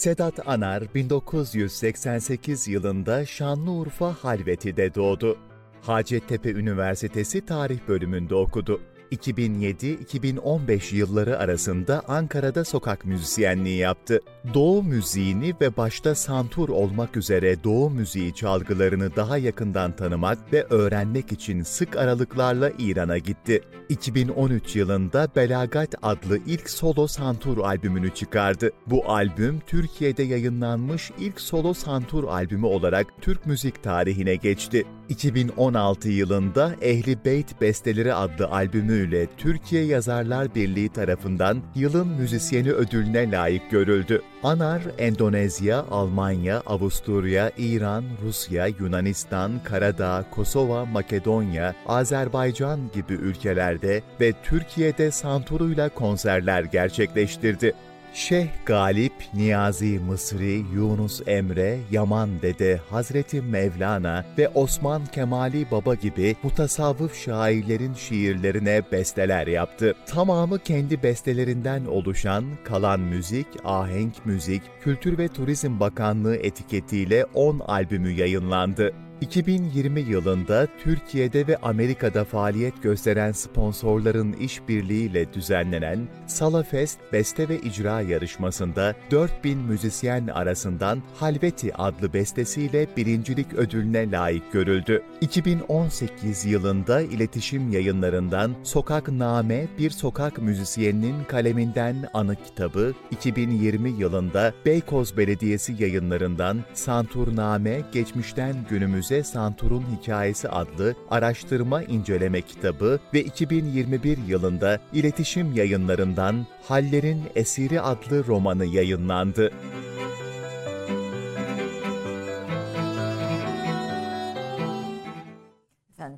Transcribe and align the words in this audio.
Sedat 0.00 0.48
Anar 0.48 0.94
1988 0.94 2.68
yılında 2.68 3.26
Şanlıurfa 3.26 4.12
Halveti'de 4.12 4.94
doğdu. 4.94 5.38
Hacettepe 5.82 6.50
Üniversitesi 6.50 7.46
Tarih 7.46 7.78
bölümünde 7.88 8.34
okudu. 8.34 8.80
2007-2015 9.12 10.94
yılları 10.94 11.38
arasında 11.38 12.02
Ankara'da 12.08 12.64
sokak 12.64 13.04
müzisyenliği 13.04 13.78
yaptı. 13.78 14.20
Doğu 14.54 14.82
müziğini 14.82 15.54
ve 15.60 15.76
başta 15.76 16.14
santur 16.14 16.68
olmak 16.68 17.16
üzere 17.16 17.64
Doğu 17.64 17.90
müziği 17.90 18.34
çalgılarını 18.34 19.16
daha 19.16 19.38
yakından 19.38 19.96
tanımak 19.96 20.52
ve 20.52 20.64
öğrenmek 20.70 21.32
için 21.32 21.62
sık 21.62 21.96
aralıklarla 21.96 22.70
İran'a 22.78 23.18
gitti. 23.18 23.60
2013 23.88 24.76
yılında 24.76 25.28
Belagat 25.36 25.94
adlı 26.02 26.38
ilk 26.46 26.70
solo 26.70 27.06
santur 27.06 27.58
albümünü 27.58 28.14
çıkardı. 28.14 28.70
Bu 28.86 29.10
albüm 29.10 29.60
Türkiye'de 29.66 30.22
yayınlanmış 30.22 31.10
ilk 31.18 31.40
solo 31.40 31.74
santur 31.74 32.24
albümü 32.24 32.66
olarak 32.66 33.06
Türk 33.20 33.46
müzik 33.46 33.82
tarihine 33.82 34.36
geçti. 34.36 34.84
2016 35.08 36.08
yılında 36.08 36.74
Ehli 36.82 37.24
Beyt 37.24 37.60
Besteleri 37.60 38.14
adlı 38.14 38.50
albümüyle 39.00 39.26
Türkiye 39.36 39.84
Yazarlar 39.84 40.54
Birliği 40.54 40.88
tarafından 40.88 41.62
Yılın 41.74 42.08
Müzisyeni 42.08 42.72
ödülüne 42.72 43.30
layık 43.30 43.70
görüldü. 43.70 44.22
Anar, 44.42 44.82
Endonezya, 44.98 45.84
Almanya, 45.90 46.62
Avusturya, 46.66 47.50
İran, 47.58 48.04
Rusya, 48.22 48.66
Yunanistan, 48.66 49.52
Karadağ, 49.64 50.24
Kosova, 50.30 50.84
Makedonya, 50.84 51.74
Azerbaycan 51.86 52.80
gibi 52.94 53.12
ülkelerde 53.12 54.02
ve 54.20 54.32
Türkiye'de 54.42 55.10
santuruyla 55.10 55.88
konserler 55.88 56.64
gerçekleştirdi. 56.64 57.74
Şeyh 58.14 58.48
Galip, 58.66 59.12
Niyazi 59.34 59.98
Mısri, 59.98 60.64
Yunus 60.74 61.20
Emre, 61.26 61.78
Yaman 61.90 62.42
Dede, 62.42 62.80
Hazreti 62.90 63.42
Mevlana 63.42 64.24
ve 64.38 64.48
Osman 64.48 65.06
Kemali 65.06 65.70
Baba 65.70 65.94
gibi 65.94 66.36
mutasavvıf 66.42 67.24
şairlerin 67.24 67.94
şiirlerine 67.94 68.82
besteler 68.92 69.46
yaptı. 69.46 69.94
Tamamı 70.06 70.58
kendi 70.58 71.02
bestelerinden 71.02 71.84
oluşan 71.84 72.44
Kalan 72.64 73.00
Müzik, 73.00 73.46
Ahenk 73.64 74.26
Müzik, 74.26 74.62
Kültür 74.82 75.18
ve 75.18 75.28
Turizm 75.28 75.80
Bakanlığı 75.80 76.36
etiketiyle 76.36 77.24
10 77.24 77.58
albümü 77.58 78.10
yayınlandı. 78.10 78.92
2020 79.20 80.00
yılında 80.00 80.68
Türkiye'de 80.84 81.46
ve 81.46 81.56
Amerika'da 81.56 82.24
faaliyet 82.24 82.82
gösteren 82.82 83.32
sponsorların 83.32 84.32
işbirliğiyle 84.32 85.32
düzenlenen 85.32 86.08
Salafest 86.26 86.98
Beste 87.12 87.48
ve 87.48 87.58
İcra 87.58 88.00
yarışmasında 88.00 88.94
4000 89.10 89.58
müzisyen 89.58 90.26
arasından 90.26 91.02
Halveti 91.14 91.74
adlı 91.74 92.12
bestesiyle 92.12 92.86
birincilik 92.96 93.54
ödülüne 93.54 94.10
layık 94.10 94.52
görüldü. 94.52 95.02
2018 95.20 96.44
yılında 96.44 97.00
iletişim 97.00 97.72
yayınlarından 97.72 98.54
Sokak 98.62 99.08
Name 99.08 99.66
Bir 99.78 99.90
Sokak 99.90 100.38
Müzisyeninin 100.38 101.24
Kaleminden 101.24 102.08
Anı 102.14 102.36
kitabı, 102.36 102.94
2020 103.10 103.90
yılında 103.90 104.52
Beykoz 104.66 105.16
Belediyesi 105.16 105.76
yayınlarından 105.78 106.58
Santurname 106.74 107.80
Geçmişten 107.92 108.56
Günümüz 108.70 109.09
Firuze 109.10 109.24
Santur'un 109.24 109.84
Hikayesi 109.96 110.48
adlı 110.48 110.94
araştırma 111.10 111.82
inceleme 111.82 112.40
kitabı 112.40 113.00
ve 113.14 113.20
2021 113.22 114.18
yılında 114.28 114.78
iletişim 114.92 115.52
yayınlarından 115.52 116.46
Hallerin 116.68 117.22
Esiri 117.34 117.80
adlı 117.80 118.26
romanı 118.26 118.66
yayınlandı. 118.66 119.50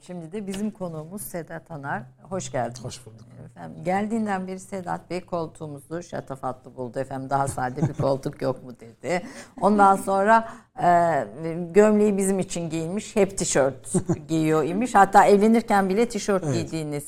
Şimdi 0.06 0.32
de 0.32 0.46
bizim 0.46 0.70
konuğumuz 0.70 1.22
Sedat 1.22 1.70
Anar. 1.70 2.02
Hoş 2.22 2.52
geldiniz. 2.52 2.84
Hoş 2.84 3.06
bulduk. 3.06 3.26
Efendim, 3.46 3.84
geldiğinden 3.84 4.46
beri 4.46 4.60
Sedat 4.60 5.10
Bey 5.10 5.20
koltuğumuzu 5.20 6.02
şatafatlı 6.02 6.76
buldu. 6.76 6.98
Efendim 6.98 7.30
daha 7.30 7.48
sade 7.48 7.88
bir 7.88 7.94
koltuk 7.94 8.42
yok 8.42 8.64
mu 8.64 8.72
dedi. 8.80 9.26
Ondan 9.60 9.96
sonra 9.96 10.48
e, 10.82 11.26
gömleği 11.72 12.16
bizim 12.16 12.38
için 12.38 12.70
giymiş. 12.70 13.16
Hep 13.16 13.38
tişört 13.38 13.92
giyiyor 14.28 14.64
imiş. 14.64 14.94
Hatta 14.94 15.26
evlenirken 15.26 15.88
bile 15.88 16.08
tişört 16.08 16.44
evet. 16.44 16.54
giydiğiniz. 16.54 17.04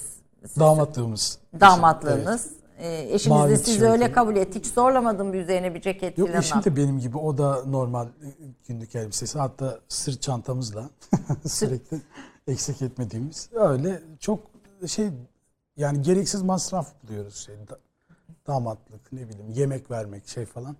Damatlığımız. 0.58 1.38
Damatlığınız. 1.60 2.46
Evet. 2.46 2.64
E, 2.78 3.14
eşiniz 3.14 3.26
Mavi 3.26 3.50
de 3.50 3.56
sizi 3.56 3.86
öyle 3.86 4.12
kabul 4.12 4.36
etti. 4.36 4.58
Hiç 4.58 4.66
zorlamadım 4.66 5.32
bir 5.32 5.40
üzerine 5.40 5.74
bir 5.74 5.80
ceket. 5.80 6.18
Yok 6.18 6.30
eşim 6.34 6.64
de 6.64 6.76
benim 6.76 6.98
gibi. 6.98 7.18
O 7.18 7.38
da 7.38 7.64
normal 7.66 8.06
günlük 8.68 8.94
elbisesi. 8.94 9.38
Hatta 9.38 9.78
sırt 9.88 10.22
çantamızla 10.22 10.90
sürekli 11.46 12.00
eksik 12.48 12.82
etmediğimiz. 12.82 13.48
Öyle 13.52 14.02
çok 14.20 14.40
şey 14.86 15.10
yani 15.76 16.02
gereksiz 16.02 16.42
masraf 16.42 16.88
buluyoruz 17.02 17.36
şey 17.36 17.54
damatlık 18.46 19.12
ne 19.12 19.28
bileyim 19.28 19.50
yemek 19.50 19.90
vermek 19.90 20.28
şey 20.28 20.44
falan. 20.46 20.76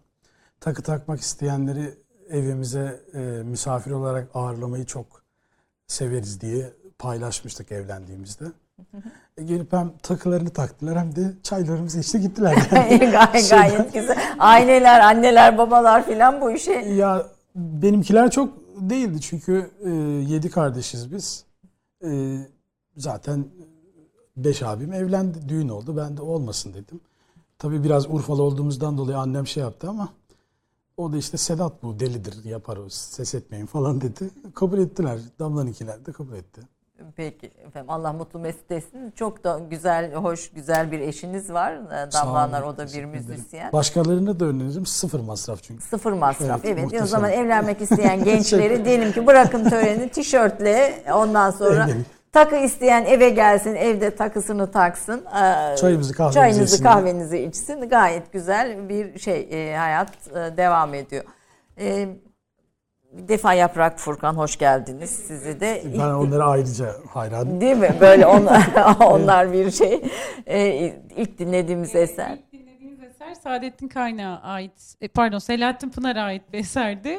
Takı 0.60 0.82
takmak 0.82 1.20
isteyenleri 1.20 1.94
evimize 2.30 3.00
e, 3.14 3.18
misafir 3.44 3.90
olarak 3.90 4.28
ağırlamayı 4.34 4.84
çok 4.84 5.06
severiz 5.86 6.40
diye 6.40 6.72
paylaşmıştık 6.98 7.72
evlendiğimizde. 7.72 8.44
E, 9.38 9.42
gelip 9.42 9.72
hem 9.72 9.92
takılarını 10.02 10.50
taktılar 10.50 10.98
hem 10.98 11.16
de 11.16 11.32
çaylarımızı 11.42 12.00
içti 12.00 12.20
gittiler. 12.20 12.56
Yani. 12.72 12.98
gayet, 12.98 13.50
gayet 13.50 13.92
güzel. 13.94 14.18
Aileler, 14.38 15.00
anneler, 15.00 15.58
babalar 15.58 16.06
filan 16.06 16.40
bu 16.40 16.50
işe. 16.50 16.72
Ya 16.72 17.26
benimkiler 17.54 18.30
çok 18.30 18.54
değildi 18.76 19.20
çünkü 19.20 19.70
e, 19.84 19.90
yedi 20.32 20.50
kardeşiz 20.50 21.12
biz. 21.12 21.44
E, 22.04 22.38
zaten 22.96 23.48
beş 24.36 24.62
abim 24.62 24.92
evlendi, 24.92 25.48
düğün 25.48 25.68
oldu. 25.68 25.96
Ben 25.96 26.16
de 26.16 26.22
olmasın 26.22 26.74
dedim. 26.74 27.00
Tabii 27.58 27.84
biraz 27.84 28.10
Urfalı 28.10 28.42
olduğumuzdan 28.42 28.98
dolayı 28.98 29.18
annem 29.18 29.46
şey 29.46 29.62
yaptı 29.62 29.88
ama 29.88 30.08
o 30.96 31.12
da 31.12 31.16
işte 31.16 31.36
Sedat 31.36 31.82
bu 31.82 32.00
delidir 32.00 32.44
yapar 32.44 32.76
o 32.76 32.88
ses 32.88 33.34
etmeyin 33.34 33.66
falan 33.66 34.00
dedi. 34.00 34.30
Kabul 34.54 34.78
ettiler. 34.78 35.20
Damla'nınkiler 35.38 36.06
de 36.06 36.12
kabul 36.12 36.32
etti. 36.32 36.60
Peki 37.16 37.50
efendim 37.66 37.90
Allah 37.90 38.12
mutlu 38.12 38.38
mesut 38.38 38.70
etsin. 38.70 39.12
Çok 39.16 39.44
da 39.44 39.60
güzel, 39.70 40.14
hoş, 40.14 40.50
güzel 40.50 40.92
bir 40.92 41.00
eşiniz 41.00 41.52
var. 41.52 41.72
Ee, 41.72 42.12
Damlanlar 42.12 42.62
o 42.62 42.76
da 42.76 42.86
bir 42.86 43.04
müzisyen. 43.04 43.72
Başkalarına 43.72 44.40
da 44.40 44.44
öneririm. 44.44 44.86
Sıfır 44.86 45.20
masraf 45.20 45.62
çünkü. 45.62 45.82
Sıfır 45.82 46.12
masraf 46.12 46.60
evet. 46.64 46.88
evet. 46.90 47.02
O 47.02 47.06
zaman 47.06 47.30
evlenmek 47.30 47.80
isteyen 47.80 48.24
gençleri 48.24 48.84
diyelim 48.84 49.12
ki 49.12 49.26
bırakın 49.26 49.70
töreni 49.70 50.08
tişörtle 50.08 51.04
ondan 51.14 51.50
sonra 51.50 51.88
Takı 52.34 52.56
isteyen 52.56 53.04
eve 53.04 53.30
gelsin, 53.30 53.74
evde 53.74 54.16
takısını 54.16 54.70
taksın. 54.70 55.24
Ee, 55.24 55.76
çayımızı 55.76 56.14
kahvenizi, 56.14 56.34
çayınızı, 56.34 56.82
kahvenizi 56.82 57.38
içsin. 57.38 57.88
Gayet 57.88 58.32
güzel 58.32 58.88
bir 58.88 59.18
şey 59.18 59.48
e, 59.50 59.76
hayat 59.76 60.10
e, 60.30 60.56
devam 60.56 60.94
ediyor. 60.94 61.24
E, 61.78 62.08
bir 63.18 63.28
defa 63.28 63.54
Yaprak 63.54 63.98
Furkan 63.98 64.34
hoş 64.34 64.58
geldiniz 64.58 65.10
sizi 65.10 65.60
de. 65.60 65.82
Ben 65.98 65.98
onlara 65.98 66.44
ayrıca 66.44 66.94
hayranım. 67.08 67.60
Değil 67.60 67.76
mi? 67.76 67.96
Böyle 68.00 68.26
onlar, 68.26 68.66
onlar 69.00 69.52
bir 69.52 69.70
şey. 69.70 70.02
İlk 71.16 71.38
dinlediğimiz 71.38 71.94
eser. 71.94 72.38
İlk 72.38 72.52
dinlediğimiz 72.52 73.02
eser 73.02 73.34
Saadettin 73.34 73.88
Kaynağı 73.88 74.40
ait, 74.40 74.96
pardon 75.14 75.38
Selahattin 75.38 75.90
Pınar'a 75.90 76.22
ait 76.22 76.42
bir 76.52 76.58
eserdi. 76.58 77.18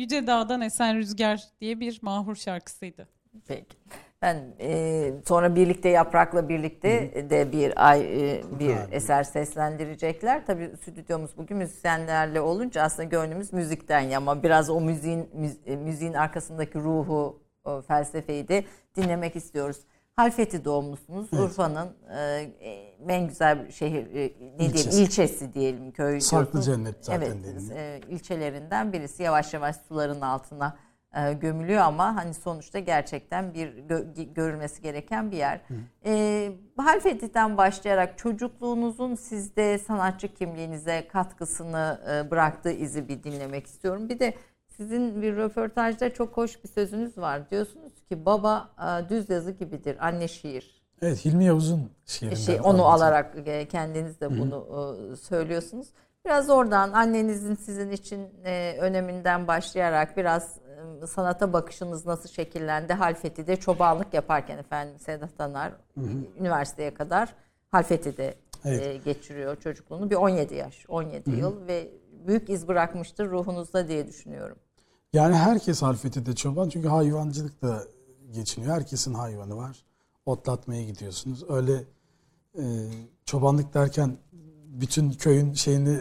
Yüce 0.00 0.26
Dağ'dan 0.26 0.60
Esen 0.60 0.96
Rüzgar 0.96 1.40
diye 1.60 1.80
bir 1.80 1.98
mahur 2.02 2.36
şarkısıydı. 2.36 3.08
Peki. 3.48 3.76
Ben 4.22 4.54
e, 4.60 5.12
sonra 5.28 5.54
birlikte 5.54 5.88
Yaprak'la 5.88 6.48
birlikte 6.48 7.10
Hı. 7.14 7.30
de 7.30 7.52
bir 7.52 7.88
ay 7.88 8.00
e, 8.00 8.42
bir 8.58 8.76
Hı. 8.76 8.88
eser 8.90 9.22
seslendirecekler. 9.22 10.46
Tabii 10.46 10.70
stüdyomuz 10.82 11.36
bugün 11.36 11.56
müzisyenlerle 11.56 12.40
olunca 12.40 12.82
aslında 12.82 13.04
gönlümüz 13.08 13.52
müzikten 13.52 14.10
ama 14.10 14.42
biraz 14.42 14.70
o 14.70 14.80
müziğin 14.80 15.28
e, 15.66 15.76
müziğin 15.76 16.12
arkasındaki 16.12 16.78
ruhu, 16.78 17.42
o 17.64 17.82
felsefeyi 17.82 18.48
de 18.48 18.64
dinlemek 18.96 19.36
istiyoruz. 19.36 19.76
Halfeti 20.16 20.64
doğumlusunuz. 20.64 21.28
Evet. 21.32 21.42
Urfa'nın 21.42 21.88
e, 22.16 22.52
en 23.08 23.28
güzel 23.28 23.70
şehir 23.70 24.06
e, 24.14 24.32
ne 24.58 24.64
ilçesi. 24.64 24.90
diyelim 24.90 25.04
ilçesi 25.04 25.52
diyelim 25.54 25.90
köy. 25.90 26.20
Saklı 26.20 26.62
cennet 26.62 26.96
zaten 27.00 27.20
evet, 27.20 27.72
e, 27.76 28.00
ilçelerinden 28.08 28.92
birisi 28.92 29.22
yavaş 29.22 29.54
yavaş 29.54 29.76
suların 29.76 30.20
altına 30.20 30.76
e, 31.16 31.32
gömülüyor 31.32 31.80
ama 31.80 32.16
hani 32.16 32.34
sonuçta 32.34 32.78
gerçekten 32.78 33.54
bir 33.54 33.68
gö- 33.68 34.34
görülmesi 34.34 34.82
gereken 34.82 35.30
bir 35.30 35.36
yer. 35.36 35.60
Hı. 35.68 35.74
E, 36.04 36.52
Halfeti'den 36.76 37.56
başlayarak 37.56 38.18
çocukluğunuzun 38.18 39.14
sizde 39.14 39.78
sanatçı 39.78 40.34
kimliğinize 40.34 41.08
katkısını 41.08 42.00
e, 42.10 42.30
bıraktığı 42.30 42.72
izi 42.72 43.08
bir 43.08 43.22
dinlemek 43.22 43.66
istiyorum. 43.66 44.08
Bir 44.08 44.18
de 44.18 44.34
sizin 44.68 45.22
bir 45.22 45.36
röportajda 45.36 46.14
çok 46.14 46.36
hoş 46.36 46.64
bir 46.64 46.68
sözünüz 46.68 47.18
var. 47.18 47.50
Diyorsunuz 47.50 47.92
ki 48.08 48.26
baba 48.26 48.70
e, 48.78 49.08
düz 49.08 49.30
yazı 49.30 49.50
gibidir, 49.50 49.96
anne 50.06 50.28
şiir. 50.28 50.82
Evet 51.02 51.24
Hilmi 51.24 51.44
Yavuz'un 51.44 51.90
şiirinden. 52.06 52.36
Şey, 52.36 52.60
onu 52.64 52.84
alarak 52.84 53.36
e, 53.46 53.68
kendiniz 53.68 54.20
de 54.20 54.38
bunu 54.38 54.66
Hı. 54.70 55.12
E, 55.12 55.16
söylüyorsunuz. 55.16 55.88
Biraz 56.24 56.50
oradan 56.50 56.92
annenizin 56.92 57.54
sizin 57.54 57.90
için 57.90 58.28
e, 58.44 58.76
öneminden 58.80 59.48
başlayarak 59.48 60.16
biraz 60.16 60.58
sanata 61.06 61.52
bakışınız 61.52 62.06
nasıl 62.06 62.28
şekillendi? 62.28 62.92
Halfeti'de 62.92 63.56
çobanlık 63.56 64.14
yaparken 64.14 64.58
efendim 64.58 64.98
Sedat 64.98 65.40
Anar 65.40 65.72
üniversiteye 66.40 66.94
kadar 66.94 67.34
Halfeti'de 67.70 68.34
Evet. 68.64 68.86
e, 68.86 68.96
geçiriyor 68.96 69.56
çocukluğunu. 69.56 70.10
Bir 70.10 70.16
17 70.16 70.54
yaş, 70.54 70.84
17 70.88 71.30
yıl 71.30 71.66
ve 71.66 71.90
büyük 72.26 72.50
iz 72.50 72.68
bırakmıştır 72.68 73.30
ruhunuzda 73.30 73.88
diye 73.88 74.06
düşünüyorum. 74.06 74.56
Yani 75.12 75.34
herkes 75.34 75.82
Halfeti'de 75.82 76.34
çoban 76.34 76.68
çünkü 76.68 76.88
hayvancılık 76.88 77.62
da 77.62 77.82
geçiniyor. 78.30 78.74
Herkesin 78.74 79.14
hayvanı 79.14 79.56
var. 79.56 79.84
Otlatmaya 80.26 80.84
gidiyorsunuz. 80.84 81.50
Öyle 81.50 81.72
e, 82.58 82.64
çobanlık 83.24 83.74
derken 83.74 84.16
bütün 84.66 85.10
köyün 85.10 85.52
şeyini 85.52 86.00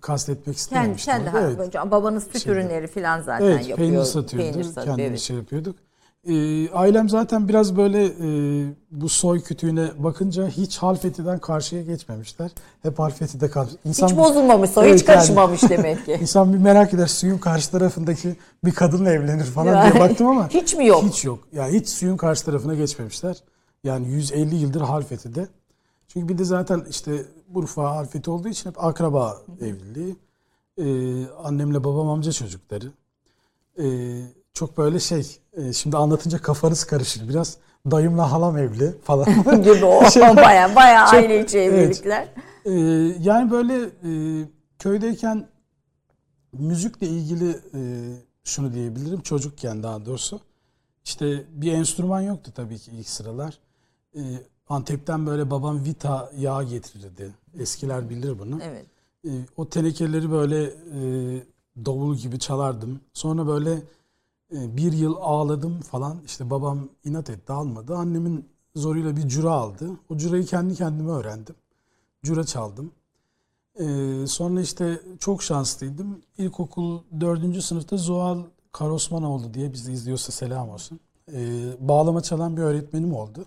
kastetmek 0.00 0.44
Kendi, 0.44 0.56
istememiştim. 0.58 1.12
kendi 1.14 1.30
Evet. 1.38 1.58
evet. 1.74 1.90
babanız 1.90 2.24
süt 2.24 2.42
Şeyde. 2.42 2.58
ürünleri 2.58 2.86
falan 2.86 3.20
zaten 3.20 3.44
Evet, 3.46 3.68
yapıyor. 3.68 3.78
peynir 3.90 4.04
satıyordu. 4.04 4.50
Peynir 4.52 4.64
satıyor, 4.64 4.86
kendimiz 4.86 5.10
evet. 5.10 5.20
şey 5.20 5.36
yapıyorduk. 5.36 5.76
Ee, 6.28 6.70
ailem 6.70 7.08
zaten 7.08 7.48
biraz 7.48 7.76
böyle 7.76 8.04
e, 8.06 8.74
bu 8.90 9.08
soy 9.08 9.42
kütüğüne 9.42 9.88
bakınca 9.98 10.46
hiç 10.48 10.78
Halfeti'den 10.78 11.38
karşıya 11.38 11.82
geçmemişler. 11.82 12.50
Hep 12.82 12.98
Halfeti'de 12.98 13.50
kalmış. 13.50 13.72
İnsan, 13.84 14.08
Hiç 14.08 14.16
bozulmamış 14.16 14.70
o, 14.76 14.82
Evet, 14.84 15.00
hiç 15.00 15.08
yani- 15.08 15.16
karışmamış 15.16 15.62
demek 15.68 16.06
ki. 16.06 16.18
İnsan 16.20 16.52
bir 16.52 16.58
merak 16.58 16.94
eder 16.94 17.06
suyun 17.06 17.38
karşı 17.38 17.70
tarafındaki 17.70 18.36
bir 18.64 18.72
kadınla 18.72 19.10
evlenir 19.10 19.44
falan 19.44 19.74
Yani 19.76 19.92
diye 19.92 20.02
baktım 20.02 20.26
ama 20.26 20.48
hiç 20.50 20.74
mi 20.74 20.86
yok? 20.86 21.04
Hiç 21.04 21.24
yok. 21.24 21.38
Yani 21.52 21.80
hiç 21.80 21.88
suyun 21.88 22.16
karşı 22.16 22.44
tarafına 22.44 22.74
geçmemişler. 22.74 23.36
Yani 23.84 24.08
150 24.08 24.54
yıldır 24.54 24.80
Halfeti'de. 24.80 25.48
Çünkü 26.08 26.28
bir 26.28 26.38
de 26.38 26.44
zaten 26.44 26.84
işte 26.90 27.12
Urfa 27.54 27.96
Halfeti 27.96 28.30
olduğu 28.30 28.48
için 28.48 28.70
hep 28.70 28.84
akraba 28.84 29.42
evliliği. 29.60 30.16
Ee, 30.78 31.26
annemle 31.30 31.84
babam 31.84 32.08
amca 32.08 32.32
çocukları. 32.32 32.92
Ee, 33.78 33.84
çok 34.54 34.78
böyle 34.78 35.00
şey, 35.00 35.38
e, 35.52 35.72
şimdi 35.72 35.96
anlatınca 35.96 36.38
kafanız 36.38 36.84
karışır 36.84 37.28
biraz. 37.28 37.56
Dayımla 37.90 38.32
halam 38.32 38.58
evli 38.58 38.94
falan. 39.02 39.24
gibi 39.62 39.84
o 39.84 40.10
Şey- 40.10 40.36
baya 40.36 40.76
baya 40.76 41.06
aile 41.06 41.44
içi 41.44 41.58
evet. 41.58 41.78
evlilikler. 41.78 42.28
Ee, 42.64 42.72
yani 43.20 43.50
böyle 43.50 43.74
e, 43.84 44.10
köydeyken 44.78 45.48
müzikle 46.52 47.06
ilgili 47.06 47.50
e, 47.50 47.80
şunu 48.44 48.72
diyebilirim 48.72 49.20
çocukken 49.20 49.82
daha 49.82 50.06
doğrusu. 50.06 50.40
İşte 51.04 51.44
bir 51.48 51.72
enstrüman 51.72 52.20
yoktu 52.20 52.52
tabii 52.54 52.78
ki 52.78 52.90
ilk 52.90 53.08
sıralar. 53.08 53.58
Ee, 54.16 54.20
Antep'ten 54.68 55.26
böyle 55.26 55.50
babam 55.50 55.84
vita 55.84 56.30
yağı 56.36 56.64
getirirdi. 56.64 57.34
Eskiler 57.58 58.10
bilir 58.10 58.38
bunu. 58.38 58.58
Evet. 58.62 58.86
Ee, 59.26 59.30
o 59.56 59.68
tenekeleri 59.68 60.30
böyle 60.30 60.64
e, 60.64 61.00
davul 61.84 62.16
gibi 62.16 62.38
çalardım. 62.38 63.00
Sonra 63.12 63.46
böyle 63.46 63.72
e, 64.52 64.76
bir 64.76 64.92
yıl 64.92 65.16
ağladım 65.20 65.80
falan. 65.80 66.18
İşte 66.26 66.50
babam 66.50 66.88
inat 67.04 67.30
etti 67.30 67.52
almadı. 67.52 67.96
Annemin 67.96 68.48
zoruyla 68.74 69.16
bir 69.16 69.28
cura 69.28 69.50
aldı. 69.50 69.90
O 70.10 70.16
curayı 70.16 70.44
kendi 70.46 70.74
kendime 70.74 71.10
öğrendim. 71.10 71.54
Cura 72.22 72.44
çaldım. 72.44 72.92
Ee, 73.80 74.24
sonra 74.26 74.60
işte 74.60 75.00
çok 75.20 75.42
şanslıydım. 75.42 76.22
İlkokul 76.38 76.98
dördüncü 77.20 77.62
sınıfta 77.62 77.96
Zuhal 77.96 78.38
Karosmanoğlu 78.72 79.54
diye 79.54 79.72
bizi 79.72 79.92
izliyorsa 79.92 80.32
selam 80.32 80.70
olsun. 80.70 81.00
Ee, 81.32 81.62
bağlama 81.80 82.20
çalan 82.20 82.56
bir 82.56 82.62
öğretmenim 82.62 83.14
oldu. 83.14 83.46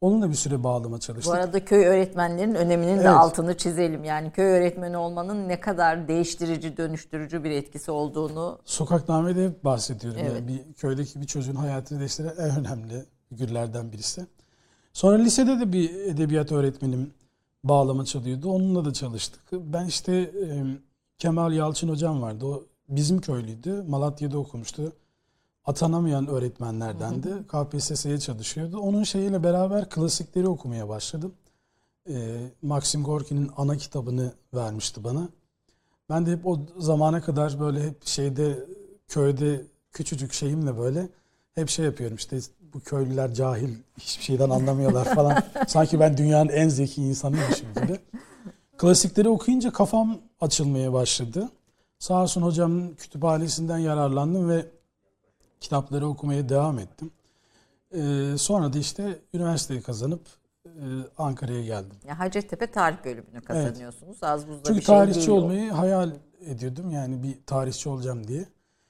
Onunla 0.00 0.30
bir 0.30 0.34
süre 0.34 0.64
bağlama 0.64 1.00
çalıştık. 1.00 1.34
Bu 1.34 1.36
arada 1.36 1.64
köy 1.64 1.86
öğretmenlerinin 1.86 2.54
öneminin 2.54 2.96
de 2.96 3.00
Evet. 3.00 3.06
altını 3.06 3.56
çizelim. 3.56 4.04
Yani 4.04 4.30
köy 4.32 4.44
öğretmeni 4.44 4.96
olmanın 4.96 5.48
ne 5.48 5.60
kadar 5.60 6.08
değiştirici, 6.08 6.76
dönüştürücü 6.76 7.44
bir 7.44 7.50
etkisi 7.50 7.90
olduğunu 7.90 8.58
Sokakname'de 8.64 9.46
hep 9.46 9.64
bahsediyorum. 9.64 10.20
Evet. 10.22 10.32
Yani 10.34 10.48
bir 10.48 10.72
köydeki 10.72 11.20
bir 11.20 11.26
çocuğun 11.26 11.54
hayatını 11.54 11.98
değiştiren 11.98 12.34
en 12.38 12.58
önemli 12.60 13.04
figürlerden 13.28 13.92
birisi. 13.92 14.26
Sonra 14.92 15.18
lisede 15.18 15.60
de 15.60 15.72
bir 15.72 15.94
edebiyat 15.94 16.52
öğretmenim 16.52 17.10
bağlama 17.64 18.04
çalıyordu. 18.04 18.50
Onunla 18.50 18.84
da 18.84 18.92
çalıştık. 18.92 19.40
Ben 19.52 19.86
işte 19.86 20.30
Kemal 21.18 21.52
Yalçın 21.52 21.88
hocam 21.88 22.22
vardı. 22.22 22.46
O 22.46 22.64
bizim 22.88 23.20
köylüydü. 23.20 23.82
Malatya'da 23.88 24.38
okumuştu. 24.38 24.92
Atanamayan 25.68 26.26
öğretmenlerdendi. 26.26 27.28
KPSS'ye 27.48 28.18
çalışıyordu. 28.18 28.78
Onun 28.78 29.04
şeyiyle 29.04 29.42
beraber 29.42 29.88
klasikleri 29.88 30.48
okumaya 30.48 30.88
başladım. 30.88 31.34
E, 32.08 32.36
Maxim 32.62 33.04
Gorki'nin 33.04 33.50
ana 33.56 33.76
kitabını 33.76 34.32
vermişti 34.54 35.04
bana. 35.04 35.28
Ben 36.10 36.26
de 36.26 36.32
hep 36.32 36.46
o 36.46 36.58
zamana 36.78 37.20
kadar 37.20 37.60
böyle 37.60 37.82
hep 37.82 38.06
şeyde 38.06 38.66
köyde 39.08 39.62
küçücük 39.92 40.32
şeyimle 40.32 40.78
böyle 40.78 41.08
hep 41.54 41.68
şey 41.68 41.84
yapıyorum 41.84 42.16
işte 42.16 42.38
bu 42.74 42.80
köylüler 42.80 43.34
cahil 43.34 43.74
hiçbir 43.98 44.24
şeyden 44.24 44.50
anlamıyorlar 44.50 45.14
falan. 45.14 45.42
Sanki 45.66 46.00
ben 46.00 46.16
dünyanın 46.16 46.48
en 46.48 46.68
zeki 46.68 47.02
insanıymışım 47.02 47.68
gibi. 47.74 47.98
Klasikleri 48.78 49.28
okuyunca 49.28 49.72
kafam 49.72 50.18
açılmaya 50.40 50.92
başladı. 50.92 51.48
Sağ 51.98 52.22
olsun 52.22 52.42
hocamın 52.42 52.94
kütüphanesinden 52.94 53.78
yararlandım 53.78 54.48
ve 54.48 54.77
kitapları 55.60 56.06
okumaya 56.08 56.48
devam 56.48 56.78
ettim. 56.78 57.10
Ee, 57.94 58.34
sonra 58.38 58.72
da 58.72 58.78
işte 58.78 59.18
üniversiteyi 59.34 59.82
kazanıp 59.82 60.20
e, 60.66 60.70
Ankara'ya 61.18 61.64
geldim. 61.64 61.96
ya 62.08 62.18
Hacettepe 62.18 62.70
Tarih 62.70 62.96
Bölümünü 63.04 63.40
kazanıyorsunuz. 63.40 64.22
Az 64.22 64.48
buzda 64.48 64.62
Çünkü 64.64 64.80
bir 64.80 64.84
şey 64.84 64.94
tarihçi 64.96 65.18
değil 65.18 65.28
o. 65.28 65.32
olmayı 65.32 65.70
hayal 65.70 66.10
ediyordum 66.46 66.90
yani 66.90 67.22
bir 67.22 67.38
tarihçi 67.46 67.88
olacağım 67.88 68.26
diye. 68.28 68.44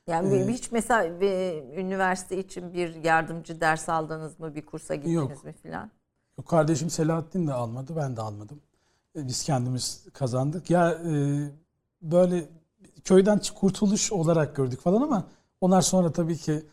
Yani 0.07 0.35
Ee, 0.37 0.49
hiç 0.49 0.73
mesela 0.73 1.21
bir 1.21 1.63
üniversite 1.79 2.39
için 2.39 2.75
bir 2.75 3.05
yardımcı 3.05 3.61
ders 3.61 3.89
aldınız 3.89 4.41
mı? 4.41 4.55
Bir 4.55 4.67
kursa 4.67 4.95
gittiniz 4.95 5.15
Yok. 5.15 5.45
mi 5.45 5.53
filan? 5.63 5.91
Yok, 6.39 6.49
Kardeşim 6.49 6.91
Selahattin 6.91 7.47
de 7.47 7.53
almadı, 7.53 7.93
ben 7.97 8.17
de 8.17 8.21
almadım. 8.21 8.61
E, 9.17 9.27
Biz 9.27 9.43
kendimiz 9.45 10.07
kazandık. 10.13 10.71
Ya 10.71 10.91
e, 10.93 11.13
böyle 12.03 12.45
köyden 13.05 13.41
kurtuluş 13.55 14.13
olarak 14.13 14.57
gördük 14.57 14.81
falan 14.81 15.03
ama 15.03 15.27
onlar 15.61 15.83
sonra 15.83 16.13
tabii 16.13 16.37
ki 16.37 16.67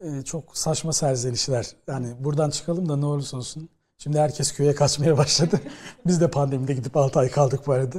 e, 0.00 0.22
çok 0.22 0.58
saçma 0.58 0.92
serzenişler. 0.92 1.76
Yani 1.86 2.24
buradan 2.24 2.50
çıkalım 2.50 2.88
da 2.88 2.96
ne 2.96 3.06
olursa 3.06 3.36
olsun. 3.36 3.68
Şimdi 4.02 4.18
herkes 4.18 4.52
köye 4.52 4.74
kaçmaya 4.74 5.18
başladı. 5.18 5.60
Biz 6.06 6.20
de 6.20 6.30
pandemide 6.30 6.74
gidip 6.74 6.96
6 6.96 7.18
ay 7.18 7.30
kaldık 7.30 7.60
bu 7.66 7.72
arada. 7.72 7.98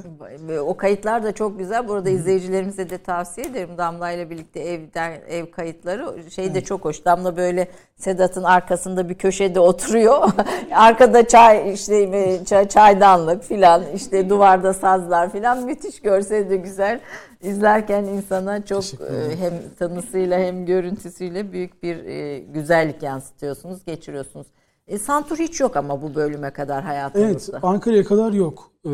O 0.62 0.78
kayıtlar 0.78 1.24
da 1.24 1.32
çok 1.32 1.60
güzel. 1.60 1.88
Bu 1.88 1.94
arada 1.94 2.10
izleyicilerimize 2.10 2.90
de 2.90 2.98
tavsiye 2.98 3.48
ederim. 3.48 3.70
Damla 3.78 4.12
ile 4.12 4.30
birlikte 4.30 4.60
evden 4.60 5.22
ev 5.30 5.52
kayıtları 5.52 6.32
şey 6.32 6.54
de 6.54 6.64
çok 6.64 6.86
hoş. 6.86 7.06
Damla 7.06 7.38
böyle 7.38 7.68
Sedat'ın 7.96 8.44
arkasında 8.44 9.10
bir 9.10 9.16
köşede 9.16 9.60
oturuyor. 9.60 10.32
Arkada 10.72 11.28
çay 11.28 11.74
işte 11.74 11.96
e, 11.96 12.46
çay, 12.46 12.68
çaydanlık 12.68 13.44
filan 13.44 13.84
işte 13.96 14.30
duvarda 14.30 14.74
sazlar 14.74 15.32
filan 15.32 15.66
müthiş 15.66 16.02
görsel 16.02 16.50
de 16.50 16.56
güzel. 16.56 17.00
İzlerken 17.42 18.04
insana 18.04 18.66
çok 18.66 18.84
e, 18.84 19.38
hem 19.40 19.54
tanısıyla 19.80 20.40
hem 20.40 20.66
görüntüsüyle 20.66 21.52
büyük 21.52 21.84
bir 21.84 22.06
e, 22.06 22.40
güzellik 22.40 23.04
yansıtıyorsunuz, 23.04 23.86
geçiriyorsunuz. 23.86 24.48
E, 24.90 24.98
Santur 24.98 25.38
hiç 25.38 25.60
yok 25.60 25.76
ama 25.76 26.02
bu 26.02 26.16
bölüme 26.16 26.54
kadar 26.54 26.76
Evet, 26.76 26.88
hayatınızda. 26.88 27.60
Ankara'ya 27.64 28.04
kadar 28.04 28.34
yok. 28.34 28.72
Ee, 28.86 28.90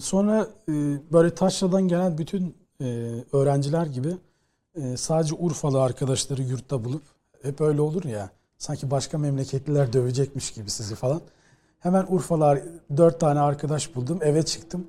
sonra 0.00 0.46
e, 0.68 0.72
böyle 1.12 1.34
Taşra'dan 1.34 1.88
gelen 1.88 2.18
bütün 2.18 2.56
e, 2.80 3.14
öğrenciler 3.32 3.86
gibi 3.86 4.16
e, 4.74 4.96
sadece 4.96 5.34
Urfalı 5.34 5.82
arkadaşları 5.82 6.42
yurtta 6.42 6.84
bulup 6.84 7.02
hep 7.42 7.60
öyle 7.60 7.80
olur 7.80 8.04
ya. 8.04 8.30
Sanki 8.58 8.90
başka 8.90 9.18
memleketliler 9.18 9.92
dövecekmiş 9.92 10.50
gibi 10.50 10.70
sizi 10.70 10.94
falan. 10.94 11.20
Hemen 11.80 12.06
Urfalılar 12.08 12.60
dört 12.96 13.20
tane 13.20 13.40
arkadaş 13.40 13.96
buldum. 13.96 14.18
Eve 14.22 14.42
çıktım. 14.42 14.86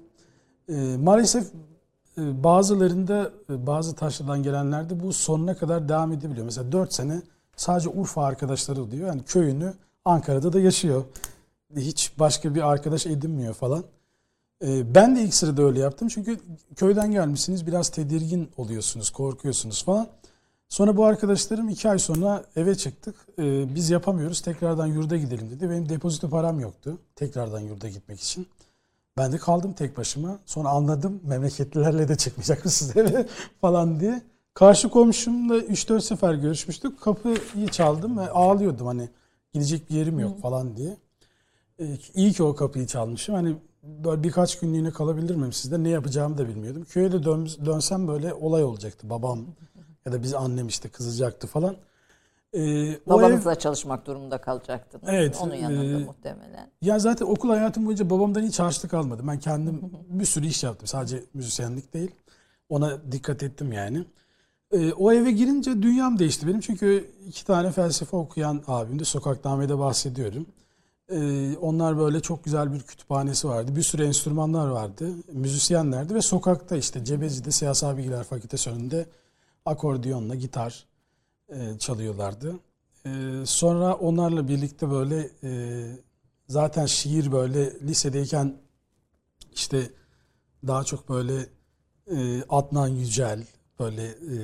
E, 0.70 0.98
maalesef 0.98 1.48
e, 2.18 2.44
bazılarında 2.44 3.32
e, 3.50 3.68
bazı 3.68 3.96
Taşra'dan 3.96 4.44
gelenlerde 4.44 5.00
bu 5.00 5.14
sonuna 5.14 5.58
kadar 5.58 5.90
devam 5.90 6.12
edebiliyor. 6.12 6.46
Mesela 6.46 6.72
dört 6.72 6.94
sene 6.94 7.22
sadece 7.56 7.90
Urfa 7.90 8.26
arkadaşları 8.26 8.92
diyor. 8.92 9.08
Yani 9.08 9.24
köyünü 9.24 9.74
Ankara'da 10.06 10.54
da 10.54 10.60
yaşıyor 10.60 11.04
hiç 11.76 12.12
başka 12.20 12.56
bir 12.56 12.70
arkadaş 12.72 13.06
edinmiyor 13.06 13.54
falan. 13.54 13.84
Ee, 14.64 14.96
ben 14.96 15.16
de 15.16 15.22
ilk 15.22 15.34
sırada 15.34 15.64
öyle 15.64 15.80
yaptım. 15.80 16.08
Çünkü 16.08 16.40
köyden 16.76 17.12
gelmişsiniz 17.12 17.68
biraz 17.68 17.90
tedirgin 17.90 18.50
oluyorsunuz, 18.58 19.10
korkuyorsunuz 19.10 19.84
falan. 19.84 20.08
Sonra 20.70 20.98
bu 20.98 21.06
arkadaşlarım 21.06 21.70
iki 21.70 21.90
ay 21.90 22.00
sonra 22.00 22.44
eve 22.56 22.76
çıktık. 22.76 23.16
Ee, 23.40 23.76
biz 23.76 23.90
yapamıyoruz 23.90 24.42
tekrardan 24.42 24.88
yurda 24.88 25.18
gidelim 25.18 25.50
dedi. 25.52 25.70
Benim 25.70 25.90
depozito 25.90 26.30
param 26.30 26.60
yoktu 26.60 26.98
tekrardan 27.16 27.60
yurda 27.60 27.90
gitmek 27.90 28.20
için. 28.20 28.48
Ben 29.18 29.32
de 29.32 29.38
kaldım 29.38 29.74
tek 29.74 29.98
başıma. 29.98 30.40
Sonra 30.46 30.70
anladım 30.70 31.22
memleketlilerle 31.24 32.08
de 32.08 32.16
çıkmayacak 32.16 32.66
mısınız 32.66 32.98
eve 32.98 33.28
falan 33.62 34.00
diye. 34.00 34.22
Karşı 34.54 34.90
komşumla 34.90 35.58
3-4 35.58 36.02
sefer 36.02 36.34
görüşmüştük. 36.34 37.02
Kapıyı 37.02 37.68
çaldım 37.72 38.18
ve 38.18 38.30
ağlıyordum 38.30 38.88
hani 38.88 39.10
gidecek 39.54 39.90
bir 39.90 39.96
yerim 39.96 40.20
yok 40.20 40.42
falan 40.42 40.78
diye. 40.78 40.98
Ee, 41.80 41.98
İyi 42.14 42.34
ki 42.34 42.44
o 42.44 42.56
kapıyı 42.56 42.88
çalmışım. 42.88 43.36
Hani 43.36 43.56
böyle 43.84 44.24
birkaç 44.24 44.60
günlüğüne 44.60 44.92
kalabilir 44.92 45.36
miyim 45.36 45.54
sizde? 45.54 45.84
Ne 45.84 45.90
yapacağımı 45.90 46.38
da 46.38 46.48
bilmiyordum. 46.48 46.84
Köye 46.90 47.12
de 47.12 47.24
dön- 47.24 47.66
dönsem 47.66 48.08
böyle 48.08 48.34
olay 48.34 48.64
olacaktı. 48.64 49.10
Babam 49.10 49.46
Ya 50.06 50.12
da 50.14 50.24
biz 50.24 50.34
annem 50.34 50.68
işte 50.68 50.90
kızacaktı 50.90 51.48
falan. 51.48 51.76
Ee, 52.54 52.60
o 52.60 52.94
ev- 52.94 52.98
Babanızla 53.08 53.60
çalışmak 53.60 54.06
durumunda 54.08 54.38
kalacaktınız. 54.42 55.04
Evet, 55.08 55.40
Onun 55.44 55.56
yanında 55.56 56.00
e, 56.00 56.04
muhtemelen. 56.06 56.72
Ya 56.82 57.00
zaten 57.00 57.26
okul 57.26 57.50
hayatım 57.50 57.86
boyunca 57.86 58.10
babamdan 58.10 58.42
hiç 58.44 58.60
harçlık 58.60 58.94
almadım. 58.94 59.28
Ben 59.28 59.40
kendim 59.40 59.82
bir 60.10 60.26
sürü 60.26 60.48
iş 60.48 60.64
yaptım. 60.64 60.88
Sadece 60.88 61.24
müzisyenlik 61.34 61.94
değil. 61.94 62.12
Ona 62.70 63.12
dikkat 63.12 63.44
ettim 63.44 63.72
yani. 63.72 64.06
Ee, 64.72 64.94
o 64.94 65.12
eve 65.12 65.32
girince 65.32 65.82
dünyam 65.82 66.20
değişti 66.20 66.48
benim. 66.48 66.60
Çünkü 66.60 67.12
iki 67.28 67.46
tane 67.46 67.72
felsefe 67.72 68.18
okuyan 68.18 68.64
abimdi. 68.68 69.06
Sokakname'de 69.06 69.80
bahsediyorum. 69.80 70.46
Ee, 71.10 71.58
onlar 71.58 71.98
böyle 71.98 72.20
çok 72.20 72.44
güzel 72.44 72.74
bir 72.74 72.80
kütüphanesi 72.80 73.48
vardı. 73.48 73.76
Bir 73.76 73.84
sürü 73.84 74.04
enstrümanlar 74.04 74.68
vardı. 74.68 75.10
Müzisyenlerdi 75.34 76.16
ve 76.16 76.22
sokakta 76.22 76.78
işte 76.78 77.06
Cebeci'de 77.06 77.52
Siyasal 77.52 77.98
Bilgiler 77.98 78.24
Fakültesi 78.24 78.70
önünde 78.70 79.06
akordiyonla 79.66 80.36
gitar 80.36 80.86
e, 81.50 81.78
çalıyorlardı. 81.80 82.60
E, 83.06 83.10
sonra 83.46 83.96
onlarla 83.96 84.48
birlikte 84.48 84.90
böyle 84.90 85.30
e, 85.44 85.52
zaten 86.48 86.86
şiir 86.86 87.32
böyle 87.32 87.80
lisedeyken 87.80 88.58
işte 89.54 89.90
daha 90.68 90.84
çok 90.84 91.10
böyle 91.10 91.46
e, 92.12 92.44
Adnan 92.50 92.88
Yücel, 92.88 93.44
böyle 93.80 94.04
e, 94.04 94.38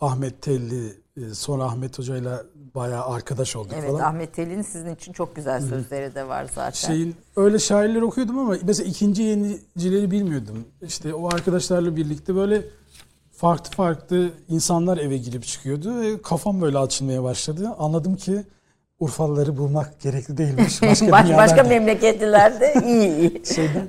Ahmet 0.00 0.42
Telli, 0.42 0.86
e, 1.16 1.34
sonra 1.34 1.64
Ahmet 1.64 1.98
Hoca'yla 1.98 2.42
bayağı 2.74 3.04
arkadaş 3.04 3.56
olduk 3.56 3.72
Evet 3.78 3.90
falan. 3.90 4.00
Ahmet 4.00 4.34
Telli'nin 4.34 4.62
sizin 4.62 4.94
için 4.94 5.12
çok 5.12 5.36
güzel 5.36 5.60
sözleri 5.60 6.14
de 6.14 6.28
var 6.28 6.46
zaten. 6.54 6.88
Şeyin 6.88 7.16
öyle 7.36 7.58
şairler 7.58 8.02
okuyordum 8.02 8.38
ama 8.38 8.56
mesela 8.62 8.88
ikinci 8.88 9.22
yenicileri 9.22 10.10
bilmiyordum. 10.10 10.64
İşte 10.82 11.14
o 11.14 11.34
arkadaşlarla 11.34 11.96
birlikte 11.96 12.34
böyle 12.34 12.62
farklı 13.32 13.70
farklı 13.70 14.30
insanlar 14.48 14.98
eve 14.98 15.16
girip 15.16 15.44
çıkıyordu 15.44 16.00
ve 16.00 16.22
kafam 16.22 16.60
böyle 16.60 16.78
açılmaya 16.78 17.22
başladı. 17.22 17.68
Anladım 17.78 18.16
ki 18.16 18.44
Urfalıları 19.00 19.56
bulmak 19.56 20.00
gerekli 20.00 20.36
değilmiş. 20.36 20.82
Başka, 20.82 21.10
Baş, 21.12 21.30
başka 21.36 21.62
memleketlilerde 21.62 22.74
iyi. 22.86 23.42
şeyden. 23.54 23.88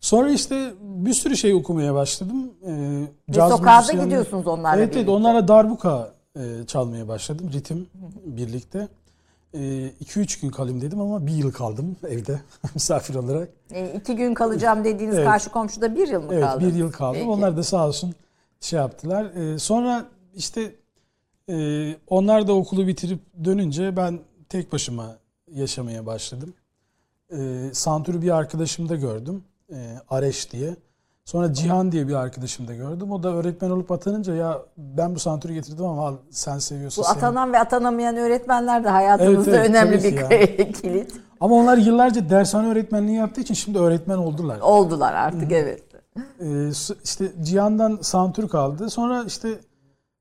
Sonra 0.00 0.30
işte 0.30 0.72
bir 0.80 1.14
sürü 1.14 1.36
şey 1.36 1.54
okumaya 1.54 1.94
başladım. 1.94 2.50
Ee, 2.62 2.68
Ve 2.68 3.06
müzisyenleri- 3.28 4.04
gidiyorsunuz 4.04 4.46
onlarla 4.46 4.82
Evet 4.82 4.96
evet 4.96 5.08
onlarla 5.08 5.48
darbuka 5.48 6.12
e, 6.36 6.40
çalmaya 6.66 7.08
başladım. 7.08 7.50
Ritim 7.52 7.86
birlikte. 8.24 8.88
2-3 9.54 10.40
gün 10.40 10.50
kalayım 10.50 10.80
dedim 10.80 11.00
ama 11.00 11.26
bir 11.26 11.32
yıl 11.32 11.52
kaldım 11.52 11.96
evde 12.08 12.40
misafir 12.74 13.14
olarak. 13.14 13.48
E, 13.70 13.92
iki 13.94 14.16
gün 14.16 14.34
kalacağım 14.34 14.84
dediğiniz 14.84 15.16
Evet. 15.16 15.26
karşı 15.26 15.50
komşuda 15.50 15.94
bir 15.94 16.08
yıl 16.08 16.22
mı 16.22 16.34
Evet 16.34 16.44
kaldı? 16.44 16.64
bir 16.68 16.74
yıl 16.74 16.92
kaldım. 16.92 17.20
Peki. 17.20 17.30
Onlar 17.30 17.56
da 17.56 17.62
sağ 17.62 17.86
olsun 17.86 18.14
şey 18.60 18.78
yaptılar. 18.78 19.24
Ee, 19.24 19.58
sonra 19.58 20.04
işte 20.36 20.72
e, 21.50 21.94
onlar 22.06 22.48
da 22.48 22.52
okulu 22.52 22.86
bitirip 22.86 23.20
dönünce 23.44 23.96
ben 23.96 24.18
tek 24.48 24.72
başıma 24.72 25.16
yaşamaya 25.54 26.06
başladım. 26.06 26.54
E, 27.32 27.70
Santür'ü 27.72 28.22
bir 28.22 28.30
arkadaşımda 28.30 28.96
gördüm. 28.96 29.44
E, 29.72 29.76
Areş 30.10 30.52
diye. 30.52 30.76
Sonra 31.24 31.52
Cihan 31.52 31.92
diye 31.92 32.08
bir 32.08 32.14
arkadaşımda 32.14 32.74
gördüm. 32.74 33.12
O 33.12 33.22
da 33.22 33.28
öğretmen 33.34 33.70
olup 33.70 33.92
atanınca 33.92 34.34
ya 34.34 34.58
ben 34.76 35.14
bu 35.14 35.18
Santür'ü 35.18 35.52
getirdim 35.52 35.84
ama 35.84 36.14
sen 36.30 36.58
seviyorsun. 36.58 37.02
Bu 37.02 37.08
sen- 37.08 37.14
atanan 37.16 37.52
ve 37.52 37.58
atanamayan 37.58 38.16
öğretmenler 38.16 38.84
de 38.84 38.88
hayatımızda 38.88 39.50
Evet, 39.50 39.60
evet, 39.60 39.70
önemli 39.70 40.04
bir 40.04 40.16
ki 40.16 40.72
kilit 40.82 41.12
Ama 41.40 41.54
onlar 41.54 41.76
yıllarca 41.76 42.30
dershane 42.30 42.68
öğretmenliği 42.68 43.16
yaptığı 43.16 43.40
için 43.40 43.54
şimdi 43.54 43.78
öğretmen 43.78 44.16
oldular. 44.18 44.60
oldular 44.60 45.12
artık 45.14 45.52
evet. 45.52 45.82
Ee, 46.40 46.68
işte 47.04 47.32
Cihan'dan 47.42 47.98
Santür 48.02 48.48
kaldı. 48.48 48.90
Sonra 48.90 49.24
işte 49.24 49.48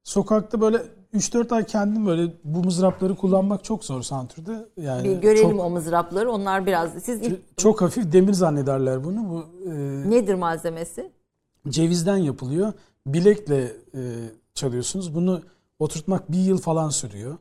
sokakta 0.03 0.61
böyle 0.61 0.81
3-4 1.13 1.55
ay 1.55 1.65
kendim 1.65 2.05
böyle 2.05 2.33
bu 2.43 2.63
mızrapları 2.63 3.15
kullanmak 3.15 3.63
çok 3.63 3.85
zor 3.85 4.01
Santür'de. 4.01 4.65
Yani 4.77 5.03
Bir 5.03 5.17
görelim 5.17 5.51
çok, 5.51 5.59
o 5.59 5.69
mızrapları. 5.69 6.31
Onlar 6.31 6.65
biraz 6.65 6.93
siz 7.03 7.21
ilk 7.21 7.57
çok 7.57 7.81
hafif 7.81 8.11
demir 8.11 8.33
zannederler 8.33 9.03
bunu. 9.03 9.29
Bu 9.29 9.69
e, 9.69 9.73
nedir 10.09 10.33
malzemesi? 10.33 11.11
cevizden 11.69 12.17
yapılıyor. 12.17 12.73
Bilekle 13.07 13.63
e, 13.95 14.01
çalıyorsunuz. 14.53 15.15
Bunu 15.15 15.41
oturtmak 15.79 16.31
bir 16.31 16.37
yıl 16.37 16.57
falan 16.57 16.89
sürüyor. 16.89 17.37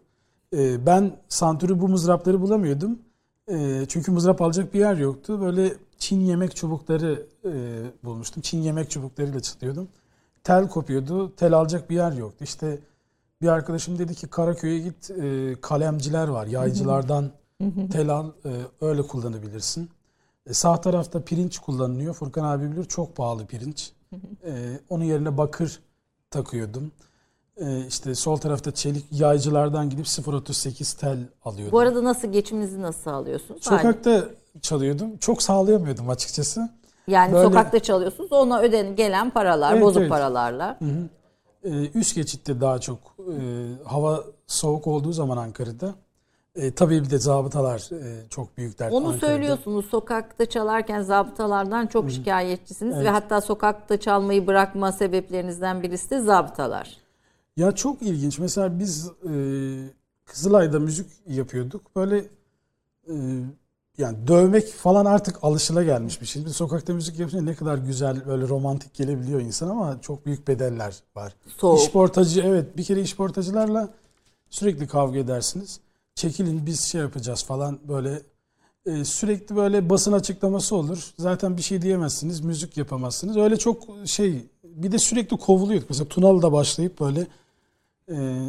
E, 0.56 0.87
ben 0.87 1.16
Santür'ü 1.28 1.80
bu 1.80 1.88
mızrapları 1.88 2.40
bulamıyordum. 2.40 2.99
E, 3.50 3.85
çünkü 3.88 4.11
mızrap 4.11 4.42
alacak 4.42 4.75
bir 4.75 4.78
yer 4.78 4.96
yoktu. 4.96 5.40
Böyle 5.40 5.73
Çin 5.99 6.20
yemek 6.20 6.56
çubukları 6.56 7.26
e, 7.44 7.50
bulmuştum. 8.04 8.42
Çin 8.42 8.62
yemek 8.62 8.90
çubuklarıyla 8.90 9.40
çalıyordum. 9.40 9.88
Tel 10.44 10.68
kopuyordu. 10.68 11.37
Tel 11.37 11.52
alacak 11.54 11.90
bir 11.90 11.94
yer 11.94 12.12
yoktu. 12.12 12.44
İşte 12.44 12.78
bir 13.43 13.49
arkadaşım 13.49 13.99
dedi 13.99 14.14
ki 14.14 14.26
Karaköy'e 14.26 14.78
git 14.78 15.11
e, 15.11 15.55
kalemciler 15.61 16.28
var. 16.28 16.47
Yaycılardan 16.47 17.31
tel 17.93 18.09
al 18.09 18.31
e, 18.44 18.51
öyle 18.81 19.03
kullanabilirsin. 19.03 19.90
E, 20.46 20.55
sağ 20.55 20.81
tarafta 20.81 21.20
pirinç 21.25 21.59
kullanılıyor. 21.59 22.14
Furkan 22.14 22.44
abi 22.44 22.72
bilir 22.72 22.85
çok 22.85 23.16
pahalı 23.16 23.46
pirinç. 23.46 23.92
E, 24.46 24.81
onun 24.88 25.05
yerine 25.05 25.37
bakır 25.38 25.81
takıyordum. 26.31 26.92
E, 27.57 27.87
işte 27.87 28.14
sol 28.14 28.37
tarafta 28.37 28.70
çelik 28.75 29.05
yaycılardan 29.12 29.90
gidip 29.90 30.07
0.38 30.07 31.01
tel 31.01 31.18
alıyordum. 31.44 31.72
Bu 31.72 31.79
arada 31.79 32.05
nasıl 32.05 32.29
geçiminizi 32.33 32.83
nasıl 32.83 33.01
sağlıyorsunuz? 33.01 33.64
Sokakta 33.64 34.25
çalıyordum. 34.62 35.16
Çok 35.16 35.42
sağlayamıyordum 35.42 36.11
açıkçası. 36.11 36.68
Yani 37.09 37.33
böyle- 37.33 37.44
sokakta 37.46 37.81
çalıyorsunuz. 37.81 38.33
Ona 38.33 38.61
öden 38.61 38.96
gelen 38.96 39.31
paralar, 39.31 39.72
Evet, 39.72 39.83
bozuk 39.83 40.01
evet. 40.01 40.11
paralarla. 40.11 40.79
E, 41.66 41.90
üst 41.98 42.14
geçitte 42.14 42.61
daha 42.61 42.79
çok 42.79 42.98
e, 43.18 43.35
hava 43.85 44.24
soğuk 44.46 44.87
olduğu 44.87 45.12
zaman 45.12 45.37
Ankara'da. 45.37 45.94
E, 46.55 46.74
tabii 46.74 47.05
bir 47.05 47.11
de 47.11 47.18
zabıtalar 47.18 47.90
e, 47.92 48.29
çok 48.31 48.57
büyük 48.57 48.79
dert 48.79 48.92
Onu 48.92 49.07
Ankara'da. 49.07 49.26
söylüyorsunuz. 49.26 49.87
Sokakta 49.87 50.46
çalarken 50.46 51.02
zabıtalardan 51.02 51.87
çok 51.87 52.11
şikayetçisiniz 52.11 52.94
ve 52.94 53.00
Evet. 53.00 53.11
hatta 53.12 53.40
sokakta 53.40 54.00
çalmayı 54.00 54.46
bırakma 54.46 54.92
sebeplerinizden 54.92 55.83
birisi 55.83 56.11
de 56.11 56.20
zabıtalar. 56.20 56.96
Ya 57.57 57.72
çok 57.72 58.02
ilginç. 58.02 58.38
Mesela 58.38 58.79
biz 58.79 59.11
e, 59.31 59.33
Kızılay'da 60.24 60.79
müzik 60.81 61.07
yapıyorduk. 61.26 61.96
Böyle 61.96 62.18
e, 63.09 63.14
yani 63.98 64.28
dövmek 64.28 64.68
falan 64.68 65.04
artık 65.04 65.44
alışılagelmiş 65.44 66.20
bir 66.20 66.26
şey. 66.26 66.44
Bir 66.44 66.50
sokakta 66.50 66.94
müzik 66.94 67.18
yapınca 67.18 67.42
ne 67.42 67.54
kadar 67.54 67.78
güzel 67.78 68.26
böyle 68.26 68.48
romantik 68.48 68.94
gelebiliyor 68.94 69.40
insan 69.40 69.68
ama 69.68 70.00
çok 70.00 70.26
büyük 70.26 70.48
bedeller 70.48 70.94
var. 71.16 71.35
Soğuk. 71.56 71.80
İşportacı 71.80 72.40
evet 72.40 72.76
bir 72.76 72.85
kere 72.85 73.00
işportacılarla 73.00 73.88
sürekli 74.50 74.87
kavga 74.87 75.18
edersiniz. 75.18 75.80
Çekilin 76.14 76.66
biz 76.66 76.80
şey 76.80 77.00
yapacağız 77.00 77.44
falan 77.44 77.78
böyle 77.88 78.22
e, 78.87 79.04
sürekli 79.04 79.56
böyle 79.56 79.90
basın 79.90 80.12
açıklaması 80.12 80.76
olur. 80.76 81.12
Zaten 81.18 81.56
bir 81.56 81.62
şey 81.62 81.82
diyemezsiniz, 81.82 82.40
müzik 82.40 82.76
yapamazsınız. 82.76 83.37
Öyle 83.37 83.56
çok 83.56 83.85
şey 84.04 84.46
bir 84.64 84.92
de 84.92 84.98
sürekli 84.98 85.37
kovuluyorduk. 85.37 85.90
Mesela 85.90 86.09
Tunalı'da 86.09 86.52
başlayıp 86.52 87.00
böyle 87.00 87.26
e, 88.11 88.46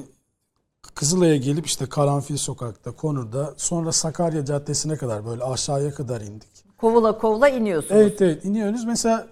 Kızılay'a 0.95 1.36
gelip 1.36 1.65
işte 1.65 1.86
Karanfil 1.86 2.38
Sokak'ta, 2.38 2.91
Konur'da 2.91 3.54
sonra 3.58 3.91
Sakarya 3.91 4.45
Caddesi'ne 4.45 4.95
kadar 4.97 5.26
böyle 5.26 5.43
aşağıya 5.43 5.93
kadar 5.93 6.21
indik. 6.21 6.50
Kovula 6.78 7.17
kovula 7.17 7.50
iniyorsunuz. 7.50 8.02
Evet 8.02 8.21
evet 8.21 8.45
iniyoruz. 8.45 8.86
Mesela 8.86 9.28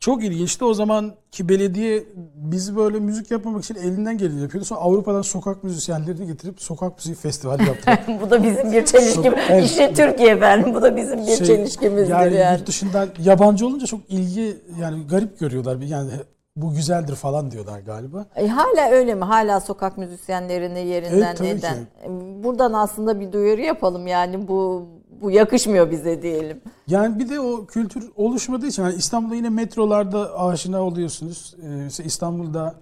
çok 0.00 0.24
ilginçti. 0.24 0.64
O 0.64 0.74
zamanki 0.74 1.48
belediye 1.48 2.04
bizi 2.34 2.76
böyle 2.76 3.00
müzik 3.00 3.30
yapmamak 3.30 3.64
için 3.64 3.74
elinden 3.74 4.18
geleni 4.18 4.42
yapıyordu. 4.42 4.64
Sonra 4.64 4.80
Avrupa'dan 4.80 5.22
sokak 5.22 5.64
müzisyenlerini 5.64 6.26
getirip 6.26 6.60
sokak 6.60 6.96
müziği 6.96 7.14
festivali 7.16 7.62
yaptı. 7.66 7.98
bu 8.22 8.30
da 8.30 8.42
bizim 8.42 8.72
bir 8.72 8.84
çelişki. 8.84 9.32
Evet. 9.50 9.64
İşte 9.64 9.94
Türkiye 9.94 10.30
efendim. 10.30 10.74
Bu 10.74 10.82
da 10.82 10.96
bizim 10.96 11.18
bir 11.26 11.36
Şey, 11.36 11.46
çelişkimizdir 11.46 12.10
yani, 12.12 12.36
yani. 12.36 12.58
yurt 12.58 12.68
dışından 12.68 13.08
yabancı 13.24 13.66
olunca 13.66 13.86
çok 13.86 14.00
ilgi 14.08 14.56
yani 14.80 15.06
garip 15.06 15.38
görüyorlar. 15.38 15.76
Yani 15.76 16.10
bu 16.56 16.74
güzeldir 16.74 17.14
falan 17.14 17.50
diyorlar 17.50 17.80
galiba. 17.80 18.26
E, 18.36 18.46
hala 18.48 18.90
öyle 18.90 19.14
mi? 19.14 19.24
Hala 19.24 19.60
sokak 19.60 19.98
müzisyenlerini 19.98 20.86
yerinden 20.86 21.22
Evet, 21.26 21.38
tabii 21.38 21.48
eden. 21.48 21.74
ki. 21.74 21.80
E, 22.04 22.08
Buradan 22.44 22.72
aslında 22.72 23.20
bir 23.20 23.32
duyuru 23.32 23.60
yapalım 23.60 24.06
yani 24.06 24.48
bu 24.48 24.86
bu 25.22 25.30
yakışmıyor 25.30 25.90
bize 25.90 26.22
diyelim. 26.22 26.60
Yani 26.86 27.18
bir 27.18 27.28
de 27.30 27.40
o 27.40 27.66
kültür 27.66 28.10
oluşmadığı 28.16 28.66
için 28.66 28.82
yani 28.82 28.94
İstanbul'da 28.94 29.34
yine 29.34 29.48
metrolarda 29.50 30.38
aşina 30.40 30.82
oluyorsunuz. 30.82 31.54
Ee, 31.62 31.66
mesela 31.68 32.06
İstanbul'da 32.06 32.74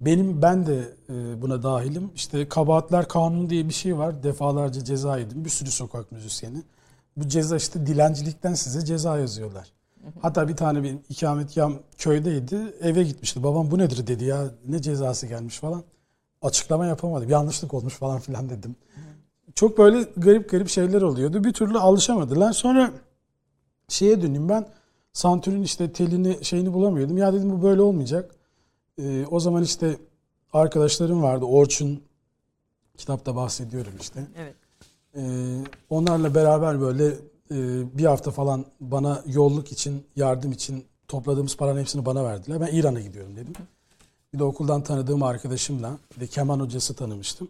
benim 0.00 0.42
ben 0.42 0.66
de 0.66 0.78
e, 1.08 1.42
buna 1.42 1.62
dahilim. 1.62 2.10
İşte 2.14 2.48
kabahatler 2.48 3.08
kanunu 3.08 3.50
diye 3.50 3.68
bir 3.68 3.74
şey 3.74 3.98
var. 3.98 4.22
Defalarca 4.22 4.84
ceza 4.84 5.18
yedim. 5.18 5.44
Bir 5.44 5.50
sürü 5.50 5.70
sokak 5.70 6.12
müzisyeni. 6.12 6.58
Bu 7.16 7.28
ceza 7.28 7.56
işte 7.56 7.86
dilencilikten 7.86 8.54
size 8.54 8.84
ceza 8.84 9.18
yazıyorlar. 9.18 9.72
Hatta 10.22 10.48
bir 10.48 10.56
tane 10.56 10.82
bir 10.82 10.96
ikametgahım 11.08 11.78
köydeydi. 11.98 12.56
Eve 12.80 13.02
gitmişti. 13.02 13.42
Babam 13.42 13.70
bu 13.70 13.78
nedir 13.78 14.06
dedi 14.06 14.24
ya. 14.24 14.44
Ne 14.68 14.82
cezası 14.82 15.26
gelmiş 15.26 15.58
falan. 15.58 15.82
Açıklama 16.42 16.86
yapamadım. 16.86 17.30
Yanlışlık 17.30 17.74
olmuş 17.74 17.94
falan 17.94 18.20
filan 18.20 18.50
dedim. 18.50 18.76
Çok 19.54 19.78
böyle 19.78 20.02
garip 20.16 20.50
garip 20.50 20.68
şeyler 20.68 21.02
oluyordu. 21.02 21.44
Bir 21.44 21.52
türlü 21.52 21.78
alışamadılar. 21.78 22.52
Sonra 22.52 22.90
şeye 23.88 24.22
döneyim 24.22 24.48
ben. 24.48 24.66
Santür'ün 25.12 25.62
işte 25.62 25.92
telini 25.92 26.44
şeyini 26.44 26.72
bulamıyordum. 26.72 27.16
Ya 27.18 27.32
dedim 27.32 27.50
bu 27.52 27.62
böyle 27.62 27.82
olmayacak. 27.82 28.34
Ee, 28.98 29.26
o 29.30 29.40
zaman 29.40 29.62
işte 29.62 29.96
arkadaşlarım 30.52 31.22
vardı. 31.22 31.44
Orçun 31.44 32.02
kitapta 32.96 33.36
bahsediyorum 33.36 33.92
işte. 34.00 34.26
Evet. 34.36 34.54
Ee, 35.16 35.64
onlarla 35.90 36.34
beraber 36.34 36.80
böyle 36.80 37.14
bir 37.50 38.04
hafta 38.04 38.30
falan 38.30 38.64
bana 38.80 39.22
yolluk 39.26 39.72
için, 39.72 40.02
yardım 40.16 40.52
için 40.52 40.84
topladığımız 41.08 41.56
paranın 41.56 41.80
hepsini 41.80 42.06
bana 42.06 42.24
verdiler. 42.24 42.60
Ben 42.60 42.66
İran'a 42.76 43.00
gidiyorum 43.00 43.36
dedim. 43.36 43.52
Bir 44.34 44.38
de 44.38 44.44
okuldan 44.44 44.82
tanıdığım 44.82 45.22
arkadaşımla, 45.22 45.98
bir 46.16 46.20
de 46.20 46.26
keman 46.26 46.60
hocası 46.60 46.94
tanımıştım. 46.94 47.48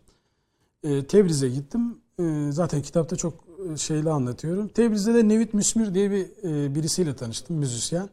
Ee, 0.84 1.06
Tebriz'e 1.06 1.48
gittim. 1.48 1.98
Ee, 2.20 2.46
zaten 2.50 2.82
kitapta 2.82 3.16
çok 3.16 3.34
e, 3.72 3.76
şeyle 3.76 4.10
anlatıyorum. 4.10 4.68
Tebriz'de 4.68 5.14
de 5.14 5.28
Nevit 5.28 5.54
Müsmür 5.54 5.94
diye 5.94 6.10
bir 6.10 6.26
e, 6.44 6.74
birisiyle 6.74 7.16
tanıştım, 7.16 7.56
müzisyen. 7.56 8.08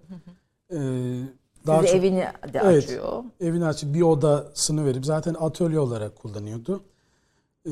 Sizi 0.70 1.28
çok- 1.66 1.88
evini 1.90 2.16
de 2.54 2.60
Evet. 2.64 2.84
açıyor. 2.84 3.24
evini 3.40 3.66
açıp 3.66 3.94
bir 3.94 4.02
odasını 4.02 4.86
verip 4.86 5.06
zaten 5.06 5.36
atölye 5.40 5.80
olarak 5.80 6.16
kullanıyordu. 6.16 6.82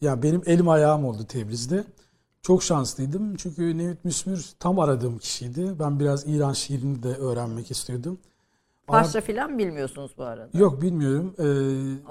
ya 0.00 0.22
benim 0.22 0.42
elim 0.46 0.68
ayağım 0.68 1.04
oldu 1.04 1.24
Tebriz'de. 1.28 1.84
Çok 2.42 2.62
şanslıydım 2.62 3.36
çünkü 3.36 3.78
Nevit 3.78 4.04
Müsmür 4.04 4.46
tam 4.60 4.78
aradığım 4.78 5.18
kişiydi. 5.18 5.78
Ben 5.78 6.00
biraz 6.00 6.26
İran 6.26 6.52
şiirini 6.52 7.02
de 7.02 7.08
öğrenmek 7.08 7.70
istiyordum. 7.70 8.18
Farsça 8.86 9.20
filan 9.20 9.58
bilmiyorsunuz 9.58 10.10
bu 10.18 10.24
arada. 10.24 10.58
Yok 10.58 10.82
bilmiyorum. 10.82 11.34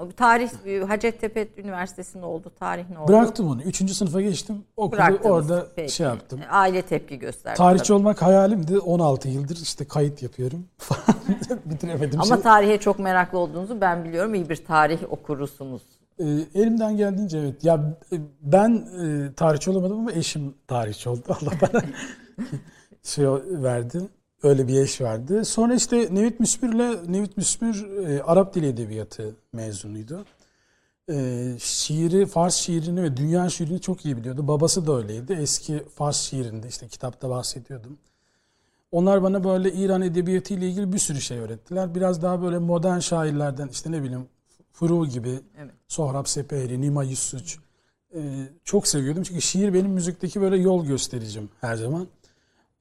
Ee, 0.08 0.12
Tarih 0.16 0.50
Hacettepe 0.88 1.48
Üniversitesi'nde 1.56 2.24
oldu. 2.24 2.52
Tarih 2.58 2.90
ne 2.90 2.98
oldu? 2.98 3.08
bıraktım 3.08 3.48
onu. 3.48 3.62
Üçüncü 3.62 3.94
sınıfa 3.94 4.20
geçtim. 4.20 4.64
Okulu 4.76 4.92
Bıraktınız. 4.92 5.30
orada 5.34 5.66
Peki. 5.76 5.92
şey 5.92 6.06
yaptım. 6.06 6.40
Aile 6.50 6.82
tepki 6.82 7.18
gösterdi. 7.18 7.56
Tarihçi 7.56 7.84
tabii. 7.84 7.96
olmak 7.96 8.22
hayalimdi. 8.22 8.78
16 8.78 9.28
yıldır 9.28 9.56
işte 9.56 9.84
kayıt 9.84 10.22
yapıyorum. 10.22 10.66
Bitiremedim. 11.64 12.20
Ama 12.20 12.34
şey. 12.34 12.42
tarihe 12.42 12.78
çok 12.78 12.98
meraklı 12.98 13.38
olduğunuzu 13.38 13.80
ben 13.80 14.04
biliyorum. 14.04 14.34
İyi 14.34 14.48
bir 14.48 14.64
tarih 14.64 14.98
okurusunuz. 15.12 15.82
Ee, 16.20 16.24
elimden 16.54 16.96
geldiğince 16.96 17.38
evet. 17.38 17.64
Ya 17.64 17.98
e, 18.12 18.16
ben 18.42 18.88
e, 19.02 19.32
tarihçi 19.34 19.70
olamadım 19.70 19.98
ama 19.98 20.12
eşim 20.12 20.54
tarihçi 20.66 21.08
oldu. 21.08 21.22
Allah 21.28 21.52
bana 21.62 21.82
şey 23.02 23.26
verdi. 23.48 24.00
Öyle 24.42 24.68
bir 24.68 24.80
eş 24.80 25.00
verdi. 25.00 25.44
Sonra 25.44 25.74
işte 25.74 26.08
Nevit 26.10 26.40
Müsmür'le 26.40 27.12
Nevit 27.12 27.36
Müsmür 27.36 28.06
e, 28.06 28.22
Arap 28.22 28.54
Dili 28.54 28.66
Edebiyatı 28.66 29.36
mezunuydu. 29.52 30.24
E, 31.10 31.46
şiiri, 31.58 32.26
Fars 32.26 32.54
şiirini 32.54 33.02
ve 33.02 33.16
dünya 33.16 33.48
şiirini 33.48 33.80
çok 33.80 34.04
iyi 34.04 34.16
biliyordu. 34.16 34.48
Babası 34.48 34.86
da 34.86 34.96
öyleydi. 34.96 35.32
Eski 35.32 35.84
Fars 35.94 36.20
şiirinde 36.20 36.68
işte 36.68 36.88
kitapta 36.88 37.30
bahsediyordum. 37.30 37.98
Onlar 38.92 39.22
bana 39.22 39.44
böyle 39.44 39.72
İran 39.72 40.02
edebiyatı 40.02 40.54
ile 40.54 40.68
ilgili 40.68 40.92
bir 40.92 40.98
sürü 40.98 41.20
şey 41.20 41.38
öğrettiler. 41.38 41.94
Biraz 41.94 42.22
daha 42.22 42.42
böyle 42.42 42.58
modern 42.58 42.98
şairlerden 42.98 43.68
işte 43.68 43.92
ne 43.92 44.02
bileyim 44.02 44.26
Furu 44.78 45.06
gibi, 45.06 45.40
Evet. 45.58 45.74
Sohrab 45.88 46.26
Sepehri, 46.26 46.80
Nima 46.80 47.04
Yussuç 47.04 47.58
e, 48.14 48.20
çok 48.64 48.88
seviyordum. 48.88 49.22
Çünkü 49.22 49.40
şiir 49.40 49.74
benim 49.74 49.90
müzikteki 49.90 50.40
böyle 50.40 50.56
yol 50.56 50.86
göstericim 50.86 51.48
her 51.60 51.76
zaman. 51.76 52.06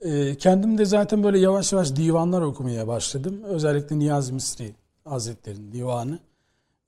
E, 0.02 0.38
kendim 0.38 0.78
de 0.78 0.86
zaten 0.86 1.24
böyle 1.24 1.40
yavaş 1.40 1.74
yavaş 1.74 1.96
divanlar 1.96 2.42
okumaya 2.42 2.88
başladım. 2.88 3.44
Özellikle 3.44 4.00
Niyazi 4.00 4.34
Misri 4.34 4.76
Hazretleri'nin 5.04 5.72
divanı. 5.72 6.20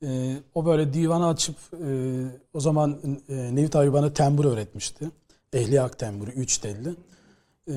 E, 0.04 0.36
o 0.56 0.65
böyle 0.65 0.93
divanı 0.93 1.28
açıp 1.28 1.56
e, 1.74 1.89
o 2.54 2.60
zaman 2.60 2.98
e, 3.30 3.56
Nevit 3.56 3.76
abi 3.76 3.93
bana 3.93 4.13
tembur 4.13 4.45
öğretmişti. 4.45 5.12
Ehli 5.54 5.82
Ak 5.82 6.00
temburu, 6.00 6.32
üç 6.32 6.58
telli. 6.58 6.89
E, 7.67 7.74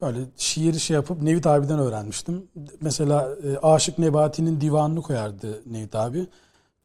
böyle 0.00 0.18
şiiri 0.36 0.80
şey 0.80 0.94
yapıp 0.94 1.22
Nevit 1.22 1.46
abiden 1.46 1.78
öğrenmiştim. 1.78 2.48
Mesela 2.80 3.28
e, 3.44 3.58
Aşık 3.58 3.98
Nebati'nin 3.98 4.60
divanını 4.60 5.02
koyardı 5.02 5.62
Nevit 5.66 5.94
abi. 5.94 6.26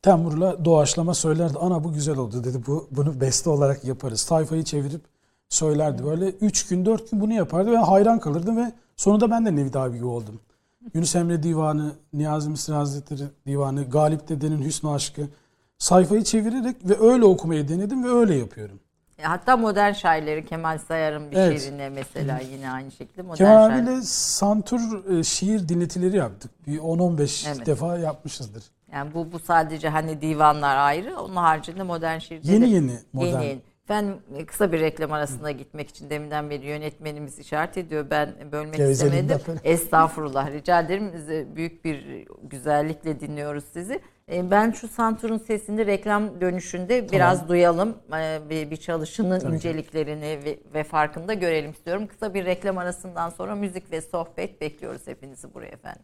Temur'la 0.02 0.66
doğaçlama 0.66 1.14
söylerdi. 1.14 1.58
Ana 1.58 1.84
bu 1.84 1.94
güzel 1.94 2.18
oldu 2.18 2.44
dedi. 2.44 2.58
Bu 2.68 2.88
bunu 2.92 3.22
beste 3.22 3.50
olarak 3.50 3.84
yaparız. 3.86 4.22
Sayfayı 4.22 4.64
çevirip 4.64 5.02
söylerdi. 5.50 6.06
Böyle 6.06 6.30
üç 6.30 6.68
gün 6.68 6.86
dört 6.86 7.12
gün 7.12 7.22
bunu 7.22 7.34
yapardı. 7.34 7.72
Ben 7.72 7.84
hayran 7.84 8.20
kalırdım 8.20 8.58
ve 8.58 8.72
sonunda 8.96 9.32
ben 9.32 9.46
de 9.46 9.56
Nevit 9.56 9.76
abi 9.76 9.96
gibi 9.98 10.06
oldum. 10.06 10.40
Yunus 10.94 11.16
Emre 11.16 11.44
Divanı, 11.44 11.92
Niyazi 12.14 12.50
Mısır 12.50 12.74
Hazretleri 12.74 13.24
Divanı, 13.48 13.90
Galip 13.90 14.28
Dede'nin 14.30 14.64
Hüsnü 14.66 14.90
Aşkı 14.90 15.22
sayfayı 15.78 16.24
çevirerek 16.24 16.76
ve 16.90 17.00
öyle 17.12 17.26
okumayı 17.26 17.68
denedim 17.68 18.04
ve 18.04 18.10
öyle 18.10 18.36
yapıyorum. 18.36 18.80
E, 19.20 19.24
Hatta 19.24 19.58
modern 19.58 19.92
şairleri 19.94 20.46
Kemal 20.46 20.78
Sayar'ın 20.88 21.32
bir 21.32 21.38
Evet. 21.38 21.62
şiirine 21.62 21.90
mesela 21.90 22.40
yine 22.40 22.72
aynı 22.72 22.92
şekilde 22.92 23.22
modern 23.22 23.38
Kemal 23.38 23.70
şair. 23.70 23.82
abiyle 23.84 24.02
santur 24.06 24.80
e, 25.20 25.24
şiir 25.24 25.70
dinletileri 25.70 26.18
yaptık. 26.18 26.52
Bir 26.68 26.80
10-15 26.80 27.48
Evet. 27.56 27.66
defa 27.66 27.98
yapmışızdır. 27.98 28.64
Yani 28.94 29.14
bu 29.14 29.32
bu 29.32 29.40
sadece 29.40 29.90
hani 29.90 30.22
divanlar 30.22 30.78
ayrı. 30.78 31.20
Onun 31.20 31.36
haricinde 31.36 31.84
modern 31.84 32.18
şiirde 32.18 32.52
Yeni 32.52 32.70
yeni 32.70 32.92
modern. 33.14 33.28
Yeni 33.32 33.46
yeni. 33.46 33.62
Ben 33.90 34.16
e, 34.36 34.46
kısa 34.46 34.72
bir 34.72 34.80
reklam 34.80 35.14
arasında 35.14 35.52
gitmek 35.52 35.90
için 35.90 36.10
deminden 36.10 36.50
beri 36.50 36.66
yönetmenimiz 36.66 37.40
işaret 37.40 37.78
ediyor. 37.78 38.06
Ben 38.10 38.34
bölmek 38.52 38.76
Gevezeliğinden 38.78 39.38
istemedim. 39.38 39.46
falan. 39.46 39.60
Estağfurullah 39.74 40.52
rica 40.52 40.80
ederim. 40.82 41.12
Büyük 41.56 41.86
bir 41.86 42.28
güzellikle 42.44 43.20
dinliyoruz 43.20 43.64
sizi. 43.74 44.02
E, 44.32 44.52
Ben 44.52 44.72
şu 44.72 44.88
Santur'un 44.88 45.38
sesini 45.38 45.86
reklam 45.86 46.42
dönüşünde 46.42 47.12
biraz 47.12 47.50
duyalım. 47.50 47.98
E, 48.18 48.40
Bir, 48.50 48.78
çalışının 48.78 49.40
Tabii 49.40 49.56
inceliklerini 49.56 50.58
ve 50.74 50.84
farkında 50.84 51.34
görelim 51.34 51.72
istiyorum. 51.72 52.08
Kısa 52.08 52.34
bir 52.34 52.46
reklam 52.46 52.78
arasından 52.78 53.30
sonra 53.30 53.56
müzik 53.56 53.92
ve 53.92 54.02
sohbet 54.02 54.62
bekliyoruz 54.62 55.02
hepinizi 55.08 55.54
buraya 55.54 55.72
efendim. 55.72 56.04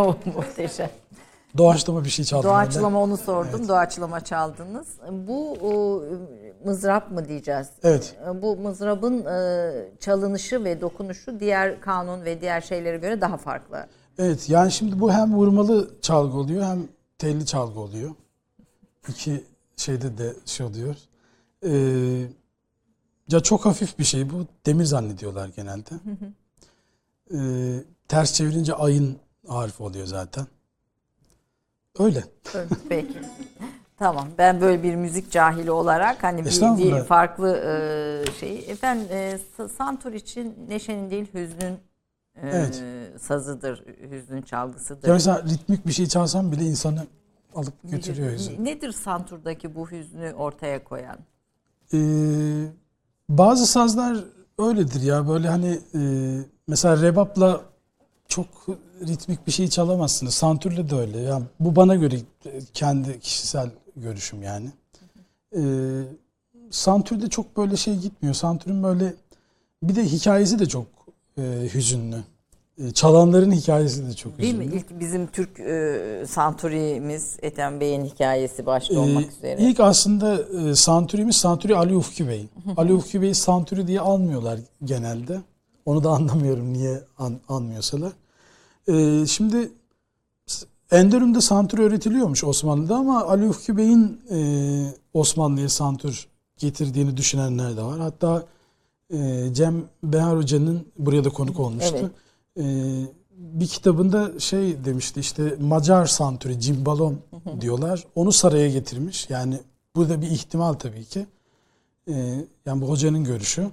Ama 0.00 0.16
muhteşem. 0.36 0.90
Doğaçlama 1.58 2.04
bir 2.04 2.10
şey 2.10 2.24
çaldım. 2.24 2.50
Doğaçlama 2.50 3.02
onu 3.02 3.16
sordum. 3.16 3.68
Doğaçlama 3.68 4.20
çaldınız. 4.20 4.88
Bu 5.10 5.52
o, 5.52 6.02
mızrap 6.64 7.10
mı 7.10 7.28
diyeceğiz? 7.28 7.68
Evet. 7.82 8.16
Bu 8.42 8.56
mızrabın 8.56 9.24
e, 9.24 9.72
çalınışı 10.00 10.64
ve 10.64 10.80
dokunuşu 10.80 11.40
diğer 11.40 11.80
kanun 11.80 12.24
ve 12.24 12.40
diğer 12.40 12.60
şeylere 12.60 12.96
göre 12.96 13.20
daha 13.20 13.36
farklı. 13.36 13.86
Evet 14.18 14.48
yani 14.48 14.72
şimdi 14.72 15.00
bu 15.00 15.12
hem 15.12 15.34
vurmalı 15.34 15.90
çalgı 16.02 16.38
oluyor 16.38 16.64
hem 16.64 16.88
telli 17.18 17.46
çalgı 17.46 17.80
oluyor. 17.80 18.10
İki 19.08 19.44
şeyde 19.76 20.18
de 20.18 20.34
şey 20.46 20.66
oluyor. 20.66 20.96
Ee, 21.66 22.26
ya 23.28 23.40
çok 23.40 23.66
hafif 23.66 23.98
bir 23.98 24.04
şey 24.04 24.30
bu. 24.30 24.46
Demir 24.66 24.84
zannediyorlar 24.84 25.50
genelde. 25.56 25.90
Ee, 27.34 27.38
ters 28.08 28.34
çevirince 28.34 28.74
ayın 28.74 29.18
harfi 29.50 29.82
oluyor 29.82 30.06
zaten. 30.06 30.46
Öyle. 31.98 32.24
Peki. 32.88 33.18
Tamam. 33.98 34.28
Ben 34.38 34.60
böyle 34.60 34.82
bir 34.82 34.94
müzik 34.94 35.30
cahili 35.30 35.70
olarak 35.70 36.22
hani 36.22 36.44
bir, 36.44 37.04
farklı 37.04 37.56
e, 37.56 38.32
şey. 38.40 38.70
Efendim 38.70 39.06
e, 39.10 39.38
Sa- 39.58 39.68
Santur 39.68 40.12
için 40.12 40.56
neşenin 40.68 41.10
değil 41.10 41.26
hüznün 41.34 41.72
e, 42.34 42.48
Evet. 42.48 42.82
sazıdır, 43.22 43.84
hüznün 44.10 44.42
çalgısıdır. 44.42 45.08
Ya 45.08 45.14
mesela 45.14 45.42
ritmik 45.42 45.86
bir 45.86 45.92
şey 45.92 46.06
çalsam 46.06 46.52
bile 46.52 46.64
insanı 46.64 47.06
alıp 47.54 47.74
götürüyor 47.84 48.30
yüzü. 48.30 48.64
Nedir 48.64 48.92
Santur'daki 48.92 49.74
bu 49.74 49.90
hüznü 49.90 50.32
ortaya 50.32 50.84
koyan? 50.84 51.18
Ee, 51.94 51.98
bazı 53.28 53.66
sazlar 53.66 54.24
öyledir 54.58 55.00
ya 55.02 55.28
böyle 55.28 55.48
hani 55.48 55.80
e, 55.94 56.00
mesela 56.66 57.02
rebapla 57.02 57.60
çok 58.30 58.46
ritmik 59.08 59.46
bir 59.46 59.52
şey 59.52 59.68
çalamazsınız. 59.68 60.34
Santürle 60.34 60.90
de 60.90 60.94
öyle. 60.96 61.18
Yani 61.20 61.44
bu 61.60 61.76
bana 61.76 61.94
göre 61.94 62.16
kendi 62.74 63.20
kişisel 63.20 63.70
görüşüm 63.96 64.42
yani. 64.42 64.66
Ee, 65.56 65.60
santürde 66.70 67.28
çok 67.28 67.56
böyle 67.56 67.76
şey 67.76 67.96
gitmiyor. 67.96 68.34
Santürün 68.34 68.82
böyle 68.82 69.14
bir 69.82 69.96
de 69.96 70.04
hikayesi 70.04 70.58
de 70.58 70.66
çok 70.66 70.86
e, 71.38 71.42
hüzünlü. 71.74 72.16
E, 72.78 72.90
çalanların 72.90 73.52
hikayesi 73.52 74.08
de 74.08 74.12
çok 74.14 74.38
Değil 74.38 74.54
hüzünlü. 74.54 74.70
mi? 74.70 74.76
İlk 74.76 75.00
bizim 75.00 75.26
Türk 75.26 75.60
e, 75.60 76.24
Santuri'miz 76.28 77.36
Ethem 77.42 77.80
Bey'in 77.80 78.04
hikayesi 78.04 78.66
başta 78.66 78.94
Ee, 78.94 78.98
olmak 78.98 79.32
üzere. 79.32 79.62
İlk 79.62 79.80
aslında 79.80 80.38
e, 80.70 80.74
Santuri'miz 80.74 81.36
Santuri 81.36 81.76
Ali 81.76 81.96
Ufki 81.96 82.28
Bey. 82.28 82.46
Ali 82.76 82.92
Ufki 82.92 83.22
Bey'i 83.22 83.34
Santuri 83.34 83.86
diye 83.86 84.00
almıyorlar 84.00 84.58
genelde. 84.84 85.40
Onu 85.90 86.04
da 86.04 86.10
anlamıyorum 86.10 86.72
niye 86.72 87.04
an, 87.18 87.40
anmıyorsalar. 87.48 88.12
Ee, 88.88 89.26
şimdi 89.26 89.72
Enderun'da 90.90 91.40
Santuri 91.40 91.82
öğretiliyormuş 91.82 92.44
Osmanlı'da 92.44 92.96
ama 92.96 93.24
Ali 93.24 93.48
Ufki 93.48 93.76
Bey'in 93.76 94.20
e, 94.30 94.38
Osmanlı'ya 95.14 95.68
Santur 95.68 96.28
getirdiğini 96.58 97.16
düşünenler 97.16 97.76
de 97.76 97.82
var. 97.82 98.00
Hatta 98.00 98.46
e, 99.12 99.48
Cem 99.52 99.84
Behar 100.02 100.36
Hoca'nın 100.36 100.86
buraya 100.98 101.24
da 101.24 101.28
konuk 101.28 101.60
olmuştu. 101.60 102.10
E, 102.58 102.64
bir 103.32 103.66
kitabında 103.66 104.40
şey 104.40 104.84
demişti 104.84 105.20
işte 105.20 105.56
Macar 105.60 106.06
Santuri, 106.06 106.60
Cimbalom 106.60 107.18
diyorlar. 107.60 108.04
Onu 108.14 108.32
saraya 108.32 108.70
getirmiş. 108.70 109.30
Yani 109.30 109.60
burada 109.96 110.22
bir 110.22 110.30
ihtimal 110.30 110.72
tabii 110.72 111.04
ki. 111.04 111.26
E, 112.08 112.44
yani 112.66 112.82
bu 112.82 112.88
hocanın 112.88 113.24
görüşü. 113.24 113.70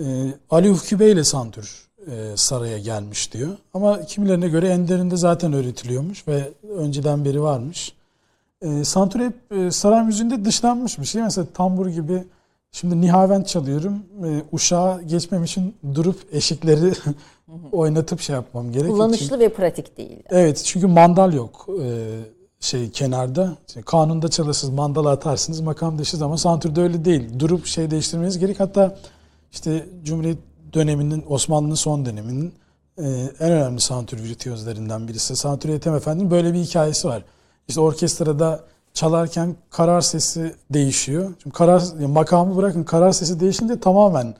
E, 0.00 0.04
Ali 0.50 0.70
Ufki 0.70 1.00
Bey 1.00 1.12
ile 1.12 1.24
Santur 1.24 1.88
e, 2.06 2.36
saraya 2.36 2.78
gelmiş 2.78 3.32
diyor. 3.32 3.56
Ama 3.74 4.02
kimilerine 4.02 4.48
göre 4.48 4.68
Ender'inde 4.68 5.16
zaten 5.16 5.52
öğretiliyormuş 5.52 6.28
ve 6.28 6.52
önceden 6.78 7.24
beri 7.24 7.42
varmış. 7.42 7.92
E, 8.62 8.84
Santur 8.84 9.20
hep 9.20 9.52
e, 9.52 9.70
saray 9.70 10.04
müziğinde 10.04 10.44
dışlanmış 10.44 10.98
bir 10.98 11.04
şey. 11.04 11.22
Mesela 11.22 11.46
tambur 11.54 11.86
gibi 11.86 12.24
şimdi 12.72 13.00
nihavent 13.00 13.48
çalıyorum. 13.48 13.94
E, 14.24 14.42
uşağa 14.52 15.00
geçmem 15.06 15.44
için 15.44 15.74
durup 15.94 16.16
eşikleri 16.32 16.92
oynatıp 17.72 18.20
şey 18.20 18.36
yapmam 18.36 18.72
gerekiyor. 18.72 18.94
Kullanışlı 18.96 19.38
ve 19.38 19.48
pratik 19.48 19.98
değil. 19.98 20.22
Evet 20.30 20.62
çünkü 20.64 20.86
mandal 20.86 21.32
yok 21.32 21.68
e, 21.82 22.18
şey 22.60 22.90
kenarda. 22.90 23.56
İşte 23.68 23.82
kanunda 23.82 24.28
çalışırsınız 24.28 24.74
mandala 24.74 25.10
atarsınız 25.10 25.60
makam 25.60 25.98
dışı 25.98 26.24
ama 26.24 26.38
santürde 26.38 26.80
öyle 26.80 27.04
değil. 27.04 27.38
Durup 27.38 27.66
şey 27.66 27.90
değiştirmeniz 27.90 28.38
gerek. 28.38 28.60
Hatta 28.60 28.96
işte 29.56 29.86
Cumhuriyet 30.04 30.38
döneminin 30.72 31.24
Osmanlı'nın 31.28 31.74
son 31.74 32.06
döneminin 32.06 32.54
e, 32.98 33.04
en 33.40 33.52
önemli 33.52 33.80
santür 33.80 34.22
virtüözlerinden 34.22 35.08
birisi. 35.08 35.36
Santür 35.36 35.68
Ethem 35.68 35.94
Efendi'nin 35.94 36.30
böyle 36.30 36.54
bir 36.54 36.58
hikayesi 36.58 37.08
var. 37.08 37.24
İşte 37.68 37.80
orkestrada 37.80 38.64
çalarken 38.94 39.56
karar 39.70 40.00
sesi 40.00 40.54
değişiyor. 40.70 41.34
Şimdi 41.42 41.54
karar 41.54 41.82
makamı 42.06 42.56
bırakın 42.56 42.84
karar 42.84 43.12
sesi 43.12 43.40
değişince 43.40 43.80
tamamen 43.80 44.34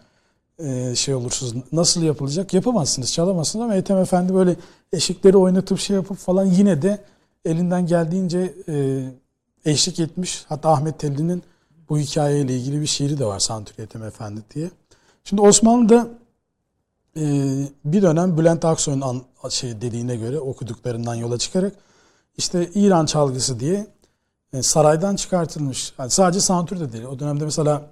e, 0.59 0.95
şey 0.95 1.15
olursunuz. 1.15 1.55
Nasıl 1.73 2.03
yapılacak? 2.03 2.55
Yapamazsınız, 2.55 3.13
çalamazsınız 3.13 3.65
ama 3.65 3.75
Ethem 3.75 3.99
Efendi 3.99 4.35
böyle 4.35 4.57
eşikleri 4.93 5.37
oynatıp 5.37 5.79
şey 5.79 5.97
yapıp 5.97 6.17
falan 6.17 6.45
yine 6.45 6.83
de 6.83 7.05
elinden 7.45 7.87
geldiğince 7.87 8.55
e, 8.69 9.05
eşlik 9.65 10.01
etmiş. 10.01 10.45
Hatta 10.49 10.71
Ahmet 10.71 10.99
Telli'nin 10.99 11.43
bu 11.89 11.99
hikayeyle 11.99 12.57
ilgili 12.57 12.81
bir 12.81 12.87
şiiri 12.87 13.19
de 13.19 13.25
var 13.25 13.39
Santuri 13.39 13.83
Ethem 13.83 14.03
Efendi 14.03 14.41
diye. 14.55 14.71
Şimdi 15.29 15.43
Osmanlı'da 15.43 16.09
e, 17.17 17.23
bir 17.85 18.03
dönem 18.03 18.39
Bülent 18.39 18.65
Aksoy'un 18.65 19.25
şey 19.51 19.81
dediğine 19.81 20.17
göre 20.17 20.39
okuduklarından 20.39 21.15
yola 21.15 21.39
çıkarak 21.39 21.73
işte 22.37 22.71
İran 22.75 23.07
çalgısı 23.07 23.61
diye 23.61 23.87
e, 24.53 24.63
saraydan 24.63 25.17
çıkartılmış. 25.17 25.93
Yani 25.99 26.11
sadece 26.11 26.41
santür 26.41 26.81
de 26.81 26.93
değil. 26.93 27.05
O 27.05 27.19
dönemde 27.19 27.45
mesela 27.45 27.83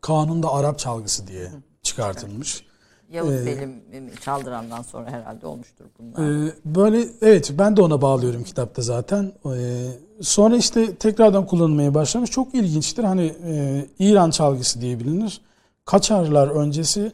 kanunda 0.00 0.52
Arap 0.52 0.78
çalgısı 0.78 1.26
diye 1.26 1.50
çıkartılmış. 1.82 2.64
Yavuz 3.12 3.32
Ee, 3.32 3.44
Selim 3.44 3.82
çaldırandan 4.20 4.82
sonra 4.82 5.10
herhalde 5.10 5.46
olmuştur 5.46 5.84
bunlar. 5.98 6.46
Ee, 6.46 6.52
böyle 6.64 7.08
evet 7.20 7.52
ben 7.58 7.76
de 7.76 7.82
ona 7.82 8.02
bağlıyorum 8.02 8.44
kitapta 8.44 8.82
zaten. 8.82 9.32
Ee, 9.46 9.88
sonra 10.20 10.56
işte 10.56 10.96
tekrardan 10.96 11.46
kullanılmaya 11.46 11.94
başlamış. 11.94 12.30
Çok 12.30 12.54
ilginçtir. 12.54 13.04
Hani 13.04 13.34
e, 13.44 13.86
İran 13.98 14.30
çalgısı 14.30 14.80
diye 14.80 15.00
bilinir. 15.00 15.40
Kaçarlar 15.84 16.48
öncesi 16.48 17.12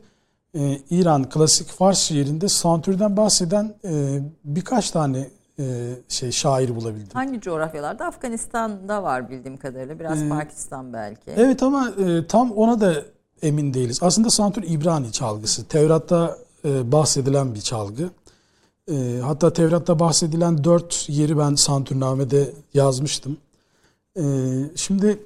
e, 0.55 0.79
İran 0.91 1.29
klasik 1.29 1.69
Fars 1.69 1.99
şiirinde 1.99 2.49
santürden 2.49 3.17
bahseden 3.17 3.75
e, 3.85 4.21
birkaç 4.45 4.91
tane 4.91 5.29
e, 5.59 5.95
şey 6.09 6.33
şair 6.33 6.77
bulabildim. 6.77 7.11
Hangi 7.15 7.41
coğrafyalarda? 7.41 8.07
Afganistan'da 8.07 9.03
var 9.03 9.31
bildiğim 9.31 9.57
kadarıyla. 9.57 9.99
Biraz 9.99 10.23
Ee, 10.23 10.29
Pakistan 10.29 10.93
belki. 10.93 11.31
Evet 11.37 11.63
ama 11.63 11.89
e, 11.89 12.27
tam 12.27 12.51
ona 12.53 12.81
da 12.81 12.95
emin 13.43 13.75
değiliz. 13.75 13.99
Aslında 14.03 14.31
santür 14.31 14.63
İbrani 14.63 15.13
çalgısı. 15.13 15.65
Tevrat'ta 15.65 16.39
e, 16.65 16.93
bahsedilen 16.93 17.55
bir 17.55 17.61
çalgı. 17.61 18.11
E, 18.91 19.21
hatta 19.23 19.53
Tevrat'ta 19.53 19.99
bahsedilen 19.99 20.65
dört 20.65 21.09
yeri 21.09 21.39
ben 21.39 21.55
santürnamede 21.55 22.53
yazmıştım. 22.75 23.37
E, 24.17 24.23
şimdi 24.77 25.19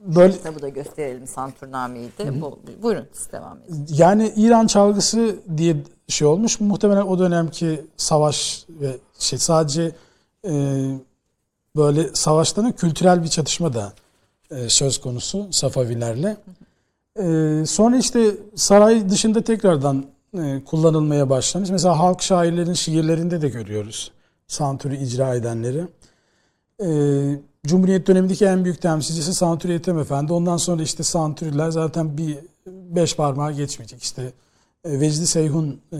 böyle 0.00 0.32
Kitabı 0.32 0.62
da 0.62 0.68
gösterelim 0.68 1.26
Santurname'yi 1.26 2.10
de. 2.18 2.40
Bu, 2.40 2.58
buyurun 2.82 3.06
siz 3.12 3.32
devam 3.32 3.58
edin. 3.58 3.86
yani 3.88 4.32
İran 4.36 4.66
çalgısı 4.66 5.36
diye 5.56 5.76
şey 6.08 6.26
olmuş. 6.26 6.60
Muhtemelen 6.60 7.02
o 7.02 7.18
dönemki 7.18 7.84
savaş 7.96 8.64
ve 8.68 8.96
şey 9.18 9.38
sadece 9.38 9.92
e, 10.46 10.52
böyle 11.76 12.08
savaşların 12.14 12.72
kültürel 12.72 13.22
bir 13.22 13.28
çatışma 13.28 13.74
da 13.74 13.92
e, 14.50 14.68
söz 14.68 15.00
konusu 15.00 15.48
Safavilerle. 15.52 16.36
E, 17.16 17.22
sonra 17.66 17.96
işte 17.96 18.36
saray 18.54 19.10
dışında 19.10 19.42
tekrardan 19.42 20.04
e, 20.38 20.64
kullanılmaya 20.64 21.30
başlamış. 21.30 21.70
Mesela 21.70 21.98
halk 21.98 22.22
şairlerin 22.22 22.72
şiirlerinde 22.72 23.42
de 23.42 23.48
görüyoruz 23.48 24.12
santürü 24.50 24.96
icra 24.96 25.34
edenleri. 25.34 25.84
E, 26.80 26.88
Cumhuriyet 27.66 28.06
dönemindeki 28.06 28.44
en 28.44 28.64
büyük 28.64 28.82
temsilcisi 28.82 29.34
Santuri 29.34 29.72
Ethem 29.72 29.98
Efendi. 29.98 30.32
Ondan 30.32 30.56
sonra 30.56 30.82
işte 30.82 31.02
Santuriler 31.02 31.70
zaten 31.70 32.18
bir 32.18 32.38
beş 32.66 33.16
parmağı 33.16 33.52
geçmeyecek. 33.52 34.02
İşte 34.02 34.32
e, 34.84 35.00
Vecdi 35.00 35.26
Seyhun 35.26 35.80
e, 35.92 35.98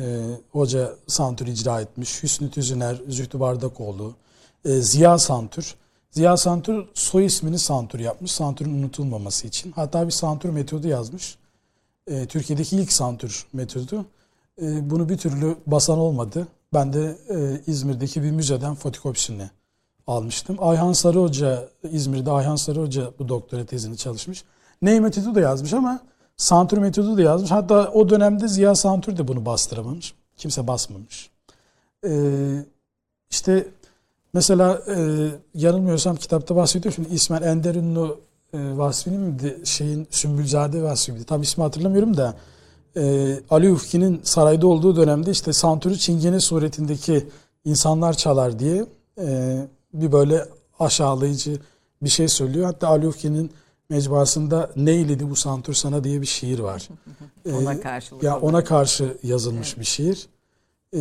Hoca 0.53 0.95
Santur 1.07 1.47
icra 1.47 1.81
etmiş. 1.81 2.23
Hüsnü 2.23 2.51
Tüzüner, 2.51 3.01
Zühtü 3.09 3.41
Bardakoğlu, 3.41 4.15
e, 4.65 4.71
Ziya 4.81 5.19
Santur. 5.19 5.75
Ziya 6.11 6.37
Santur 6.37 6.89
soy 6.95 7.27
ismini 7.27 7.59
Santur 7.59 7.99
yapmış. 7.99 8.33
Santur'un 8.33 8.71
unutulmaması 8.71 9.47
için. 9.47 9.73
Hatta 9.73 10.07
bir 10.07 10.13
Santur 10.13 10.51
metodu 10.51 10.89
yazmış. 10.89 11.39
E, 12.07 12.27
Türkiye'deki 12.27 12.77
ilk 12.77 12.93
Santur 12.93 13.47
metodu. 13.53 14.07
E, 14.63 14.91
bunu 14.91 15.09
bir 15.09 15.19
türlü 15.19 15.57
basan 15.67 15.99
olmadı. 15.99 16.49
Ben 16.75 16.93
de 16.93 17.19
e, 17.29 17.61
İzmir'deki 17.67 18.23
bir 18.23 18.31
müzeden 18.31 18.75
fotokopisini 18.75 19.51
almıştım. 20.11 20.57
Ayhan 20.61 20.93
Sarı 20.93 21.19
Hoca, 21.19 21.69
İzmir'de 21.91 22.31
Ayhan 22.31 22.57
Sarı 22.57 22.81
Hoca 22.81 23.11
bu 23.19 23.29
doktora 23.29 23.65
tezini 23.67 23.97
çalışmış. 23.97 24.45
Ney 24.83 25.01
metodu 25.01 25.35
da 25.35 25.41
yazmış 25.41 25.73
ama 25.73 26.01
Santur 26.37 26.79
metodu 26.79 27.17
da 27.17 27.23
yazmış. 27.23 27.51
Hatta 27.51 27.91
o 27.95 28.09
dönemde 28.09 28.49
Ziya 28.49 28.75
Santur 28.75 29.17
de 29.17 29.29
bunu 29.29 29.47
bastıramamış. 29.47 30.15
Kimse 30.37 30.67
basmamış. 30.67 31.31
e, 32.07 32.11
işte 33.31 33.69
mesela 34.35 34.83
e, 34.89 35.29
yanılmıyorsam 35.55 36.17
kitapta 36.17 36.57
bahsediyor. 36.57 36.95
Şimdi 36.95 37.15
İsmail 37.15 37.43
Ender 37.43 37.75
Ünlü 37.75 38.15
e, 38.53 38.79
Vasfi'nin 38.79 39.21
miydi? 39.21 39.61
Şeyin 39.65 40.07
Sümbülzade 40.11 40.83
Vasfi 40.83 41.13
miydi? 41.13 41.25
Tam 41.25 41.43
ismi 41.43 41.63
hatırlamıyorum 41.63 42.17
da 42.17 42.35
e, 42.97 43.35
Ali 43.51 43.73
Ufki'nin 43.73 44.21
sarayda 44.25 44.67
olduğu 44.67 44.97
dönemde 44.97 45.31
işte 45.31 45.53
santürü 45.53 45.99
çingene 45.99 46.41
suretindeki 46.41 47.27
insanlar 47.65 48.13
çalar 48.13 48.59
diye 48.59 48.87
e, 49.21 49.59
bir 49.93 50.13
böyle 50.13 50.45
aşağılayıcı 50.79 51.59
bir 52.03 52.09
şey 52.09 52.29
söylüyor. 52.29 52.67
Hatta 52.67 52.89
Ali 52.89 53.09
Ufki'nin 53.09 53.51
mecmuasında 53.89 54.71
Neyledi 54.77 55.31
bu 55.31 55.37
santür 55.37 55.75
sana 55.75 56.05
diye 56.05 56.21
bir 56.21 56.27
şiir 56.27 56.59
var. 56.59 56.89
Ona 57.53 57.73
E, 57.75 57.81
karşılık 57.81 58.23
ya 58.23 58.31
olarak. 58.33 58.45
ona 58.45 58.65
karşı 58.65 59.17
yazılmış 59.23 59.79
bir 59.79 59.85
şiir. 59.85 60.27
E, 60.97 61.01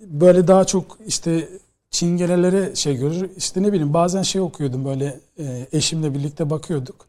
böyle 0.00 0.48
daha 0.48 0.64
çok 0.64 0.98
işte 1.06 1.48
çingenelere 1.90 2.74
şey 2.76 2.96
görür. 2.96 3.30
İşte 3.36 3.62
ne 3.62 3.72
bileyim 3.72 3.94
bazen 3.94 4.22
şey 4.22 4.40
okuyordum 4.40 4.84
böyle 4.84 5.20
e, 5.38 5.66
eşimle 5.72 6.14
birlikte 6.14 6.50
bakıyorduk. 6.50 7.06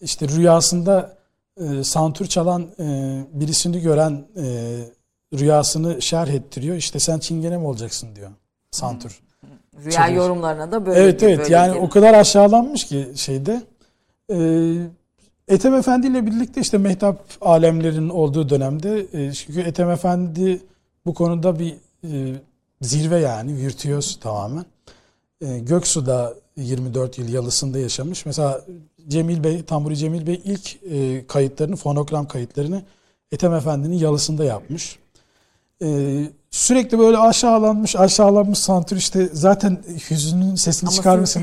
İşte 0.00 0.28
rüyasında 0.28 1.16
e, 1.60 1.84
santür 1.84 2.26
çalan 2.26 2.66
e, 2.78 2.84
birisini 3.32 3.80
gören 3.80 4.26
e, 4.36 4.76
rüyasını 5.38 6.02
şerh 6.02 6.28
ettiriyor. 6.28 6.76
İşte 6.76 6.98
sen 6.98 7.18
çingene 7.18 7.56
mi 7.58 7.66
olacaksın 7.66 8.16
diyor 8.16 8.30
santür. 8.70 9.20
Rüya 9.84 9.90
çalıyor. 9.90 10.22
yorumlarına 10.24 10.72
da 10.72 10.86
böyle 10.86 11.00
Evet 11.00 11.22
bir- 11.22 11.26
evet 11.26 11.38
böyle 11.38 11.54
yani 11.54 11.74
bir- 11.74 11.80
o 11.80 11.88
kadar 11.88 12.14
aşağılanmış 12.14 12.84
ki 12.84 13.08
şeyde. 13.14 13.62
Ee, 14.32 14.76
Ethem 15.48 15.74
Efendi 15.74 16.06
ile 16.06 16.26
birlikte 16.26 16.60
işte 16.60 16.78
mehtap 16.78 17.24
alemlerinin 17.40 18.08
olduğu 18.08 18.48
dönemde 18.48 19.06
e, 19.12 19.32
çünkü 19.32 19.60
Ethem 19.60 19.90
Efendi 19.90 20.62
bu 21.06 21.14
konuda 21.14 21.58
bir 21.58 21.74
e, 22.04 22.34
zirve 22.82 23.18
yani 23.18 23.56
virtüöz 23.56 24.18
tamamen. 24.20 24.64
E, 25.40 25.58
Göksu'da 25.58 26.34
24 26.56 27.18
yıl 27.18 27.28
yalısında 27.28 27.78
yaşamış. 27.78 28.26
Mesela 28.26 28.60
Cemil 29.08 29.44
Bey, 29.44 29.62
Tamburi 29.64 29.96
Cemil 29.96 30.26
Bey 30.26 30.40
ilk 30.44 30.78
e, 30.92 31.26
kayıtlarını, 31.26 31.76
fonogram 31.76 32.28
kayıtlarını 32.28 32.82
Ethem 33.32 33.54
Efendi'nin 33.54 33.96
yalısında 33.96 34.44
yapmış. 34.44 34.98
E, 35.82 35.86
sürekli 36.50 36.98
böyle 36.98 37.18
aşağılanmış, 37.18 37.96
aşağılanmış 37.96 38.58
santür 38.58 38.96
işte 38.96 39.28
zaten 39.32 39.78
yüzünün 40.10 40.54
sesini 40.54 40.88
Ama 40.88 40.96
çıkarmasın. 40.96 41.42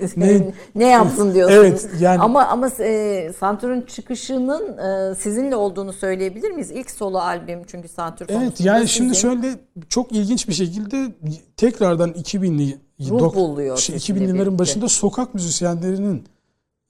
siz- 0.00 0.16
Ne- 0.16 0.52
ne 0.74 0.86
yapsın 0.86 1.34
diyorsunuz. 1.34 1.60
Evet, 1.64 1.88
yani- 2.00 2.20
Ama 2.22 2.46
ama 2.46 2.68
e, 2.68 3.32
Santur'un 3.40 3.80
çıkışının 3.80 4.78
e, 4.78 5.14
sizinle 5.14 5.56
olduğunu 5.56 5.92
söyleyebilir 5.92 6.50
miyiz? 6.50 6.70
İlk 6.70 6.90
solo 6.90 7.18
albüm 7.18 7.62
çünkü 7.66 7.88
Santur 7.88 8.26
Evet 8.28 8.60
yani 8.60 8.88
şimdi 8.88 9.14
sizin 9.14 9.28
şöyle 9.28 9.54
çok 9.88 10.12
ilginç 10.12 10.48
bir 10.48 10.52
şekilde 10.54 11.14
tekrardan 11.56 12.10
2000'li 12.10 12.78
Ruh 13.10 13.20
dok- 13.20 13.34
buluyor 13.34 13.76
şey, 13.78 13.98
sizinle 13.98 14.18
2000'lerin 14.24 14.34
birlikte. 14.34 14.58
başında 14.58 14.88
sokak 14.88 15.34
müzisyenlerinin 15.34 16.24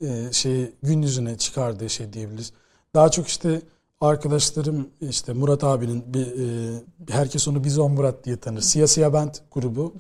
e, 0.00 0.32
şey 0.32 0.72
gün 0.82 1.02
yüzüne 1.02 1.38
çıkardığı 1.38 1.90
şey 1.90 2.12
diyebiliriz. 2.12 2.52
Daha 2.94 3.08
çok 3.08 3.28
işte 3.28 3.60
arkadaşlarım 4.00 4.88
işte 5.00 5.32
Murat 5.32 5.64
abinin 5.64 6.04
bir 6.14 6.26
e, 6.26 6.80
herkes 7.08 7.48
onu 7.48 7.64
Bizon 7.64 7.92
Murat 7.92 8.24
diye 8.24 8.36
tanır. 8.36 8.60
Siyasiya 8.60 9.12
Band 9.12 9.34
grubu. 9.52 9.94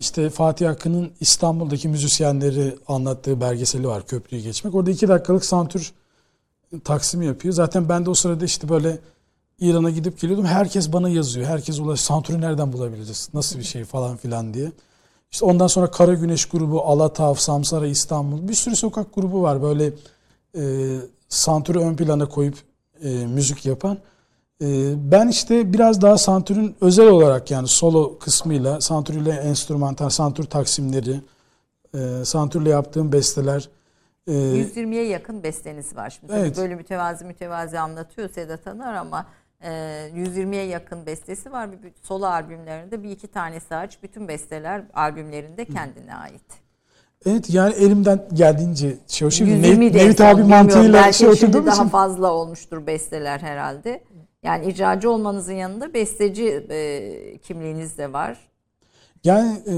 İşte 0.00 0.30
Fatih 0.30 0.70
Akın'ın 0.70 1.12
İstanbul'daki 1.20 1.88
müzisyenleri 1.88 2.76
anlattığı 2.88 3.40
belgeseli 3.40 3.88
var 3.88 4.06
Köprüyü 4.06 4.42
Geçmek. 4.42 4.74
Orada 4.74 4.90
iki 4.90 5.08
dakikalık 5.08 5.44
santür 5.44 5.92
taksimi 6.84 7.26
yapıyor. 7.26 7.54
Zaten 7.54 7.88
ben 7.88 8.06
de 8.06 8.10
o 8.10 8.14
sırada 8.14 8.44
işte 8.44 8.68
böyle 8.68 8.98
İran'a 9.60 9.90
gidip 9.90 10.20
geliyordum. 10.20 10.46
Herkes 10.46 10.92
bana 10.92 11.08
yazıyor. 11.08 11.46
Herkes 11.46 11.80
ulaş 11.80 12.00
santürü 12.00 12.40
nereden 12.40 12.72
bulabiliriz? 12.72 13.28
Nasıl 13.34 13.58
bir 13.58 13.64
şey 13.64 13.84
falan 13.84 14.16
filan 14.16 14.54
diye. 14.54 14.72
İşte 15.30 15.44
ondan 15.44 15.66
sonra 15.66 15.90
Kara 15.90 16.14
Güneş 16.14 16.46
grubu, 16.46 16.82
Alatav, 16.82 17.34
Samsara, 17.34 17.86
İstanbul. 17.86 18.48
Bir 18.48 18.54
sürü 18.54 18.76
sokak 18.76 19.14
grubu 19.14 19.42
var 19.42 19.62
böyle 19.62 19.92
e, 20.58 20.96
santürü 21.28 21.78
ön 21.78 21.96
plana 21.96 22.28
koyup 22.28 22.56
e, 23.02 23.26
müzik 23.26 23.66
yapan. 23.66 23.98
E, 24.62 24.66
ben 25.12 25.28
işte 25.28 25.72
biraz 25.72 26.02
daha 26.02 26.18
santürün 26.18 26.76
özel 26.80 27.06
olarak 27.08 27.50
yani 27.50 27.68
solo 27.68 28.18
kısmıyla, 28.18 28.80
santürüyle 28.80 29.30
enstrümantal, 29.30 30.08
santür 30.08 30.44
taksimleri, 30.44 31.20
e, 31.94 32.24
santürle 32.24 32.70
yaptığım 32.70 33.12
besteler, 33.12 33.68
e, 34.26 34.32
120'ye 34.32 35.06
yakın 35.06 35.42
besteniz 35.42 35.96
var. 35.96 36.10
Şimdi 36.10 36.32
Evet. 36.36 36.56
böyle 36.56 36.74
mütevazi 36.74 37.24
mütevazi 37.24 37.78
anlatıyor 37.78 38.28
Sedat 38.28 38.66
Anar 38.66 38.94
ama 38.94 39.26
e, 39.60 39.70
120'ye 40.14 40.64
yakın 40.64 41.06
bestesi 41.06 41.52
var. 41.52 41.72
Bir, 41.72 41.82
bir 41.82 41.92
solo 42.02 42.26
albümlerinde 42.26 43.02
bir 43.02 43.10
iki 43.10 43.28
tanesi 43.28 43.74
hariç 43.74 43.98
bütün 44.02 44.28
besteler 44.28 44.82
albümlerinde 44.94 45.64
kendine 45.64 46.14
ait. 46.14 46.65
Evet 47.26 47.50
yani 47.50 47.74
elimden 47.74 48.28
geldiğince 48.34 48.96
şey 49.08 49.28
o 49.28 49.30
şimdi 49.30 49.50
120 49.50 49.84
Nev- 49.86 49.96
Nevit 49.96 50.20
abi 50.20 50.42
mantığıyla 50.42 50.92
Belki 50.92 51.18
şey 51.18 51.28
oturduğum 51.28 51.66
daha 51.66 51.74
için 51.74 51.88
fazla 51.88 52.32
olmuştur 52.32 52.86
besteler 52.86 53.38
herhalde. 53.38 54.04
Yani 54.42 54.66
icracı 54.66 55.10
olmanızın 55.10 55.52
yanında 55.52 55.94
besteci 55.94 56.66
e, 56.70 57.38
kimliğiniz 57.38 57.98
de 57.98 58.12
var. 58.12 58.38
yani 59.24 59.62
e, 59.66 59.74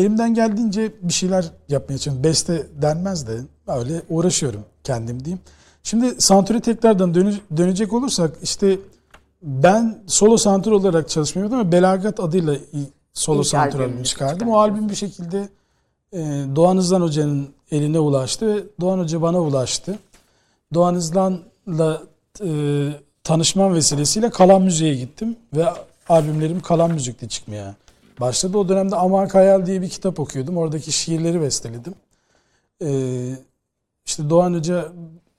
elimden 0.00 0.34
geldiğince 0.34 0.92
bir 1.02 1.12
şeyler 1.12 1.44
yapmaya 1.68 1.98
çalışıyorum. 1.98 2.24
Beste 2.24 2.66
denmez 2.82 3.26
de 3.28 3.32
öyle 3.66 4.02
uğraşıyorum 4.08 4.60
kendim 4.84 5.24
diyeyim. 5.24 5.40
Şimdi 5.82 6.20
santüre 6.20 6.60
tekrardan 6.60 7.14
dönü- 7.14 7.40
dönecek 7.56 7.92
olursak 7.92 8.30
işte 8.42 8.78
ben 9.42 9.98
solo 10.06 10.36
santür 10.36 10.70
olarak 10.70 11.08
çalışmaya 11.08 11.42
başladım 11.42 11.60
ama 11.60 11.72
Belagat 11.72 12.20
adıyla 12.20 12.56
solo 13.12 13.40
İlk 13.40 13.46
santür 13.46 13.80
albümü 13.80 14.04
çıkardım. 14.04 14.48
O 14.48 14.56
albüm 14.58 14.88
bir 14.88 14.94
şekilde 14.94 15.48
Doğan 16.56 16.76
Hızlan 16.76 17.00
Hoca'nın 17.00 17.48
eline 17.70 17.98
ulaştı 17.98 18.56
ve 18.56 18.62
Doğan 18.80 18.98
Hoca 18.98 19.22
bana 19.22 19.40
ulaştı. 19.40 19.98
Doğan 20.74 20.94
Hızlan'la 20.94 22.02
e, 22.44 22.50
tanışmam 23.24 23.74
vesilesiyle 23.74 24.30
Kalan 24.30 24.62
Müziğe 24.62 24.94
gittim 24.94 25.36
ve 25.56 25.66
albümlerim 26.08 26.60
Kalan 26.60 26.90
Müzik'te 26.90 27.28
çıkmaya 27.28 27.74
başladı. 28.20 28.58
O 28.58 28.68
dönemde 28.68 28.96
Aman 28.96 29.28
Kayal 29.28 29.66
diye 29.66 29.82
bir 29.82 29.88
kitap 29.88 30.20
okuyordum. 30.20 30.56
Oradaki 30.56 30.92
şiirleri 30.92 31.40
besteledim. 31.40 31.94
Ee, 32.82 33.36
işte 34.06 34.30
Doğan 34.30 34.54
Hoca 34.54 34.92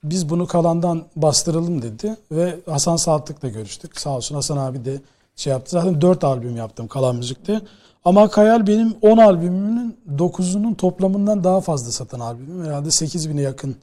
biz 0.04 0.28
bunu 0.30 0.46
Kalan'dan 0.46 1.04
bastıralım 1.16 1.82
dedi 1.82 2.16
ve 2.32 2.56
Hasan 2.66 2.96
Saatlık'la 2.96 3.48
görüştük. 3.48 4.00
Sağ 4.00 4.10
olsun 4.10 4.34
Hasan 4.34 4.56
abi 4.56 4.84
de 4.84 5.00
şey 5.36 5.50
yaptı. 5.50 5.70
Zaten 5.70 6.00
4 6.00 6.24
albüm 6.24 6.56
yaptım 6.56 6.88
Kalan 6.88 7.16
Müzik'te. 7.16 7.60
Ama 8.04 8.30
Kayal 8.30 8.66
benim 8.66 8.94
10 9.02 9.18
albümümün 9.18 9.98
9'unun 10.16 10.74
toplamından 10.76 11.44
daha 11.44 11.60
fazla 11.60 11.92
satan 11.92 12.20
albümüm. 12.20 12.64
Herhalde 12.64 12.90
8 12.90 13.30
bine 13.30 13.42
yakın 13.42 13.76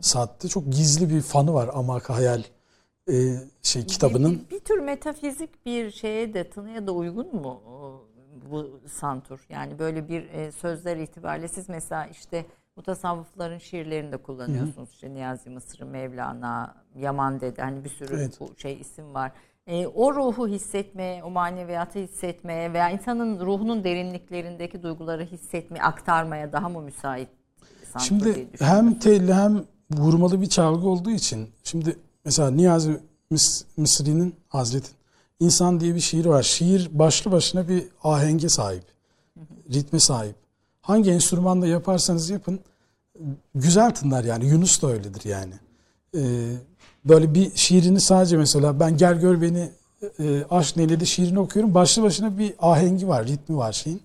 sattı. 0.00 0.48
Çok 0.48 0.66
gizli 0.72 1.10
bir 1.10 1.20
fanı 1.20 1.54
var 1.54 1.70
Ama 1.74 2.00
Hayal 2.08 2.42
e, 3.12 3.14
şey 3.62 3.86
kitabının. 3.86 4.44
Bir, 4.50 4.56
bir 4.56 4.60
tür 4.60 4.78
metafizik 4.78 5.66
bir 5.66 5.90
şeye 5.90 6.34
de 6.34 6.50
tınıya 6.50 6.86
da 6.86 6.92
uygun 6.92 7.36
mu 7.36 7.60
o, 7.68 8.04
bu 8.50 8.80
santur? 8.88 9.46
Yani 9.48 9.78
böyle 9.78 10.08
bir 10.08 10.28
e, 10.28 10.52
sözler 10.52 10.96
itibariyle 10.96 11.48
siz 11.48 11.68
mesela 11.68 12.06
işte 12.06 12.46
mutasavvıfların 12.76 13.58
şiirlerini 13.58 14.12
de 14.12 14.16
kullanıyorsunuz. 14.16 14.90
İşte 14.90 15.14
Niyazi 15.14 15.50
Mısır'ı, 15.50 15.86
Mevlana, 15.86 16.74
Yaman 16.96 17.40
Dede 17.40 17.62
hani 17.62 17.84
bir 17.84 17.90
sürü 17.90 18.14
Evet. 18.14 18.40
bu 18.40 18.50
şey 18.56 18.80
isim 18.80 19.14
var. 19.14 19.32
E, 19.66 19.86
o 19.86 20.14
ruhu 20.14 20.48
hissetmeye, 20.48 21.24
o 21.24 21.30
maneviyatı 21.30 21.98
hissetmeye 21.98 22.72
veya 22.72 22.90
insanın 22.90 23.40
ruhunun 23.46 23.84
derinliklerindeki 23.84 24.82
duyguları 24.82 25.24
hissetmeye, 25.24 25.82
aktarmaya 25.82 26.52
daha 26.52 26.68
mı 26.68 26.82
müsait 26.82 27.28
Şimdi 27.98 28.48
hem 28.58 28.98
telli 28.98 29.34
hem 29.34 29.64
vurmalı 29.90 30.40
bir 30.40 30.46
çalgı 30.46 30.88
olduğu 30.88 31.10
için 31.10 31.48
şimdi 31.64 31.96
mesela 32.24 32.50
Niyazi 32.50 33.00
Mis- 33.30 33.64
Mısri'nin 33.76 34.34
Hazret'in 34.48 34.94
İnsan 35.40 35.80
diye 35.80 35.94
bir 35.94 36.00
şiir 36.00 36.26
var. 36.26 36.42
Şiir 36.42 36.88
başlı 36.92 37.32
başına 37.32 37.68
bir 37.68 37.84
ahenge 38.02 38.48
sahip. 38.48 38.84
Ritme 39.72 40.00
sahip. 40.00 40.36
Hangi 40.80 41.10
enstrümanla 41.10 41.66
yaparsanız 41.66 42.30
yapın 42.30 42.60
güzel 43.54 43.94
tınlar 43.94 44.24
yani. 44.24 44.46
Yunus 44.46 44.82
da 44.82 44.86
öyledir 44.86 45.24
yani. 45.24 45.54
Ee, 46.16 46.20
böyle 47.04 47.34
bir 47.34 47.50
şiirini 47.54 48.00
sadece 48.00 48.36
mesela 48.36 48.80
ben 48.80 48.96
gel 48.96 49.14
gör 49.20 49.40
beni 49.42 49.70
e, 50.20 50.44
aşk 50.50 50.76
neyledi 50.76 51.06
şiirini 51.06 51.38
okuyorum. 51.40 51.74
Başlı 51.74 52.02
başına 52.02 52.38
bir 52.38 52.54
ahengi 52.58 53.08
var, 53.08 53.26
ritmi 53.26 53.56
var 53.56 53.72
şeyin. 53.72 54.02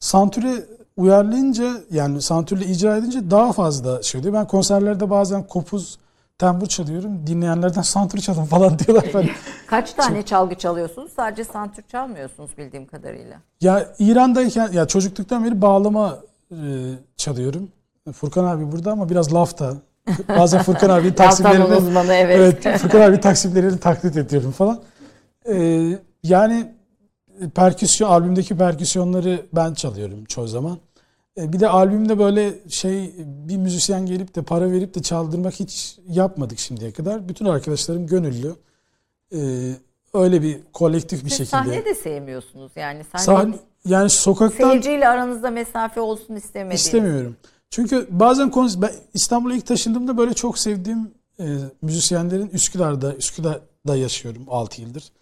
Santüre 0.00 0.64
uyarlayınca 0.96 1.72
yani 1.90 2.22
santürle 2.22 2.66
icra 2.66 2.96
edince 2.96 3.30
daha 3.30 3.52
fazla 3.52 4.02
şey 4.02 4.20
oluyor. 4.20 4.34
Ben 4.34 4.46
konserlerde 4.46 5.10
bazen 5.10 5.42
kopuz 5.46 5.98
tembur 6.38 6.66
çalıyorum. 6.66 7.26
Dinleyenlerden 7.26 7.82
santür 7.82 8.18
çalın 8.18 8.44
falan 8.44 8.78
diyorlar. 8.86 9.06
Ben, 9.14 9.28
Kaç 9.66 9.92
tane 9.92 10.22
çalgı 10.22 10.54
çalıyorsunuz? 10.54 11.12
Sadece 11.16 11.44
santür 11.44 11.82
çalmıyorsunuz 11.82 12.50
bildiğim 12.58 12.86
kadarıyla. 12.86 13.36
ya 13.60 13.86
İran'dayken 13.98 14.72
ya 14.72 14.86
çocukluktan 14.86 15.44
beri 15.44 15.62
bağlama 15.62 16.18
e, 16.50 16.56
çalıyorum. 17.16 17.68
Furkan 18.12 18.44
abi 18.44 18.72
burada 18.72 18.92
ama 18.92 19.08
biraz 19.10 19.34
lafta. 19.34 19.74
Bazen 20.28 20.62
Furkan 20.62 20.90
abi 20.90 21.08
Laftan 21.08 21.26
taksimlerini 21.26 21.64
uzmanı 21.64 22.14
evet. 22.14 22.66
evet 22.66 22.80
Furkan 22.80 23.00
abi 23.00 23.20
taksimlerini 23.20 23.80
taklit 23.80 24.16
ediyorum 24.16 24.50
falan. 24.50 24.82
Ee, 25.48 25.98
yani 26.22 26.72
perküsyon, 27.54 28.10
albümdeki 28.10 28.56
perküsyonları 28.56 29.46
ben 29.52 29.74
çalıyorum 29.74 30.24
çoğu 30.24 30.48
zaman. 30.48 30.78
E, 31.40 31.52
bir 31.52 31.60
de 31.60 31.68
albümde 31.68 32.18
böyle 32.18 32.54
şey 32.68 33.14
bir 33.18 33.56
müzisyen 33.56 34.06
gelip 34.06 34.34
de 34.34 34.42
para 34.42 34.72
verip 34.72 34.94
de 34.94 35.02
çaldırmak 35.02 35.54
hiç 35.54 35.98
yapmadık 36.08 36.58
şimdiye 36.58 36.92
kadar. 36.92 37.28
Bütün 37.28 37.44
arkadaşlarım 37.44 38.06
gönüllü. 38.06 38.54
E, 39.32 39.38
öyle 40.14 40.42
bir 40.42 40.60
kolektif 40.72 41.24
bir 41.24 41.28
Siz 41.30 41.38
şekilde. 41.38 41.50
sahne 41.50 41.84
de 41.84 41.94
sevmiyorsunuz 41.94 42.72
yani. 42.76 43.02
Sahne, 43.04 43.24
Sahne, 43.24 43.54
yani 43.84 44.10
sokaktan 44.10 44.70
Seyirciyle 44.70 45.08
aranızda 45.08 45.50
mesafe 45.50 46.00
olsun 46.00 46.34
istemediğiniz. 46.34 46.80
istemiyorum. 46.86 47.36
Çünkü 47.70 48.06
bazen 48.10 48.48
kons- 48.48 48.82
ben 48.82 48.92
İstanbul'a 49.14 49.54
ilk 49.54 49.66
taşındığımda 49.66 50.16
böyle 50.18 50.34
çok 50.34 50.58
sevdiğim 50.58 51.10
e, 51.40 51.44
müzisyenlerin 51.82 52.48
Üsküdar'da, 52.48 53.14
Üsküdar'da 53.14 53.96
yaşıyorum 53.96 54.42
6 54.48 54.82
yıldır. 54.82 55.12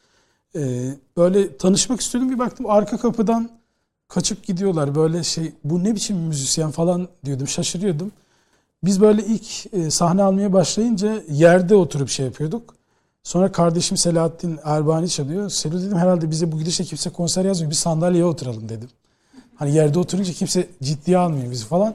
E, 0.57 0.91
böyle 1.17 1.57
tanışmak 1.57 2.01
istiyordum 2.01 2.31
bir 2.31 2.39
baktım 2.39 2.67
arka 2.71 2.97
kapıdan 2.97 3.51
kaçıp 4.09 4.45
gidiyorlar 4.47 4.95
böyle 4.95 5.23
şey 5.23 5.53
bu 5.65 5.85
ne 5.85 5.95
biçim 5.95 6.17
müzisyen 6.17 6.71
falan 6.71 7.09
diyordum 7.25 7.49
şaşırıyordum. 7.49 8.13
Biz 8.85 9.01
böyle 9.01 9.25
ilk 9.25 9.75
e, 9.75 9.91
sahne 9.91 10.23
almaya 10.23 10.53
başlayınca 10.53 11.23
yerde 11.31 11.77
oturup 11.77 12.09
şey 12.09 12.27
yapıyorduk. 12.27 12.75
Sonra 13.23 13.53
kardeşim 13.53 13.97
Selahattin 13.97 14.59
Erbani 14.65 15.09
çalıyor. 15.09 15.51
Selo 15.51 15.79
dedim 15.81 15.99
herhalde 15.99 16.31
bize 16.31 16.53
bu 16.53 16.59
gidişle 16.59 16.85
kimse 16.85 17.11
konser 17.11 17.45
yazmıyor. 17.45 17.71
Bir 17.71 17.77
sandalyeye 17.77 18.25
oturalım 18.25 18.69
dedim. 18.69 18.89
Hani 19.55 19.75
yerde 19.75 19.99
oturunca 19.99 20.33
kimse 20.33 20.69
ciddiye 20.83 21.19
almıyor 21.19 21.51
bizi 21.51 21.65
falan. 21.65 21.95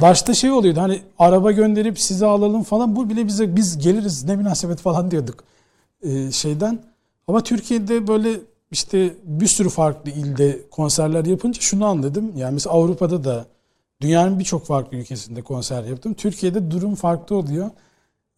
Başta 0.00 0.34
şey 0.34 0.50
oluyordu 0.50 0.80
hani 0.80 1.00
araba 1.18 1.52
gönderip 1.52 2.00
sizi 2.00 2.26
alalım 2.26 2.62
falan. 2.62 2.96
Bu 2.96 3.10
bile 3.10 3.26
bize 3.26 3.56
biz 3.56 3.78
geliriz 3.78 4.24
ne 4.24 4.36
münasebet 4.36 4.78
falan 4.78 5.10
diyorduk 5.10 5.44
e, 6.02 6.32
şeyden. 6.32 6.78
Ama 7.28 7.42
Türkiye'de 7.42 8.06
böyle 8.08 8.40
işte 8.70 9.14
bir 9.24 9.46
sürü 9.46 9.68
farklı 9.68 10.10
ilde 10.10 10.58
konserler 10.70 11.24
yapınca 11.24 11.60
şunu 11.60 11.86
anladım. 11.86 12.32
Yani 12.36 12.54
mesela 12.54 12.74
Avrupa'da 12.74 13.24
da 13.24 13.46
dünyanın 14.00 14.38
birçok 14.38 14.66
farklı 14.66 14.96
ülkesinde 14.96 15.42
konser 15.42 15.84
yaptım. 15.84 16.14
Türkiye'de 16.14 16.70
durum 16.70 16.94
farklı 16.94 17.36
oluyor. 17.36 17.70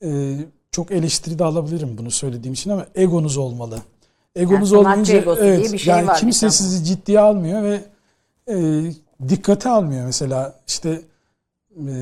Ee, 0.05 0.37
çok 0.71 0.91
eleştiri 0.91 1.39
de 1.39 1.45
alabilirim 1.45 1.99
bunu 1.99 2.11
söylediğim 2.11 2.55
için 2.55 2.71
ama 2.71 2.87
egonuz 2.95 3.37
olmalı. 3.37 3.79
Egonuz 4.37 4.73
Yani 4.73 4.81
olmayınca 4.81 5.17
egosu 5.17 5.43
diye 5.43 5.55
evet 5.55 5.73
bir 5.73 5.79
şey 5.79 5.95
yani 5.95 6.07
var 6.07 6.19
kimse 6.19 6.47
bir 6.47 6.51
sizi 6.51 6.85
ciddiye 6.85 7.21
almıyor 7.21 7.63
ve 7.63 7.85
e, 8.49 8.83
dikkate 9.29 9.69
almıyor 9.69 10.07
mesela 10.07 10.55
işte 10.69 11.03
e, 11.77 11.93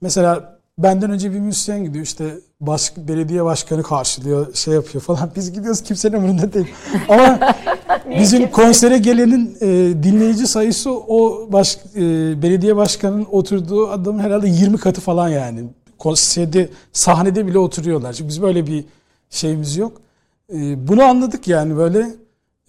mesela 0.00 0.60
benden 0.78 1.10
önce 1.10 1.32
bir 1.32 1.38
müzisyen 1.38 1.84
gidiyor 1.84 2.04
işte 2.04 2.34
baş, 2.60 2.92
belediye 2.96 3.44
başkanı 3.44 3.82
karşılıyor 3.82 4.54
şey 4.54 4.74
yapıyor 4.74 5.04
falan. 5.04 5.30
Biz 5.36 5.52
gidiyoruz 5.52 5.82
kimsenin 5.82 6.16
umurunda 6.16 6.52
değil. 6.52 6.66
Ama 7.08 7.38
bizim 8.18 8.50
konsere 8.50 8.98
gelenin 8.98 9.56
e, 9.60 9.66
dinleyici 10.02 10.46
sayısı 10.46 10.90
o 10.90 11.48
baş, 11.52 11.78
e, 11.96 12.00
belediye 12.42 12.76
başkanının 12.76 13.26
oturduğu 13.30 13.88
adamın 13.88 14.18
herhalde 14.18 14.48
20 14.48 14.78
katı 14.78 15.00
falan 15.00 15.28
yani. 15.28 15.64
Konserde 15.98 16.68
sahnede 16.92 17.46
bile 17.46 17.58
oturuyorlar. 17.58 18.12
Çünkü 18.12 18.28
biz 18.28 18.42
böyle 18.42 18.66
bir 18.66 18.84
şeyimiz 19.30 19.76
yok. 19.76 19.92
E, 20.52 20.88
bunu 20.88 21.02
anladık 21.02 21.48
yani 21.48 21.76
böyle 21.76 22.06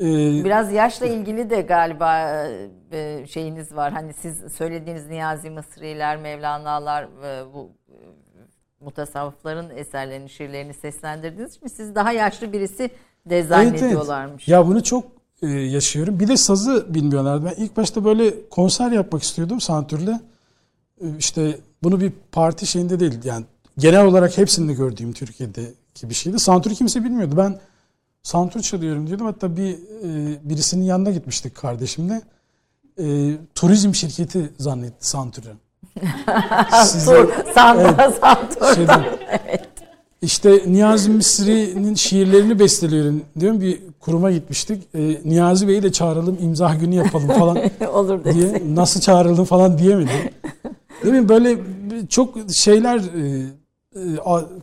e, 0.01 0.43
Biraz 0.43 0.71
yaşla 0.71 1.05
ilgili 1.05 1.49
de 1.49 1.61
galiba 1.61 2.43
e, 2.91 3.25
şeyiniz 3.27 3.75
var. 3.75 3.93
Hani 3.93 4.13
siz 4.13 4.37
söylediğiniz 4.57 5.07
Niyazi 5.07 5.49
Mısri'ler, 5.49 6.17
Mevlana'lar 6.17 7.03
e, 7.03 7.53
bu 7.53 7.69
e, 7.89 7.95
mutasavvıfların 8.79 9.69
eserlerini, 9.69 10.29
şiirlerini 10.29 10.73
seslendirdiğiniz 10.73 11.55
için 11.55 11.67
siz 11.67 11.95
daha 11.95 12.11
yaşlı 12.11 12.53
birisi 12.53 12.89
de 13.25 13.43
zannediyorlarmış. 13.43 14.47
Ya 14.47 14.67
bunu 14.67 14.83
çok 14.83 15.03
e, 15.41 15.47
yaşıyorum. 15.47 16.19
Bir 16.19 16.27
de 16.27 16.37
sazı 16.37 16.93
bilmiyorlardı. 16.93 17.45
Ben 17.45 17.63
ilk 17.63 17.77
başta 17.77 18.05
böyle 18.05 18.49
konser 18.49 18.91
yapmak 18.91 19.23
istiyordum 19.23 19.61
santürle. 19.61 20.19
E, 21.01 21.05
işte 21.19 21.57
bunu 21.83 22.01
bir 22.01 22.11
parti 22.31 22.67
şeyinde 22.67 22.99
değil. 22.99 23.19
Yani 23.23 23.45
genel 23.77 24.05
olarak 24.05 24.37
hepsinde 24.37 24.73
gördüğüm 24.73 25.13
Türkiye'deki 25.13 26.09
bir 26.09 26.13
şeydi. 26.13 26.39
Santürü 26.39 26.73
kimse 26.73 27.03
bilmiyordu. 27.03 27.37
Ben 27.37 27.59
santür 28.23 28.61
çalıyorum 28.61 29.07
diyordum. 29.07 29.25
Hatta 29.25 29.57
bir 29.57 29.71
e, 29.73 30.39
birisinin 30.43 30.85
yanına 30.85 31.11
gitmiştik 31.11 31.55
kardeşimle. 31.55 32.21
E, 32.99 33.31
turizm 33.55 33.93
şirketi 33.93 34.49
zannetti 34.59 35.07
santürü. 35.07 35.47
Size- 36.83 37.05
Tur, 37.15 37.29
santa, 37.55 38.11
santa. 38.21 38.75
şeyden. 38.75 39.05
İşte 40.21 40.63
Niyazi 40.67 41.09
Misri'nin 41.09 41.95
şiirlerini 41.95 42.59
besteliyorum 42.59 43.21
diyorum. 43.39 43.61
Bir 43.61 43.79
kuruma 43.99 44.31
gitmiştik. 44.31 44.83
Ee, 44.95 45.17
Niyazi 45.25 45.67
Bey'i 45.67 45.83
de 45.83 45.91
çağıralım 45.91 46.37
imza 46.41 46.75
günü 46.75 46.95
yapalım 46.95 47.27
falan 47.27 47.57
Olur 47.93 48.23
diye. 48.23 48.61
Nasıl 48.75 49.01
çağıralım 49.01 49.45
falan 49.45 49.77
diyemedim. 49.77 50.09
Değil 51.03 51.13
mi? 51.15 51.29
Böyle 51.29 51.57
çok 52.09 52.35
şeyler 52.51 52.97
e, 52.97 53.45
e, 53.95 54.01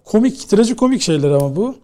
komik, 0.05 0.49
trajikomik 0.49 1.03
şeyler 1.03 1.31
ama 1.31 1.57
bu. 1.57 1.75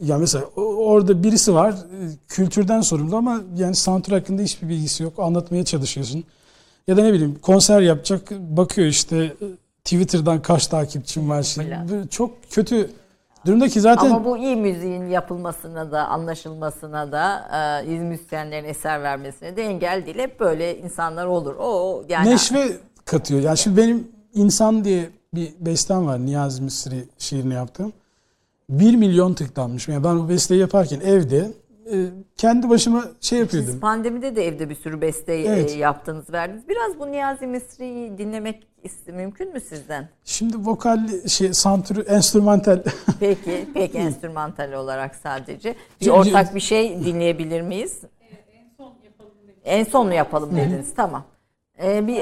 Ya 0.00 0.18
mesela 0.18 0.44
orada 0.56 1.22
birisi 1.22 1.54
var 1.54 1.70
e, 1.70 1.98
kültürden 2.28 2.80
sorumlu 2.80 3.16
ama 3.16 3.40
yani 3.56 3.74
sanatür 3.74 4.12
hakkında 4.12 4.42
hiçbir 4.42 4.68
bilgisi 4.68 5.02
yok. 5.02 5.18
Anlatmaya 5.18 5.64
çalışıyorsun. 5.64 6.24
Ya 6.86 6.96
da 6.96 7.02
ne 7.02 7.12
bileyim 7.12 7.38
konser 7.42 7.80
yapacak 7.80 8.30
bakıyor 8.30 8.88
işte 8.88 9.16
e, 9.16 9.46
Twitter'dan 9.84 10.42
kaç 10.42 10.66
takipçim 10.66 11.30
var. 11.30 11.56
Bu 11.88 12.08
Çok 12.08 12.50
kötü 12.50 12.90
durumda 13.46 13.68
ki 13.68 13.80
zaten 13.80 14.10
Ama 14.10 14.24
bu 14.24 14.36
iyi 14.36 14.56
müziğin 14.56 15.06
yapılmasına 15.06 15.92
da, 15.92 16.06
anlaşılmasına 16.06 17.12
da, 17.12 17.48
e, 17.86 17.98
müzisyenlerin 17.98 18.68
eser 18.68 19.02
vermesine 19.02 19.56
de 19.56 19.62
engel 19.62 20.06
değil. 20.06 20.18
Hep 20.18 20.40
böyle 20.40 20.78
insanlar 20.78 21.26
olur. 21.26 21.54
O 21.58 22.02
yani 22.08 22.30
neşve 22.30 22.72
katıyor. 23.04 23.40
Yani 23.40 23.58
şimdi 23.58 23.76
benim 23.76 24.08
insan 24.34 24.84
diye 24.84 25.10
bir 25.34 25.52
bestem 25.60 26.06
var 26.06 26.26
Niyazi 26.26 26.62
Misri 26.62 27.04
şiirini 27.18 27.54
yaptım. 27.54 27.92
1 28.70 28.96
milyon 28.96 29.34
tıklanmış. 29.34 29.88
Yani 29.88 30.04
ben 30.04 30.18
bu 30.18 30.28
besteyi 30.28 30.60
yaparken 30.60 31.00
evde 31.00 31.50
e, 31.92 31.96
kendi 32.36 32.68
başıma 32.68 33.04
şey 33.20 33.38
yapıyordum. 33.38 33.70
Siz 33.70 33.80
pandemide 33.80 34.36
de 34.36 34.46
evde 34.46 34.70
bir 34.70 34.74
sürü 34.74 35.00
beste 35.00 35.34
e, 35.34 35.44
Evet. 35.44 35.76
yaptınız, 35.76 36.32
verdiniz. 36.32 36.68
Biraz 36.68 36.98
bu 36.98 37.12
Niyazi 37.12 37.46
Misri'yi 37.46 38.18
dinlemek 38.18 38.66
mümkün 39.06 39.52
mü 39.52 39.60
sizden? 39.60 40.08
Şimdi 40.24 40.56
vokal 40.58 41.26
şey 41.28 41.54
santürü 41.54 42.00
enstrümantal 42.02 42.82
Peki, 43.20 43.68
peki 43.74 43.98
enstrümantal 43.98 44.72
olarak 44.72 45.14
sadece. 45.14 45.74
Bir 46.00 46.08
ortak 46.08 46.54
bir 46.54 46.60
şey 46.60 47.04
dinleyebilir 47.04 47.60
miyiz? 47.62 48.00
En 49.64 49.84
son 49.84 50.06
mu 50.06 50.14
yapalım 50.14 50.56
dediniz? 50.56 50.94
Tamam. 50.96 51.24
Ee, 51.82 52.06
bir 52.06 52.16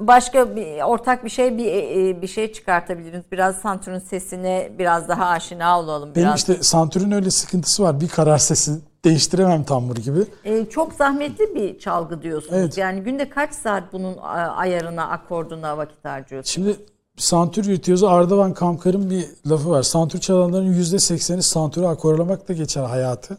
başka 0.00 0.56
bir 0.56 0.82
ortak 0.82 1.24
bir 1.24 1.30
şey 1.30 1.58
bir 1.58 1.66
e, 1.66 2.22
bir 2.22 2.26
şey 2.26 2.52
çıkartabiliriz. 2.52 3.22
Biraz 3.32 3.56
Santur'un 3.56 3.98
sesine 3.98 4.72
biraz 4.78 5.08
daha 5.08 5.26
aşina 5.26 5.80
olalım 5.80 6.14
Benim 6.14 6.26
biraz. 6.26 6.38
işte 6.38 6.62
santürün 6.62 7.10
öyle 7.10 7.30
sıkıntısı 7.30 7.82
var. 7.82 8.00
Bir 8.00 8.08
karar 8.08 8.38
sesi 8.38 8.72
değiştiremem 9.04 9.64
tambur 9.64 9.96
gibi. 9.96 10.20
Ee, 10.44 10.66
çok 10.70 10.92
zahmetli 10.92 11.54
bir 11.54 11.78
çalgı 11.78 12.22
diyorsunuz. 12.22 12.54
Evet. 12.58 12.78
Yani 12.78 13.00
günde 13.00 13.30
kaç 13.30 13.54
saat 13.54 13.92
bunun 13.92 14.16
ayarına, 14.56 15.08
akorduna 15.08 15.76
vakit 15.78 16.04
harcıyorsunuz? 16.04 16.54
Şimdi 16.54 16.76
santür 17.16 17.66
virtüözü 17.66 18.06
Ardavan 18.06 18.54
Kamkar'ın 18.54 19.10
bir 19.10 19.26
lafı 19.50 19.70
var. 19.70 19.82
Santür 19.82 20.18
çalanların 20.20 20.72
%80'i 20.74 21.42
santürü 21.42 21.86
akorlamakla 21.86 22.54
geçer 22.54 22.82
hayatı. 22.82 23.38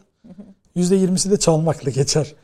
%20'si 0.76 1.30
de 1.30 1.36
çalmakla 1.36 1.90
geçer. 1.90 2.34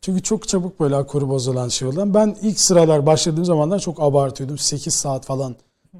Çünkü 0.00 0.22
çok 0.22 0.48
çabuk 0.48 0.80
böyle 0.80 0.96
akoru 0.96 1.28
bozulan 1.28 1.68
şey 1.68 1.88
olan. 1.88 2.14
Ben 2.14 2.36
ilk 2.42 2.60
sıralar 2.60 3.06
başladığım 3.06 3.44
zamanlar 3.44 3.78
çok 3.78 4.02
abartıyordum. 4.02 4.58
8 4.58 4.94
saat 4.94 5.26
falan 5.26 5.56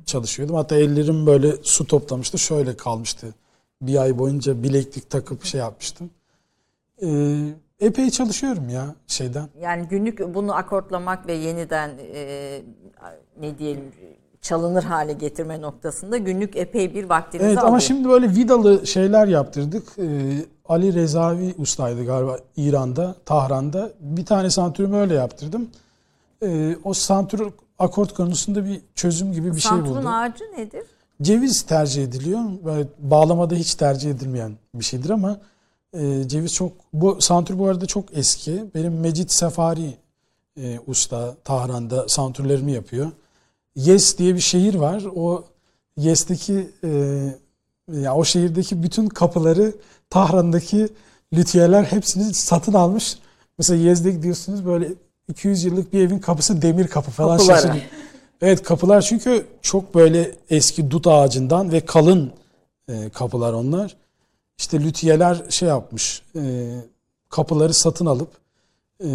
çalışıyordum. 0.07 0.57
Hatta 0.57 0.77
ellerim 0.77 1.27
böyle 1.27 1.53
su 1.63 1.87
toplamıştı. 1.87 2.39
Şöyle 2.39 2.77
kalmıştı. 2.77 3.35
Bir 3.83 3.97
ay 4.03 4.19
boyunca 4.19 4.63
bileklik 4.63 5.11
takıp 5.11 5.45
şey 5.45 5.61
yapmıştım. 5.61 6.11
Ee, 7.03 7.39
epey 7.81 8.11
çalışıyorum 8.11 8.69
ya 8.69 8.95
şeyden. 9.07 9.49
Yani 9.61 9.89
günlük 9.89 10.35
bunu 10.35 10.55
akortlamak 10.55 11.27
ve 11.27 11.33
yeniden 11.33 11.91
e, 12.15 12.61
ne 13.41 13.59
diyelim 13.59 13.85
çalınır 14.41 14.83
hale 14.83 15.13
getirme 15.13 15.61
noktasında 15.61 16.17
günlük 16.17 16.57
epey 16.57 16.95
bir 16.95 17.05
vaktinizi 17.09 17.47
Evet 17.47 17.59
alıyor. 17.59 17.69
ama 17.69 17.81
şimdi 17.81 18.09
böyle 18.09 18.29
vidalı 18.29 18.87
şeyler 18.87 19.27
yaptırdık. 19.27 19.89
Ee, 19.99 20.05
Ali 20.69 20.95
Rezavi 20.95 21.55
ustaydı 21.59 22.05
galiba 22.05 22.39
İran'da, 22.57 23.15
Tahran'da. 23.25 23.93
Bir 24.01 24.27
tane 24.27 24.51
santürümü 24.51 24.97
öyle 24.97 25.15
yaptırdım. 25.15 25.71
Ee, 26.43 26.77
o 26.85 26.95
santür 26.95 27.53
akort 27.79 28.15
konusunda 28.15 28.65
bir 28.65 28.81
çözüm 28.95 29.33
gibi 29.33 29.55
bir 29.55 29.61
şey 29.61 29.69
Santurun 29.71 29.97
buldu. 29.97 30.09
ağacı 30.09 30.45
nedir? 30.59 30.83
Ceviz 31.23 31.63
tercih 31.63 32.05
ediliyor. 32.05 32.41
Böyle 32.65 32.89
bağlamada 32.99 33.55
hiç 33.55 33.75
tercih 33.75 34.11
edilmeyen 34.11 34.53
bir 34.75 34.85
şeydir 34.85 35.11
ama 35.11 35.39
e, 35.93 36.29
ceviz 36.29 36.55
çok... 36.55 36.73
Bu 36.93 37.21
santür 37.21 37.59
bu 37.59 37.67
arada 37.67 37.87
çok 37.87 38.17
eski. 38.17 38.65
Benim 38.75 39.01
Mecit 39.01 39.33
Sefari 39.33 39.95
e, 40.61 40.79
usta 40.87 41.35
Tahran'da 41.45 42.09
santürlerimi 42.09 42.73
yapıyor. 42.73 43.11
Yes 43.77 44.19
diye 44.19 44.35
bir 44.35 44.41
şehir 44.41 44.75
var. 44.75 45.05
O 45.17 45.45
Yes'teki 45.97 46.71
e, 46.85 46.91
ya 47.93 48.15
o 48.15 48.25
şehirdeki 48.25 48.83
bütün 48.83 49.09
kapıları 49.09 49.73
Tahran'daki 50.11 50.89
lüthiyeler 51.33 51.85
hepsini 51.85 52.35
satın 52.35 52.73
almış. 52.73 53.19
Mesela 53.59 53.81
Yezde 53.81 54.11
gidiyorsunuz 54.11 54.67
böyle 54.67 54.89
200 55.29 55.65
yıllık 55.65 55.93
bir 55.93 56.01
evin 56.01 56.19
kapısı 56.19 56.63
demir 56.63 56.89
kapı 56.89 57.11
falan 57.11 57.39
şaşırıyor. 57.39 57.85
Evet 58.41 58.63
kapılar 58.63 59.01
çünkü 59.01 59.47
çok 59.63 59.95
böyle 59.95 60.37
eski 60.51 60.91
dut 60.91 61.07
ağacından 61.07 61.73
ve 61.73 61.81
kalın 61.81 62.33
e, 62.89 63.09
kapılar 63.09 63.53
onlar. 63.53 63.97
İşte 64.59 64.81
lütiyeler 64.81 65.43
şey 65.49 65.69
yapmış 65.69 66.23
e, 66.37 66.75
kapıları 67.29 67.75
satın 67.75 68.07
alıp 68.07 68.31
e, 69.05 69.09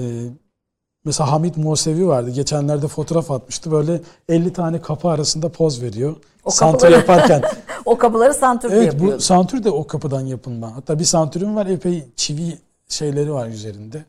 mesela 1.06 1.32
Hamit 1.32 1.58
Musevi 1.58 2.08
vardı. 2.08 2.30
Geçenlerde 2.32 2.88
fotoğraf 2.88 3.32
atmıştı. 3.32 3.72
Böyle 3.72 4.02
50 4.30 4.54
tane 4.54 4.82
kapı 4.82 5.08
arasında 5.10 5.50
poz 5.50 5.82
veriyor. 5.82 6.16
O 6.46 6.50
Santür 6.52 6.80
kapıları- 6.80 6.94
yaparken. 7.00 7.42
O 7.86 7.98
kapıları 7.98 8.34
santürde 8.34 8.76
Evet 8.76 8.94
yapıyordu. 8.94 9.16
bu 9.18 9.22
santür 9.22 9.64
de 9.64 9.70
o 9.70 9.88
kapıdan 9.88 10.22
yapılma. 10.26 10.76
Hatta 10.76 11.00
bir 11.00 11.04
santürüm 11.04 11.56
var 11.56 11.66
epey 11.66 12.04
çivi 12.16 12.58
şeyleri 12.88 13.34
var 13.34 13.48
üzerinde. 13.48 14.06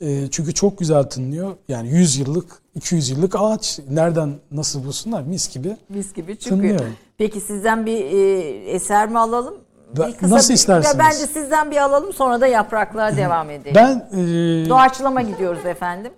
Ee, 0.00 0.28
çünkü 0.30 0.54
çok 0.54 0.78
güzel 0.78 1.02
tınlıyor. 1.02 1.52
Yani 1.68 1.88
100 1.88 2.16
yıllık, 2.16 2.46
200 2.74 3.10
yıllık 3.10 3.34
ağaç. 3.38 3.78
Nereden 3.90 4.34
nasıl 4.50 4.84
bulsunlar? 4.84 5.22
Mis 5.22 5.54
gibi 5.54 5.76
Mis 5.88 6.12
gibi 6.14 6.38
çıkıyor. 6.38 6.60
tınlıyor. 6.60 6.80
Peki 7.18 7.40
sizden 7.40 7.86
bir 7.86 8.04
e, 8.04 8.38
eser 8.70 9.08
mi 9.08 9.18
alalım? 9.18 9.54
Ben- 9.98 10.14
Bir 10.22 10.30
nasıl 10.30 10.48
bir- 10.48 10.54
istersiniz? 10.54 10.98
Bence 10.98 11.26
sizden 11.26 11.70
bir 11.70 11.76
alalım 11.76 12.12
sonra 12.12 12.40
da 12.40 12.46
yapraklığa 12.46 13.16
devam 13.16 13.50
edelim. 13.50 13.74
Ben 13.74 14.08
e, 14.12 14.68
Doğaçlama 14.68 15.22
gidiyoruz 15.22 15.66
efendim. 15.66 16.12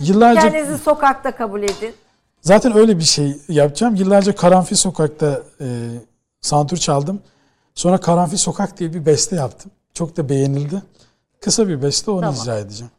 yıllarca 0.00 0.40
Kendinizi 0.40 0.78
sokakta 0.78 1.30
kabul 1.36 1.62
edin. 1.62 1.94
zaten 2.40 2.76
öyle 2.76 2.98
bir 2.98 3.04
şey 3.04 3.36
yapacağım. 3.48 3.94
Yıllarca 3.94 4.34
Karanfil 4.34 4.76
Sokak'ta 4.76 5.42
e, 5.60 5.66
santür 6.40 6.76
çaldım. 6.76 7.20
Sonra 7.74 7.98
Karanfil 7.98 8.36
Sokak 8.36 8.78
diye 8.78 8.94
bir 8.94 9.06
beste 9.06 9.36
yaptım. 9.36 9.70
Çok 9.94 10.16
da 10.16 10.28
beğenildi. 10.28 10.82
Kısa 11.40 11.68
bir 11.68 11.82
beste 11.82 12.10
onu 12.10 12.20
Tamam. 12.20 12.34
icra 12.42 12.58
edeceğim. 12.58 12.90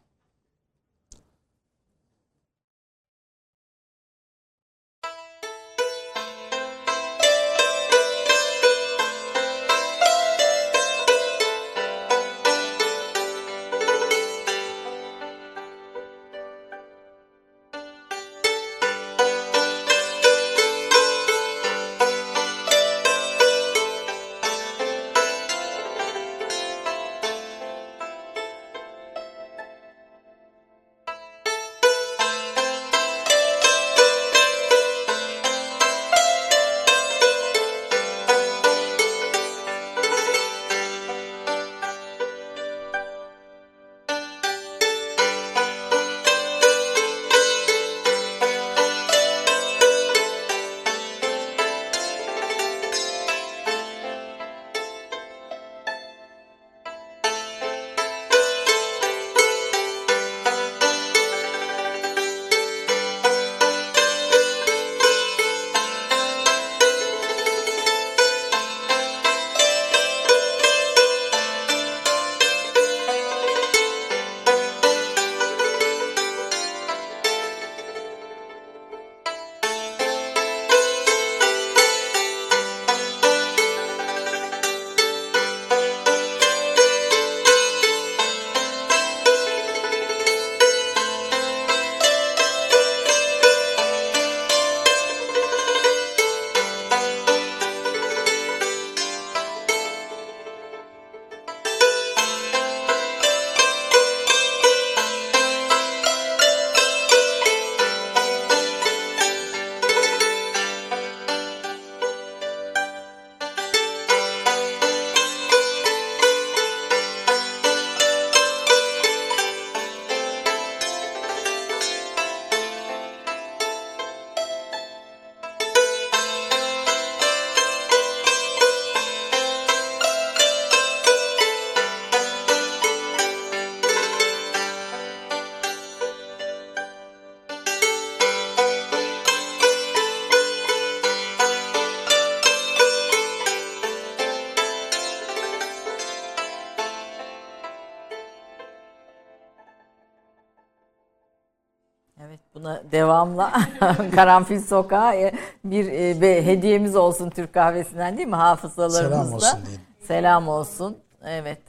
Devamla 153.18 153.54
Karanfil 154.16 154.60
Sokağı 154.62 155.16
e, 155.16 155.32
bir 155.66 155.92
e, 155.92 156.22
be- 156.22 156.46
hediyemiz 156.46 156.96
olsun 156.96 157.30
Türk 157.30 157.54
kahvesinden 157.54 158.18
değil 158.18 158.28
mi 158.28 158.36
hafızalarımızda? 158.36 159.40
Selam 159.40 159.58
olsun 159.58 159.60
diyelim. 159.66 159.82
Selam 160.02 160.48
olsun. 160.48 160.98
Evet. 161.26 161.62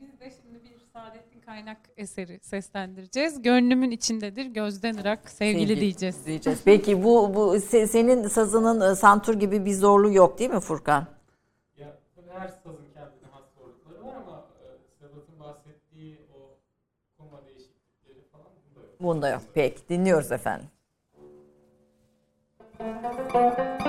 Biz 0.00 0.20
de 0.20 0.32
şimdi 0.42 0.64
bir 0.64 0.70
Saadettin 0.92 1.40
Kaynak 1.40 1.78
eseri 1.96 2.40
seslendireceğiz. 2.42 3.42
Gönlümün 3.42 3.90
içindedir, 3.90 4.46
gözden 4.46 4.96
ırak, 4.98 5.30
sevgili, 5.30 5.72
Sevgi- 5.72 5.80
diyeceğiz. 5.80 6.26
diyeceğiz. 6.26 6.60
Peki 6.64 7.04
bu 7.04 7.34
bu 7.34 7.56
se- 7.56 7.86
senin 7.86 8.28
sazının 8.28 8.92
e, 8.92 8.96
santur 8.96 9.34
gibi 9.34 9.64
bir 9.64 9.74
zorluğu 9.74 10.12
yok 10.12 10.38
değil 10.38 10.50
mi 10.50 10.60
Furkan? 10.60 11.06
Ya 11.78 11.86
tabii 12.16 12.30
her 12.40 12.48
sazın 12.48 12.84
kendine 12.94 13.26
has 13.30 13.42
zorlukları 13.58 14.06
var 14.06 14.14
ama 14.26 14.44
Sedat'ın 15.00 15.40
bahsettiği 15.40 16.18
o 16.34 16.38
koma 17.18 17.40
değişiklikleri 17.46 18.24
falan 18.32 18.46
bunda 18.66 18.80
yok. 18.86 19.00
Bunda 19.00 19.28
yok. 19.28 19.42
Peki 19.54 19.88
dinliyoruz 19.88 20.32
efendim. 20.32 20.66
thank 22.80 23.58
you 23.58 23.79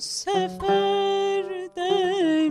sefer 0.00 1.70
de? 1.74 2.50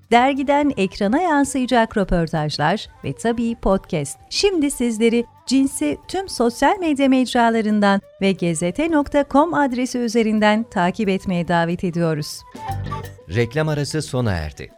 dergiden 0.11 0.71
ekrana 0.77 1.21
yansıyacak 1.21 1.97
röportajlar 1.97 2.87
ve 3.03 3.13
tabii 3.13 3.55
podcast. 3.55 4.19
Şimdi 4.29 4.71
sizleri 4.71 5.25
Cins'i 5.45 5.97
tüm 6.07 6.29
sosyal 6.29 6.79
medya 6.79 7.09
mecralarından 7.09 8.01
ve 8.21 8.31
gezete.com 8.31 9.53
adresi 9.53 9.97
üzerinden 9.97 10.63
takip 10.63 11.09
etmeye 11.09 11.47
davet 11.47 11.83
ediyoruz. 11.83 12.41
Reklam 13.35 13.67
arası 13.67 14.01
sona 14.01 14.31
erdi. 14.31 14.71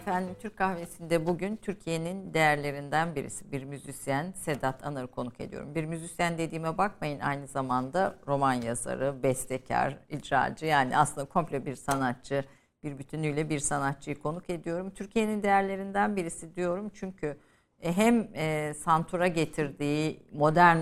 Efendim 0.00 0.34
Türk 0.42 0.56
kahvesinde 0.56 1.26
bugün 1.26 1.56
Türkiye'nin 1.56 2.34
değerlerinden 2.34 3.14
birisi 3.14 3.52
bir 3.52 3.64
müzisyen 3.64 4.32
Sedat 4.32 4.86
Anar'ı 4.86 5.06
konuk 5.06 5.40
ediyorum. 5.40 5.74
Bir 5.74 5.84
müzisyen 5.84 6.38
dediğime 6.38 6.78
bakmayın 6.78 7.20
aynı 7.20 7.46
zamanda 7.46 8.14
roman 8.26 8.52
yazarı, 8.52 9.22
bestekar, 9.22 9.96
icracı 10.10 10.66
yani 10.66 10.96
aslında 10.96 11.24
komple 11.24 11.66
bir 11.66 11.74
sanatçı, 11.74 12.44
bir 12.84 12.98
bütünüyle 12.98 13.50
bir 13.50 13.58
sanatçıyı 13.58 14.18
konuk 14.18 14.50
ediyorum. 14.50 14.90
Türkiye'nin 14.90 15.42
değerlerinden 15.42 16.16
birisi 16.16 16.56
diyorum 16.56 16.90
çünkü 16.94 17.36
e, 17.82 17.92
hem 17.92 18.28
e, 18.34 18.74
santura 18.74 19.26
getirdiği 19.26 20.22
modern 20.32 20.78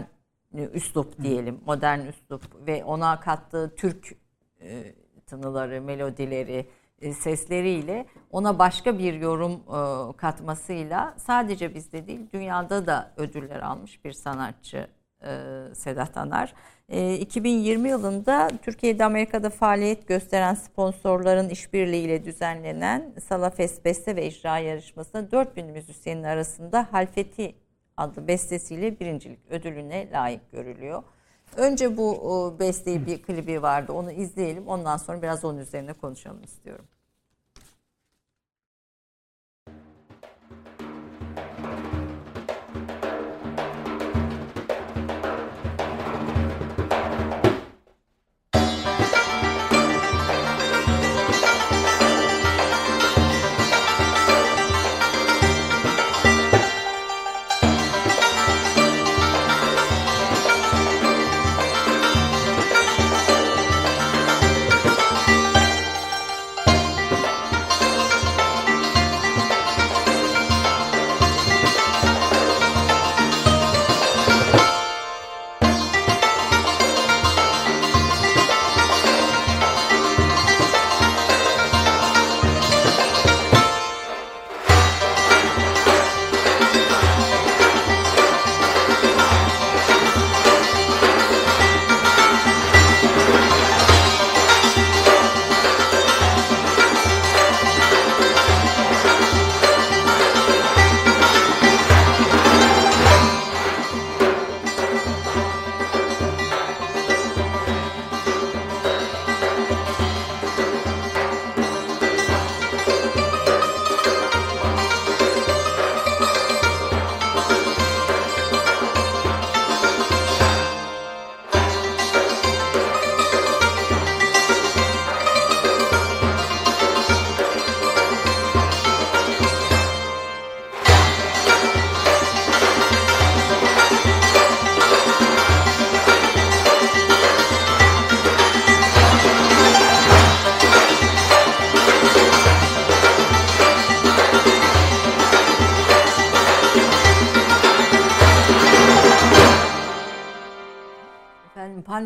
e, 0.55 0.65
üslup 0.73 1.23
diyelim, 1.23 1.61
modern 1.67 2.01
üslup 2.01 2.67
ve 2.67 2.85
ona 2.85 3.21
kattığı 3.21 3.75
Türk 3.77 4.17
e, 4.61 4.95
tınıları, 5.27 5.83
melodileri, 5.83 6.67
e, 7.01 7.13
sesleriyle 7.13 8.07
ona 8.31 8.59
başka 8.59 8.99
bir 8.99 9.15
yorum 9.15 9.53
e, 9.53 10.17
katmasıyla 10.17 11.15
sadece 11.19 11.75
bizde 11.75 12.07
değil 12.07 12.21
dünyada 12.33 12.87
da 12.87 13.13
ödüller 13.17 13.61
almış 13.61 14.05
bir 14.05 14.13
sanatçı 14.13 14.89
Sedat 15.75 16.17
Anar. 16.17 16.55
E, 16.89 17.15
2020 17.15 17.89
yılında 17.89 18.51
Türkiye'de 18.63 19.05
Amerika'da 19.05 19.51
faaliyet 19.51 20.09
gösteren 20.09 20.55
sponsorların 20.55 21.49
işbirliğiyle 21.49 22.25
düzenlenen 22.25 23.13
Salafest 23.29 23.85
Beste 23.85 24.17
ve 24.17 24.27
İcra 24.27 24.59
yarışmasında 24.59 25.31
4000 25.31 25.67
müzisyenin 25.67 26.23
arasında 26.23 26.87
Halfeti 26.91 27.55
adlı 27.97 28.29
bestesiyle 28.29 29.01
birincilik 29.01 29.39
ödülüne 29.51 30.09
layık 30.13 30.53
görülüyor. 30.53 31.03
Önce 31.57 31.97
bu 31.97 32.11
o, 32.11 32.59
besteyi 32.59 33.07
bir 33.07 33.23
klibi 33.23 33.63
vardı. 33.63 33.93
Onu 33.93 34.13
izleyelim. 34.13 34.69
Ondan 34.69 34.97
sonra 34.97 35.23
biraz 35.23 35.45
onun 35.45 35.59
üzerine 35.59 35.93
konuşalım 35.93 36.43
istiyorum. 36.43 36.85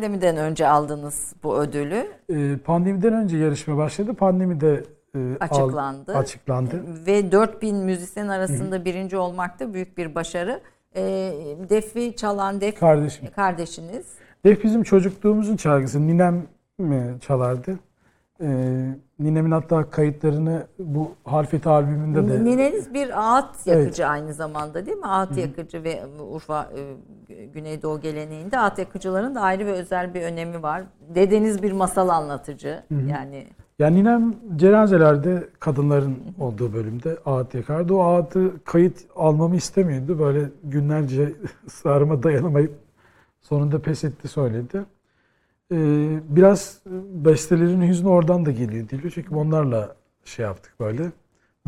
Pandemiden 0.01 0.37
önce 0.37 0.67
aldınız 0.67 1.33
bu 1.43 1.57
ödülü. 1.59 2.07
Ee, 2.29 2.57
pandemiden 2.65 3.13
önce 3.13 3.37
yarışma 3.37 3.77
başladı. 3.77 4.13
Pandemide 4.13 4.83
e, 5.15 5.19
al- 5.19 5.35
Açıklandı. 5.39 6.15
açıklandı. 6.17 6.83
Ve 7.07 7.31
4000 7.31 7.75
müzisyen 7.75 8.27
arasında 8.27 8.85
birinci 8.85 9.17
olmak 9.17 9.59
da 9.59 9.73
büyük 9.73 9.97
bir 9.97 10.15
başarı. 10.15 10.59
E, 10.95 11.01
defi 11.69 12.15
çalan 12.15 12.61
Def 12.61 12.79
Kardeşim. 12.79 13.27
kardeşiniz. 13.35 14.05
Def 14.45 14.63
bizim 14.63 14.83
çocukluğumuzun 14.83 15.55
çalgısı. 15.57 16.07
Ninem 16.07 16.43
mi 16.77 17.15
çalardı? 17.21 17.79
E, 18.41 18.47
Ninem'in 19.19 19.51
hatta 19.51 19.89
kayıtlarını 19.89 20.67
bu 20.79 21.11
Halfeti 21.23 21.69
albümünde 21.69 22.29
de 22.29 22.45
Nineniz 22.45 22.93
bir 22.93 23.35
ağıt 23.37 23.55
Evet. 23.67 23.77
yakıcı 23.85 24.07
aynı 24.07 24.33
zamanda 24.33 24.85
değil 24.85 24.97
mi? 24.97 25.05
Ağıt 25.05 25.37
yakıcı 25.37 25.83
ve 25.83 26.03
Urfa 26.31 26.69
e, 27.29 27.45
Güneydoğu 27.45 27.99
geleneğinde 27.99 28.59
ağıt 28.59 28.79
yakıcıların 28.79 29.35
da 29.35 29.41
ayrı 29.41 29.65
ve 29.65 29.71
özel 29.71 30.13
bir 30.13 30.21
önemi 30.21 30.63
var. 30.63 30.83
Dedeniz 31.15 31.63
bir 31.63 31.71
masal 31.71 32.09
anlatıcı. 32.09 32.83
Yani 33.09 33.47
Yani 33.79 33.95
ninem 33.99 34.35
cenazelerde 34.55 35.49
kadınların 35.59 36.17
olduğu 36.39 36.73
bölümde 36.73 37.17
ağıt 37.25 37.53
yakardı. 37.53 37.93
O 37.93 37.99
ağıtı 38.03 38.63
kayıt 38.63 38.97
almamı 39.15 39.55
istemiyordu. 39.55 40.19
Böyle 40.19 40.49
günlerce 40.63 41.33
ısrarıma 41.67 42.23
dayanamayıp 42.23 42.71
sonunda 43.41 43.79
pes 43.81 44.03
etti 44.03 44.27
söyledi. 44.27 44.85
Ee, 45.71 46.19
biraz 46.29 46.81
bestelerin 47.09 47.81
hüznü 47.81 48.09
oradan 48.09 48.45
da 48.45 48.51
geliyor 48.51 48.89
diliyor. 48.89 49.11
Çünkü 49.15 49.35
onlarla 49.35 49.95
şey 50.25 50.45
yaptık 50.45 50.73
böyle. 50.79 51.11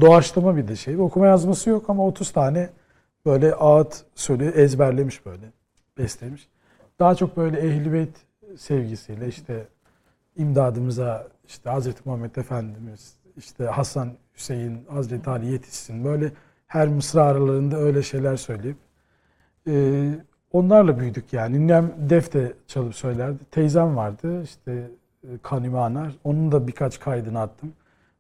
Doğaçlama 0.02 0.58
bir 0.58 0.68
de 0.68 0.76
şey. 0.76 0.98
Okuma 0.98 1.28
yazması 1.28 1.70
yok 1.70 1.90
ama 1.90 2.08
30 2.08 2.32
tane 2.32 2.70
böyle 3.26 3.54
ağıt 3.54 4.04
söylüyor. 4.16 4.56
Ezberlemiş 4.56 5.26
böyle. 5.26 5.46
Bestelemiş. 5.98 6.50
Daha 7.00 7.16
çok 7.16 7.38
böyle 7.38 7.60
Ehl-i 7.60 7.94
Beyt 7.94 8.18
sevgisiyle 8.58 9.28
işte 9.28 9.68
imdadımıza 10.36 11.28
işte 11.48 11.70
Hazreti 11.70 12.02
Muhammed 12.06 12.36
Efendimiz, 12.36 13.14
işte 13.38 13.66
Hasan 13.66 14.12
Hüseyin, 14.36 14.86
Hazreti 14.90 15.30
Ali 15.30 15.52
yetişsin. 15.52 16.06
Böyle 16.06 16.32
her 16.68 16.88
mısra 16.88 17.24
aralarında 17.24 17.78
öyle 17.78 18.04
şeyler 18.04 18.36
söyleyip 18.36 18.78
e, 19.68 19.74
onlarla 20.52 21.00
büyüdük 21.00 21.34
yani. 21.34 21.60
Ninem 21.60 21.92
def 21.98 22.34
de 22.34 22.54
çalıp 22.68 22.96
söylerdi. 22.96 23.46
Teyzem 23.52 23.96
vardı 23.96 24.44
işte 24.44 24.72
e, 25.24 25.28
Kanime 25.44 25.78
Anar. 25.78 26.12
Onun 26.24 26.52
da 26.52 26.68
birkaç 26.68 27.00
kaydını 27.00 27.40
attım. 27.42 27.74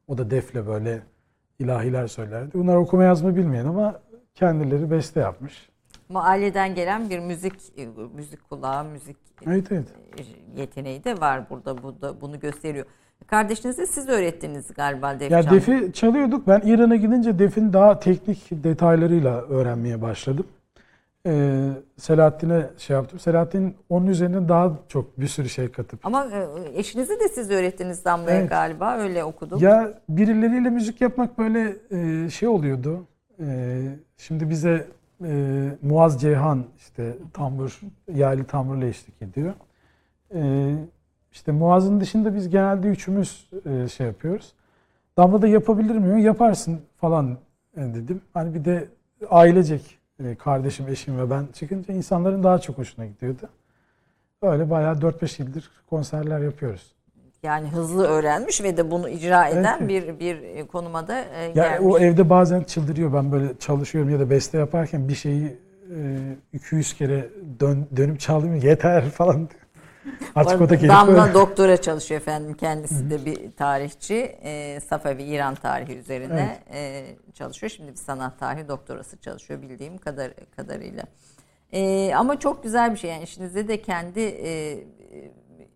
O 0.07 0.17
da 0.17 0.31
defle 0.31 0.67
böyle 0.67 1.01
ilahiler 1.59 2.07
söylerdi. 2.07 2.49
Bunlar 2.53 2.75
okuma 2.75 3.03
yazma 3.03 3.35
bilmeyen 3.35 3.65
ama 3.65 3.99
kendileri 4.35 4.91
beste 4.91 5.19
yapmış. 5.19 5.69
ama 6.09 6.23
aileden 6.23 6.75
gelen 6.75 7.09
bir 7.09 7.19
müzik 7.19 7.53
e, 7.77 7.87
müzik 8.15 8.49
kulağı, 8.49 8.83
müzik 8.85 9.17
Evet 9.47 9.71
evet. 9.71 9.87
yeteneği 10.55 11.03
de 11.03 11.21
var 11.21 11.49
burada. 11.49 11.83
Bu 11.83 12.01
da 12.01 12.21
bunu 12.21 12.39
gösteriyor. 12.39 12.85
Kardeşinize 13.27 13.85
siz 13.85 14.09
öğrettiniz 14.09 14.73
galiba 14.73 15.19
def 15.19 15.31
Ya 15.31 15.43
çalmayı. 15.43 15.61
defi 15.61 15.93
çalıyorduk. 15.93 16.47
Ben 16.47 16.61
İran'a 16.65 16.95
gidince 16.95 17.39
defin 17.39 17.73
daha 17.73 17.99
teknik 17.99 18.47
detaylarıyla 18.51 19.41
öğrenmeye 19.41 20.01
başladım. 20.01 20.45
Ee, 21.25 21.69
Selahattin'e 21.97 22.69
şey 22.77 22.95
yaptım. 22.95 23.19
Selahattin 23.19 23.75
onun 23.89 24.07
üzerine 24.07 24.49
daha 24.49 24.73
çok 24.87 25.19
bir 25.19 25.27
sürü 25.27 25.49
şey 25.49 25.71
katıp. 25.71 26.05
Ama 26.05 26.25
e, 26.25 26.47
eşinize 26.79 27.19
de 27.19 27.27
siz 27.29 27.51
öğrettiniz 27.51 28.05
Damla'ya 28.05 28.37
Evet. 28.37 28.49
galiba. 28.49 28.97
Öyle 28.97 29.23
okudum. 29.23 29.59
Ya 29.59 29.93
birileriyle 30.09 30.69
müzik 30.69 31.01
yapmak 31.01 31.37
böyle 31.37 31.75
e, 31.91 32.29
şey 32.29 32.47
oluyordu. 32.47 33.05
E, 33.39 33.79
şimdi 34.17 34.49
bize 34.49 34.87
e, 35.25 35.65
Muaz 35.81 36.21
Ceyhan 36.21 36.63
işte 36.77 37.17
tambur, 37.33 37.79
yaylı 38.13 38.43
tamburla 38.43 38.85
eşlik 38.85 39.21
ediyor. 39.21 39.53
E, 40.35 40.71
işte 41.31 41.51
Muaz'ın 41.51 41.99
dışında 41.99 42.35
biz 42.35 42.49
genelde 42.49 42.87
üçümüz 42.87 43.49
e, 43.65 43.87
şey 43.87 44.07
yapıyoruz. 44.07 44.53
Damla 45.17 45.41
da 45.41 45.47
yapabilir 45.47 45.95
miyim? 45.95 46.17
Yaparsın 46.17 46.81
falan 46.97 47.37
e, 47.77 47.81
dedim. 47.81 48.21
Hani 48.33 48.53
bir 48.53 48.65
de 48.65 48.87
ailecek 49.29 49.81
e, 49.81 49.98
kardeşim, 50.35 50.87
eşim 50.87 51.17
ve 51.19 51.29
ben 51.29 51.47
çıkınca 51.53 51.93
insanların 51.93 52.43
daha 52.43 52.59
çok 52.59 52.77
hoşuna 52.77 53.05
gidiyordu. 53.05 53.49
Öyle 54.41 54.69
bayağı 54.69 54.95
4-5 54.95 55.41
yıldır 55.41 55.71
konserler 55.89 56.39
yapıyoruz. 56.39 56.95
Yani 57.43 57.67
hızlı 57.67 58.07
öğrenmiş 58.07 58.63
ve 58.63 58.77
de 58.77 58.91
bunu 58.91 59.09
icra 59.09 59.47
eden 59.47 59.77
Evet. 59.79 59.89
bir 59.89 60.19
bir 60.19 60.41
e, 60.41 60.67
konuma 60.67 61.07
da 61.07 61.19
e, 61.21 61.41
Ya 61.43 61.49
gelmiş. 61.49 61.79
o 61.93 61.99
evde 61.99 62.29
bazen 62.29 62.61
çıldırıyor. 62.63 63.13
Ben 63.13 63.31
böyle 63.31 63.57
çalışıyorum 63.59 64.09
ya 64.11 64.19
da 64.19 64.29
beste 64.29 64.57
yaparken 64.57 65.07
bir 65.09 65.15
şeyi 65.15 65.57
e, 65.95 66.17
200 66.53 66.93
kere 66.93 67.29
dön, 67.59 67.87
dönüp 67.95 68.19
çaldım 68.19 68.55
yeter 68.55 69.09
falan. 69.09 69.49
Artık 70.35 70.61
o 70.61 70.69
da 70.69 70.75
gelip 70.75 70.89
Damla 70.89 71.33
doktora 71.33 71.81
çalışıyor 71.81 72.21
efendim. 72.21 72.53
Kendisi 72.53 73.09
de 73.09 73.25
bir 73.25 73.51
tarihçi. 73.51 74.15
E, 74.43 74.79
Safavi 74.79 75.23
İran 75.23 75.55
tarihi 75.55 75.97
üzerine 75.97 76.59
e, 76.73 77.05
çalışıyor. 77.33 77.69
Şimdi 77.69 77.91
bir 77.91 77.97
sanat 77.97 78.39
tarihi 78.39 78.67
doktorası 78.67 79.17
çalışıyor 79.17 79.61
bildiğim 79.61 79.97
kadar 79.97 80.31
kadarıyla. 80.55 81.03
E, 81.71 82.13
ama 82.15 82.39
çok 82.39 82.63
güzel 82.63 82.91
bir 82.91 82.97
şey. 82.97 83.09
Yani 83.09 83.23
işinizde 83.23 83.67
de 83.67 83.81
kendi 83.81 84.19
e, 84.19 84.79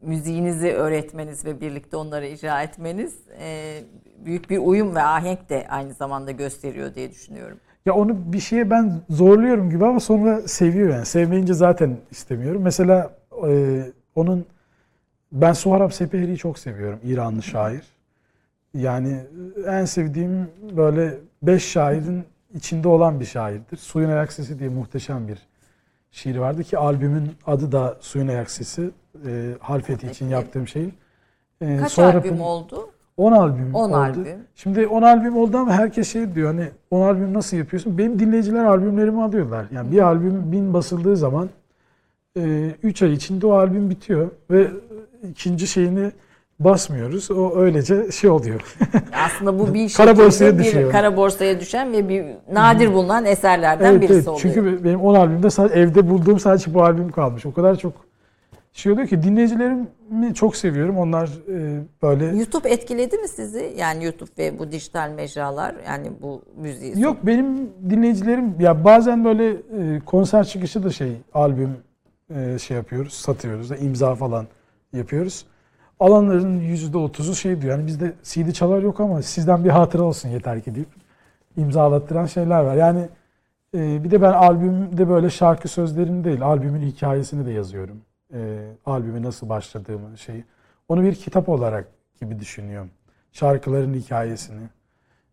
müziğinizi 0.01 0.73
öğretmeniz 0.73 1.45
ve 1.45 1.61
birlikte 1.61 1.97
onları 1.97 2.27
icra 2.27 2.63
etmeniz 2.63 3.15
e, 3.39 3.79
büyük 4.25 4.49
bir 4.49 4.57
uyum 4.57 4.95
ve 4.95 5.01
ahenk 5.01 5.49
de 5.49 5.67
aynı 5.69 5.93
zamanda 5.93 6.31
gösteriyor 6.31 6.95
diye 6.95 7.11
düşünüyorum. 7.11 7.57
Ya 7.85 7.93
onu 7.93 8.33
bir 8.33 8.39
şeye 8.39 8.69
ben 8.69 9.01
zorluyorum 9.09 9.69
gibi 9.69 9.85
ama 9.85 9.99
sonra 9.99 10.41
seviyor 10.41 10.89
yani. 10.89 11.05
Sevmeyince 11.05 11.53
zaten 11.53 11.97
istemiyorum. 12.11 12.61
Mesela 12.61 13.11
e, 13.47 13.83
onun 14.15 14.45
ben 15.31 15.53
Suharab 15.53 15.91
Sepehri'yi 15.91 16.37
çok 16.37 16.59
seviyorum. 16.59 16.99
İranlı 17.03 17.43
şair. 17.43 17.81
Yani 18.73 19.19
en 19.67 19.85
sevdiğim 19.85 20.47
böyle 20.77 21.17
beş 21.43 21.63
şairin 21.71 22.23
içinde 22.53 22.87
olan 22.87 23.19
bir 23.19 23.25
şairdir. 23.25 23.77
Suyun 23.77 24.09
Ayak 24.09 24.33
Sesi 24.33 24.59
diye 24.59 24.69
muhteşem 24.69 25.27
bir 25.27 25.37
şiir 26.11 26.37
vardı 26.37 26.63
ki 26.63 26.77
albümün 26.77 27.31
adı 27.47 27.71
da 27.71 27.97
Suyun 27.99 28.27
Ayak 28.27 28.51
Sesi. 28.51 28.91
E, 29.27 29.51
Halfeti 29.59 30.07
için 30.07 30.29
yaptığım 30.29 30.67
şeyin. 30.67 30.93
E, 31.61 31.77
Kaç 31.77 31.91
Suharab'ın- 31.91 32.27
albüm 32.29 32.41
oldu? 32.41 32.89
10 33.17 33.31
albüm 33.31 33.75
10 33.75 33.89
oldu. 33.89 33.95
albüm. 33.97 34.25
Şimdi 34.55 34.87
10 34.87 35.01
albüm 35.01 35.37
oldu 35.37 35.57
ama 35.57 35.71
herkes 35.73 36.13
şey 36.13 36.35
diyor 36.35 36.47
hani 36.53 36.69
10 36.91 37.01
albüm 37.01 37.33
nasıl 37.33 37.57
yapıyorsun? 37.57 37.97
Benim 37.97 38.19
dinleyiciler 38.19 38.63
albümlerimi 38.63 39.23
alıyorlar. 39.23 39.65
Yani 39.71 39.91
bir 39.91 39.99
albüm 39.99 40.51
bin 40.51 40.73
basıldığı 40.73 41.17
zaman 41.17 41.49
3 42.37 43.01
ay 43.01 43.13
içinde 43.13 43.47
o 43.47 43.51
albüm 43.51 43.89
bitiyor 43.89 44.31
ve 44.51 44.67
ikinci 45.29 45.67
şeyini 45.67 46.11
basmıyoruz. 46.59 47.31
O 47.31 47.55
öylece 47.55 48.11
şey 48.11 48.29
oluyor. 48.29 48.75
Aslında 49.25 49.59
bu 49.59 49.73
bir 49.73 49.93
Kara 49.93 50.17
borsaya 50.17 50.59
bir 50.59 50.63
düşüyor. 50.63 50.91
kara 50.91 51.17
borsaya 51.17 51.59
düşen 51.59 51.93
ve 51.93 52.09
bir 52.09 52.25
nadir 52.51 52.93
bulunan 52.93 53.25
eserlerden 53.25 53.91
evet, 53.91 54.01
birisi 54.01 54.13
evet. 54.13 54.27
oluyor. 54.27 54.41
Çünkü 54.41 54.83
benim 54.83 55.01
10 55.01 55.15
albümde 55.15 55.49
sadece 55.49 55.79
evde 55.79 56.09
bulduğum 56.09 56.39
sadece 56.39 56.73
bu 56.73 56.83
albüm 56.83 57.11
kalmış. 57.11 57.45
O 57.45 57.53
kadar 57.53 57.75
çok 57.75 57.93
şey 58.73 58.91
oluyor 58.91 59.07
ki 59.07 59.23
dinleyicilerimi 59.23 60.33
çok 60.33 60.55
seviyorum. 60.55 60.97
Onlar 60.97 61.29
e, 61.47 61.81
böyle 62.01 62.25
YouTube 62.25 62.69
etkiledi 62.69 63.17
mi 63.17 63.27
sizi? 63.27 63.73
Yani 63.77 64.05
YouTube 64.05 64.31
ve 64.37 64.59
bu 64.59 64.71
dijital 64.71 65.09
mecralar 65.09 65.75
yani 65.87 66.11
bu 66.21 66.41
müziği. 66.57 67.01
Yok 67.01 67.17
benim 67.23 67.69
dinleyicilerim 67.89 68.55
ya 68.59 68.85
bazen 68.85 69.25
böyle 69.25 69.49
e, 69.49 69.99
konser 70.05 70.43
çıkışı 70.43 70.83
da 70.83 70.89
şey 70.89 71.11
albüm 71.33 71.77
e, 72.35 72.59
şey 72.59 72.77
yapıyoruz, 72.77 73.13
satıyoruz 73.13 73.69
da 73.69 73.77
imza 73.77 74.15
falan 74.15 74.47
yapıyoruz. 74.93 75.45
Alanların 75.99 76.59
%30'u 76.59 77.35
şey 77.35 77.61
diyor. 77.61 77.77
Yani 77.77 77.87
bizde 77.87 78.13
CD 78.23 78.51
çalar 78.51 78.81
yok 78.81 78.99
ama 78.99 79.21
sizden 79.21 79.63
bir 79.63 79.69
hatıra 79.69 80.03
olsun 80.03 80.29
yeter 80.29 80.61
ki 80.61 80.75
deyip 80.75 80.89
imzalattıran 81.57 82.25
şeyler 82.25 82.61
var. 82.61 82.75
Yani 82.75 83.09
e, 83.75 84.03
bir 84.03 84.11
de 84.11 84.21
ben 84.21 84.33
albümde 84.33 85.09
böyle 85.09 85.29
şarkı 85.29 85.67
sözlerini 85.67 86.23
değil, 86.23 86.41
albümün 86.41 86.81
hikayesini 86.81 87.45
de 87.45 87.51
yazıyorum. 87.51 88.01
E, 88.33 88.67
albümü 88.85 89.23
nasıl 89.23 89.49
başladığımı 89.49 90.17
şeyi. 90.17 90.43
Onu 90.87 91.03
bir 91.03 91.15
kitap 91.15 91.49
olarak 91.49 91.87
gibi 92.21 92.39
düşünüyorum. 92.39 92.89
Şarkıların 93.31 93.93
hikayesini. 93.93 94.61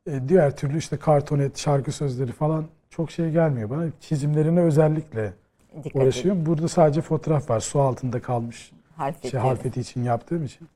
E, 0.07 0.29
diğer 0.29 0.57
türlü 0.57 0.79
işte 0.79 0.97
kartonet, 0.97 1.59
şarkı 1.59 1.93
sözleri 1.93 2.33
falan 2.33 2.65
çok 2.91 3.11
şey 3.11 3.31
gelmiyor 3.31 3.71
bana. 3.71 3.85
Çizimlerine 4.01 4.61
özellikle 4.61 5.33
Dikkat 5.77 5.87
edin. 5.87 6.01
uğraşıyorum. 6.01 6.47
Burada 6.47 6.69
sadece 6.69 7.01
fotoğraf 7.01 7.51
var. 7.51 7.61
Su 7.61 7.81
altında 7.81 8.23
kalmış 8.23 8.73
Harfeti. 8.97 9.31
şey 9.31 9.41
harfeti 9.41 9.81
için 9.81 10.05
yaptığım 10.05 10.45
için. 10.45 10.69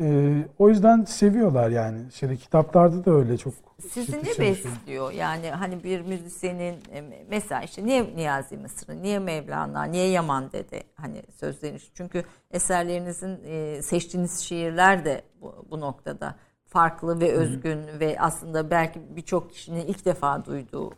E, 0.00 0.34
o 0.58 0.68
yüzden 0.68 1.04
seviyorlar 1.04 1.70
yani. 1.70 2.12
Şeyde 2.12 2.36
kitaplarda 2.36 3.04
da 3.04 3.10
öyle 3.10 3.36
çok 3.36 3.54
Sizi 3.90 4.18
ne 4.18 4.38
besliyor? 4.38 5.12
Yani 5.12 5.50
hani 5.50 5.84
bir 5.84 6.00
müzisyenin 6.00 6.74
e, 6.92 7.24
mesela 7.30 7.62
işte 7.62 7.86
niye 7.86 8.16
Niyazi 8.16 8.56
Mısır'ı, 8.56 9.02
niye 9.02 9.18
Mevlana, 9.18 9.84
niye 9.84 10.08
Yaman 10.08 10.52
Dede 10.52 10.82
hani 10.94 11.22
sözlerini 11.40 11.78
çünkü 11.94 12.24
eserlerinizin 12.50 13.38
e, 13.44 13.82
seçtiğiniz 13.82 14.40
şiirler 14.40 15.04
de 15.04 15.22
bu, 15.42 15.66
bu 15.70 15.80
noktada 15.80 16.34
farklı 16.64 17.20
ve 17.20 17.32
özgün 17.32 17.80
ve 18.00 18.16
aslında 18.20 18.70
belki 18.70 19.00
birçok 19.16 19.50
kişinin 19.50 19.86
ilk 19.86 20.04
defa 20.04 20.44
duyduğu 20.44 20.92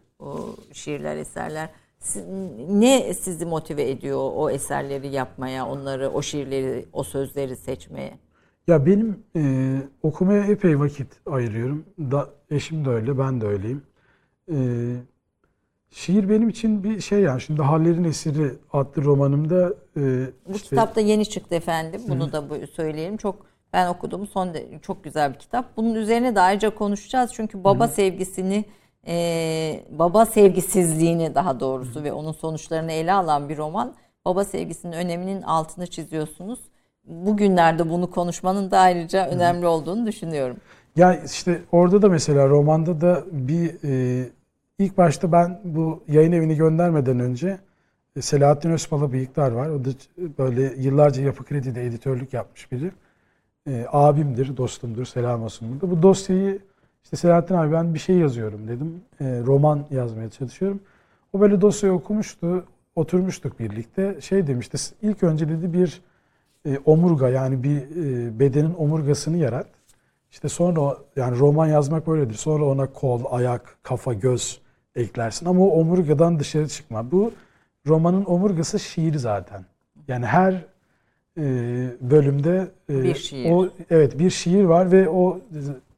şiirler, 0.72 1.16
eserler. 1.16 1.68
Ne 2.70 3.14
sizi 3.14 3.46
motive 3.46 3.90
ediyor 3.90 4.30
o 4.34 4.50
eserleri 4.50 5.08
yapmaya, 5.08 5.66
onları, 5.66 6.08
o 6.10 6.22
şiirleri, 6.22 6.86
o 6.92 7.02
sözleri 7.02 7.56
seçmeye? 7.56 8.18
Ya 8.66 8.86
benim 8.86 9.22
e, 9.36 9.42
okumaya 10.02 10.44
epey 10.44 10.80
vakit 10.80 11.06
ayırıyorum. 11.26 11.84
Da, 11.98 12.28
eşim 12.50 12.84
de 12.84 12.88
öyle, 12.90 13.18
ben 13.18 13.40
de 13.40 13.46
öyleyim. 13.46 13.82
E, 14.52 14.56
şiir 15.90 16.28
benim 16.28 16.48
için 16.48 16.84
bir 16.84 17.00
şey 17.00 17.20
yani. 17.20 17.40
Şimdi 17.40 17.62
Haller'in 17.62 18.04
Esiri 18.04 18.52
adlı 18.72 19.04
romanımda 19.04 19.74
e, 19.96 20.00
Bu 20.48 20.56
işte- 20.56 20.68
kitap 20.68 20.96
da 20.96 21.00
yeni 21.00 21.26
çıktı 21.28 21.54
efendim. 21.54 22.00
Bunu 22.08 22.32
da 22.32 22.50
bu- 22.50 22.66
söyleyelim. 22.66 23.16
Çok 23.16 23.46
Ben 23.72 23.88
okudum. 23.88 24.26
Son 24.26 24.54
de, 24.54 24.66
çok 24.82 25.04
güzel 25.04 25.34
bir 25.34 25.38
kitap. 25.38 25.76
Bunun 25.76 25.94
üzerine 25.94 26.34
de 26.34 26.40
ayrıca 26.40 26.74
konuşacağız. 26.74 27.30
Çünkü 27.34 27.64
baba 27.64 27.88
sevgisini 27.88 28.64
e, 29.06 29.84
baba 29.90 30.26
sevgisizliğini 30.26 31.34
daha 31.34 31.60
doğrusu 31.60 32.04
ve 32.04 32.12
onun 32.12 32.32
sonuçlarını 32.32 32.92
ele 32.92 33.12
alan 33.12 33.48
bir 33.48 33.56
roman. 33.56 33.94
Baba 34.24 34.44
sevgisinin 34.44 34.92
öneminin 34.92 35.42
altını 35.42 35.86
çiziyorsunuz. 35.86 36.58
Bugünlerde 37.04 37.90
bunu 37.90 38.10
konuşmanın 38.10 38.70
da 38.70 38.78
ayrıca 38.78 39.28
önemli 39.28 39.66
olduğunu 39.66 40.06
düşünüyorum. 40.06 40.56
Ya 40.96 41.22
işte 41.24 41.62
orada 41.72 42.02
da 42.02 42.08
mesela 42.08 42.48
romanda 42.48 43.00
da 43.00 43.24
bir 43.32 43.74
e, 43.84 44.28
ilk 44.78 44.98
başta 44.98 45.32
ben 45.32 45.60
bu 45.64 46.02
yayın 46.08 46.32
evini 46.32 46.56
göndermeden 46.56 47.20
önce 47.20 47.58
e, 48.16 48.22
Selahattin 48.22 48.70
Özpala 48.70 49.12
bıyıklar 49.12 49.52
var. 49.52 49.68
O 49.68 49.84
da 49.84 49.88
böyle 50.38 50.62
yıllarca 50.62 51.22
Yapı 51.22 51.44
Kredi'de 51.44 51.86
editörlük 51.86 52.32
yapmış 52.32 52.72
biri. 52.72 52.90
E, 53.68 53.86
abimdir, 53.92 54.56
dostumdur, 54.56 55.04
selam 55.04 55.42
olsun. 55.42 55.80
Bu 55.82 56.02
dosyayı 56.02 56.58
işte 57.04 57.16
Selahattin 57.16 57.54
abi 57.54 57.72
ben 57.72 57.94
bir 57.94 57.98
şey 57.98 58.16
yazıyorum 58.16 58.68
dedim. 58.68 59.00
E, 59.20 59.24
roman 59.46 59.84
yazmaya 59.90 60.30
çalışıyorum. 60.30 60.80
O 61.32 61.40
böyle 61.40 61.60
dosyayı 61.60 61.94
okumuştu. 61.94 62.64
Oturmuştuk 62.96 63.60
birlikte. 63.60 64.20
Şey 64.20 64.46
demişti 64.46 64.78
ilk 65.02 65.22
önce 65.22 65.48
dedi 65.48 65.72
bir 65.72 66.02
e, 66.66 66.78
omurga 66.84 67.28
yani 67.28 67.62
bir 67.62 67.76
e, 67.76 68.38
bedenin 68.38 68.74
omurgasını 68.78 69.36
yarat. 69.36 69.66
İşte 70.30 70.48
sonra 70.48 70.96
yani 71.16 71.38
roman 71.38 71.66
yazmak 71.66 72.06
böyledir. 72.06 72.34
Sonra 72.34 72.64
ona 72.64 72.86
kol, 72.92 73.20
ayak, 73.30 73.76
kafa, 73.82 74.12
göz 74.14 74.60
eklersin 74.96 75.46
ama 75.46 75.64
o 75.64 75.68
omurgadan 75.80 76.38
dışarı 76.40 76.68
çıkma. 76.68 77.10
Bu 77.10 77.32
romanın 77.86 78.24
omurgası 78.24 78.78
şiir 78.78 79.14
zaten. 79.14 79.64
Yani 80.08 80.26
her 80.26 80.52
e, 81.38 81.42
bölümde 82.00 82.68
e, 82.90 83.02
Bir 83.02 83.14
şiir. 83.14 83.50
o 83.50 83.68
evet 83.90 84.18
bir 84.18 84.30
şiir 84.30 84.64
var 84.64 84.92
ve 84.92 85.08
o 85.08 85.40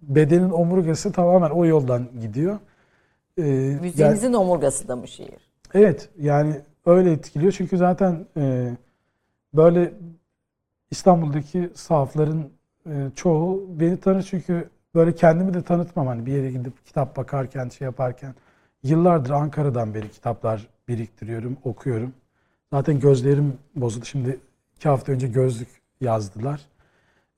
bedenin 0.03 0.51
omurgası 0.51 1.13
tamamen 1.13 1.51
o 1.51 1.67
yoldan 1.67 2.09
gidiyor. 2.21 2.59
E, 3.39 3.43
yani- 3.43 3.81
Müziğinizin 3.81 4.33
omurgası 4.33 4.89
da 4.89 4.97
mı 4.97 5.09
şiir? 5.09 5.51
Evet 5.75 6.09
yani 6.19 6.61
öyle 6.87 7.13
etkiliyor 7.13 7.53
çünkü 7.53 7.77
zaten 7.77 8.27
e, 8.37 8.71
böyle 9.55 9.93
İstanbul'daki 10.91 11.71
sahafların 11.75 12.45
e, 12.87 13.09
çoğu 13.15 13.67
beni 13.81 14.01
tanır 14.01 14.23
çünkü 14.23 14.69
böyle 14.95 15.15
kendimi 15.15 15.55
de 15.55 15.63
tanıtmam 15.63 16.07
hani 16.07 16.27
bir 16.27 16.33
yere 16.33 16.51
gidip 16.51 16.87
kitap 16.87 17.17
bakarken 17.17 17.69
şey 17.69 17.85
yaparken 17.85 18.35
yıllardır 18.83 19.31
Ankara'dan 19.31 19.95
beri 19.95 20.11
kitaplar 20.11 20.67
biriktiriyorum 20.89 21.57
okuyorum. 21.65 22.13
Zaten 22.73 23.01
gözlerim 23.01 23.59
bozuldu 23.77 24.05
şimdi 24.05 24.39
iki 24.77 24.89
hafta 24.89 25.13
önce 25.13 25.29
gözlük 25.29 25.69
yazdılar. 26.01 26.61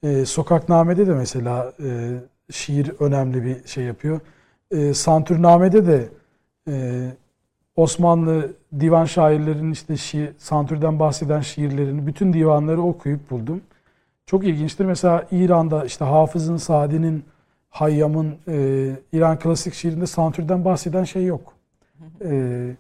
E, 0.03 0.25
Sokakname'de 0.25 1.07
de 1.07 1.15
mesela 1.15 1.73
e, 1.85 2.19
şiir 2.53 2.93
önemli 3.01 3.45
bir 3.45 3.69
şey 3.69 3.85
yapıyor. 3.85 4.21
E, 4.71 4.95
Santürname'de 4.95 5.87
de 5.87 6.09
e, 6.69 7.07
Osmanlı 7.77 8.53
divan 8.81 9.05
şairlerinin 9.05 9.73
işte 9.73 9.97
şiir, 9.97 10.33
Santür'den 10.39 10.99
bahseden 10.99 11.41
şiirlerini, 11.41 12.07
bütün 12.07 12.33
divanları 12.33 12.83
okuyup 12.83 13.31
buldum. 13.31 13.61
Çok 14.27 14.45
ilginçtir. 14.45 14.85
Mesela 14.85 15.27
İran'da 15.31 15.85
işte 15.85 16.05
Hafız'ın, 16.05 16.57
Sadi'nin, 16.57 17.25
Hayyam'ın 17.71 18.37
e, 18.49 18.91
İran 19.13 19.39
klasik 19.39 19.75
şiirinde 19.75 20.07
Santür'den 20.07 20.65
bahseden 20.65 21.05
şey 21.05 21.25
yok. 21.25 21.53
E, 22.25 22.77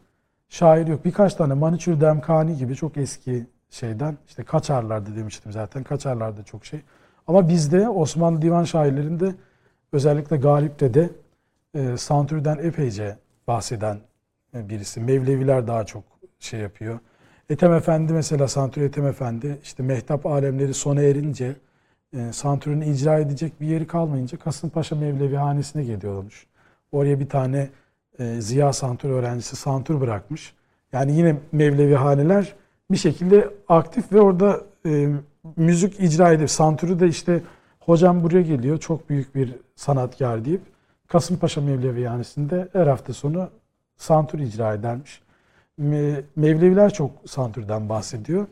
şair 0.48 0.86
yok. 0.86 1.04
Birkaç 1.04 1.34
tane 1.34 1.54
Maniçür 1.54 2.00
Demkani 2.00 2.56
gibi 2.56 2.74
çok 2.74 2.96
eski 2.96 3.46
şeyden 3.70 4.16
işte 4.28 4.42
Kaçarlar'da 4.42 5.16
demiştim 5.16 5.52
zaten. 5.52 5.82
Kaçarlar'da 5.82 6.42
çok 6.42 6.66
şey. 6.66 6.80
Ama 7.26 7.48
bizde 7.48 7.88
Osmanlı 7.88 8.42
divan 8.42 8.64
şairlerinde 8.64 9.34
özellikle 9.92 10.36
Galip'te 10.36 10.94
de 10.94 11.10
e, 11.74 11.96
Santür'den 11.96 12.58
epeyce 12.58 13.16
bahseden 13.46 13.98
e, 14.54 14.68
birisi. 14.68 15.00
Mevleviler 15.00 15.66
daha 15.66 15.84
çok 15.84 16.04
şey 16.38 16.60
yapıyor. 16.60 16.98
Ethem 17.50 17.72
Efendi 17.72 18.12
mesela 18.12 18.48
Santür 18.48 18.82
Ethem 18.82 19.06
Efendi 19.06 19.58
işte 19.62 19.82
mehtap 19.82 20.26
alemleri 20.26 20.74
sona 20.74 21.02
erince 21.02 21.56
e, 22.16 22.32
Santür'ün 22.32 22.80
icra 22.80 23.18
edecek 23.18 23.60
bir 23.60 23.66
yeri 23.66 23.86
kalmayınca 23.86 24.38
Kasımpaşa 24.38 24.96
Mevlevi 24.96 25.36
hanesine 25.36 25.84
geliyormuş. 25.84 26.46
Oraya 26.92 27.20
bir 27.20 27.28
tane 27.28 27.68
e, 28.18 28.40
Ziya 28.40 28.72
Santür 28.72 29.10
öğrencisi 29.10 29.56
Santür 29.56 30.00
bırakmış. 30.00 30.54
Yani 30.92 31.16
yine 31.16 31.36
Mevlevi 31.52 31.94
haneler 31.94 32.54
bir 32.90 32.96
şekilde 32.96 33.48
aktif 33.68 34.12
ve 34.12 34.20
orada 34.20 34.60
e, 34.86 35.08
müzik 35.56 36.00
icra 36.00 36.32
edip 36.32 36.50
Santür'ü 36.50 37.00
de 37.00 37.08
işte 37.08 37.42
hocam 37.80 38.22
buraya 38.22 38.42
geliyor 38.42 38.78
çok 38.78 39.10
büyük 39.10 39.34
bir 39.34 39.54
sanatkar 39.82 40.44
deyip 40.44 40.60
Kasımpaşa 41.08 41.60
Mevlevi 41.60 42.04
hanesinde 42.04 42.68
her 42.72 42.86
hafta 42.86 43.12
sonu 43.12 43.50
santür 43.96 44.38
icra 44.38 44.74
edermiş. 44.74 45.22
Me- 45.80 46.22
Mevleviler 46.36 46.92
çok 46.92 47.10
santürden 47.26 47.88
bahsediyor. 47.88 48.46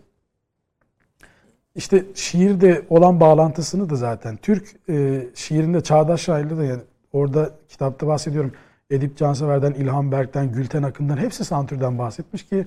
İşte 1.74 2.05
şiirde 2.14 2.87
olan 2.89 3.20
bağlantısını 3.20 3.91
da 3.91 3.97
zaten 3.97 4.37
Türk 4.37 4.76
e, 4.89 5.26
şiirinde 5.35 5.81
çağdaş 5.81 6.20
şairleri 6.20 6.59
de 6.59 6.64
yani 6.64 6.83
orada 7.12 7.51
kitapta 7.68 8.07
bahsediyorum. 8.07 8.53
Edip 8.91 9.16
Cansever'den, 9.16 9.72
İlhan 9.72 10.12
Berk'ten, 10.12 10.53
Gülten 10.53 10.83
Akın'dan 10.83 11.16
hepsi 11.16 11.45
santürden 11.45 11.99
bahsetmiş 11.99 12.47
ki 12.47 12.66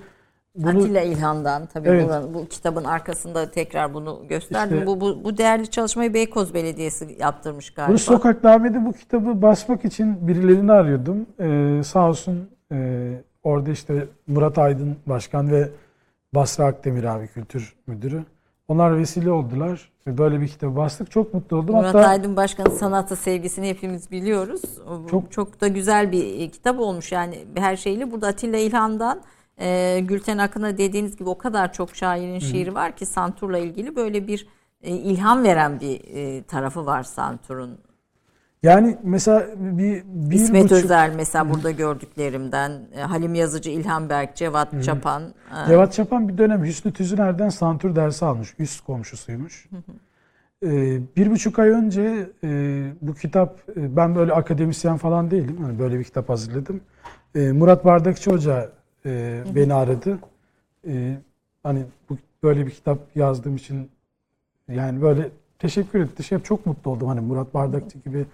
bunu 0.56 0.70
Atilla 0.80 1.02
İlhan'dan 1.02 1.66
tabii 1.66 1.90
Evet. 1.90 2.06
buranın- 2.06 2.34
bu 2.34 2.48
kitabın 2.48 2.84
arkasında 2.84 3.52
tekrar 3.52 3.94
bunu 3.94 4.22
gösterdim. 4.30 4.78
İşte- 4.78 4.88
bu, 4.88 5.02
bu, 5.02 5.24
bu 5.24 5.38
değerli 5.38 5.68
çalışmayı 5.70 6.14
Beykoz 6.14 6.54
Belediyesi 6.54 7.16
yaptırmış 7.20 7.70
galiba. 7.74 7.94
Bu 7.94 7.98
sokaknamede 7.98 8.86
bu 8.86 8.94
kitabı 8.94 9.42
basmak 9.42 9.86
için 9.86 10.28
birilerini 10.28 10.72
arıyordum. 10.72 11.26
Ee, 11.40 11.82
sağ 11.84 12.10
olsun 12.10 12.50
e, 12.72 13.10
orada 13.44 13.72
işte 13.72 14.08
Murat 14.28 14.58
Aydın 14.58 14.96
Başkan 15.08 15.52
ve 15.52 15.70
Basra 16.36 16.66
Akdemir 16.66 17.04
abi 17.04 17.28
Kültür 17.28 17.76
Müdürü. 17.88 18.24
Onlar 18.68 18.98
vesile 18.98 19.32
oldular 19.32 19.92
böyle 20.08 20.42
bir 20.42 20.48
kitabı 20.48 20.76
bastık. 20.76 21.12
Çok 21.12 21.34
mutlu 21.34 21.58
oldum. 21.58 21.76
Murat 21.76 21.96
Hatta 21.96 22.08
Aydın 22.08 22.36
Başkan'ın 22.36 22.70
sanatı 22.70 23.16
sevgisini 23.16 23.70
hepimiz 23.70 24.12
biliyoruz. 24.12 24.62
Çok- 25.12 25.32
çok 25.32 25.62
da 25.62 25.68
güzel 25.68 26.12
bir 26.12 26.40
e, 26.40 26.50
kitap 26.50 26.80
olmuş 26.80 27.12
yani 27.12 27.46
her 27.56 27.76
şeyle. 27.76 28.12
Burada 28.12 28.28
Atilla 28.28 28.58
İlhan'dan 28.58 29.22
e, 29.60 30.00
Gülten 30.00 30.38
Akın'a 30.38 30.78
dediğiniz 30.78 31.18
gibi 31.18 31.30
o 31.30 31.38
kadar 31.38 31.74
çok 31.74 31.96
şairin 31.96 32.40
şiiri 32.40 32.76
var 32.76 32.96
ki 32.96 33.06
Santur'la 33.06 33.58
ilgili 33.58 33.96
böyle 33.96 34.28
bir 34.28 34.48
e, 34.82 34.92
ilham 34.92 35.44
veren 35.44 35.80
bir 35.80 36.02
e, 36.14 36.44
tarafı 36.44 36.86
var 36.86 37.04
Santur'un. 37.04 37.78
yani 38.64 38.98
mesela 39.04 39.48
bir, 39.58 40.04
bir 40.06 40.36
İsmet 40.36 40.64
buçuk, 40.64 40.78
Özel 40.78 41.14
mesela 41.16 41.50
burada 41.50 41.72
gördüklerimden 41.72 42.72
e, 42.96 43.02
Halim 43.02 43.36
Yazıcı, 43.36 43.70
İlhan 43.70 44.10
Berk, 44.10 44.36
Cevat 44.36 44.84
Çapan. 44.84 45.24
e, 45.64 45.68
Cevat 45.68 45.94
Çapan 45.94 46.30
bir 46.30 46.38
dönem 46.38 46.64
Hüsnü 46.64 46.94
Tüzüner'den 46.94 47.50
santür 47.50 47.96
dersi 47.96 48.26
almış. 48.26 48.54
Üst 48.60 48.86
komşusuymuş. 48.86 49.70
Ee, 50.66 51.00
bir 51.16 51.32
buçuk 51.32 51.60
ay 51.60 51.70
önce 51.70 52.30
e, 52.44 52.50
bu 53.02 53.14
kitap, 53.14 53.60
e, 53.78 53.96
ben 53.96 54.16
böyle 54.16 54.34
akademisyen 54.34 54.98
falan 54.98 55.32
değilim. 55.32 55.58
Hani 55.62 55.80
böyle 55.80 56.00
bir 56.00 56.04
kitap 56.04 56.30
hazırladım. 56.30 56.82
E, 57.36 57.52
Murat 57.52 57.86
Bardakçı 57.86 58.32
Hoca 58.32 58.70
e, 59.06 59.44
beni 59.56 59.74
aradı. 59.74 60.20
E, 60.88 61.18
hani 61.64 61.86
bu 62.10 62.18
böyle 62.44 62.66
bir 62.66 62.72
kitap 62.72 63.00
yazdığım 63.16 63.56
için 63.56 63.90
yani 64.68 65.02
böyle 65.02 65.30
teşekkür 65.60 66.00
etti. 66.00 66.24
Şey, 66.24 66.40
çok 66.40 66.66
mutlu 66.66 66.92
oldum. 66.92 67.08
Hani 67.08 67.20
Murat 67.20 67.54
Bardakçı 67.54 67.98
gibi 67.98 68.26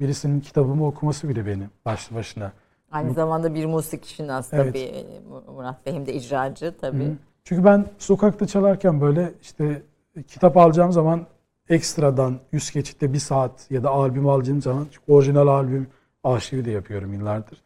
birisinin 0.00 0.40
kitabımı 0.40 0.86
okuması 0.86 1.28
bile 1.28 1.46
beni 1.46 1.64
başlı 1.84 2.16
başına. 2.16 2.52
Aynı 2.92 3.12
zamanda 3.12 3.54
bir 3.54 3.66
musikişinas 3.66 4.52
Evet. 4.52 4.66
tabii 4.66 4.78
e, 4.78 5.20
Murat 5.52 5.86
Bey 5.86 5.94
hem 5.94 6.06
de 6.06 6.14
icracı 6.14 6.74
tabii. 6.80 7.04
Hı. 7.04 7.16
Çünkü 7.44 7.64
ben 7.64 7.86
sokakta 7.98 8.46
çalarken 8.46 9.00
böyle 9.00 9.32
işte 9.42 9.82
kitap 10.28 10.56
alacağım 10.56 10.92
zaman 10.92 11.26
ekstradan 11.68 12.38
üst 12.52 12.74
geçitte 12.74 13.12
bir 13.12 13.18
saat 13.18 13.70
ya 13.70 13.82
da 13.82 13.90
albüm 13.90 14.28
alacağım 14.28 14.62
zaman 14.62 14.86
orijinal 15.08 15.46
albüm 15.46 15.86
arşivi 16.24 16.64
de 16.64 16.70
yapıyorum 16.70 17.14
yıllardır. 17.14 17.62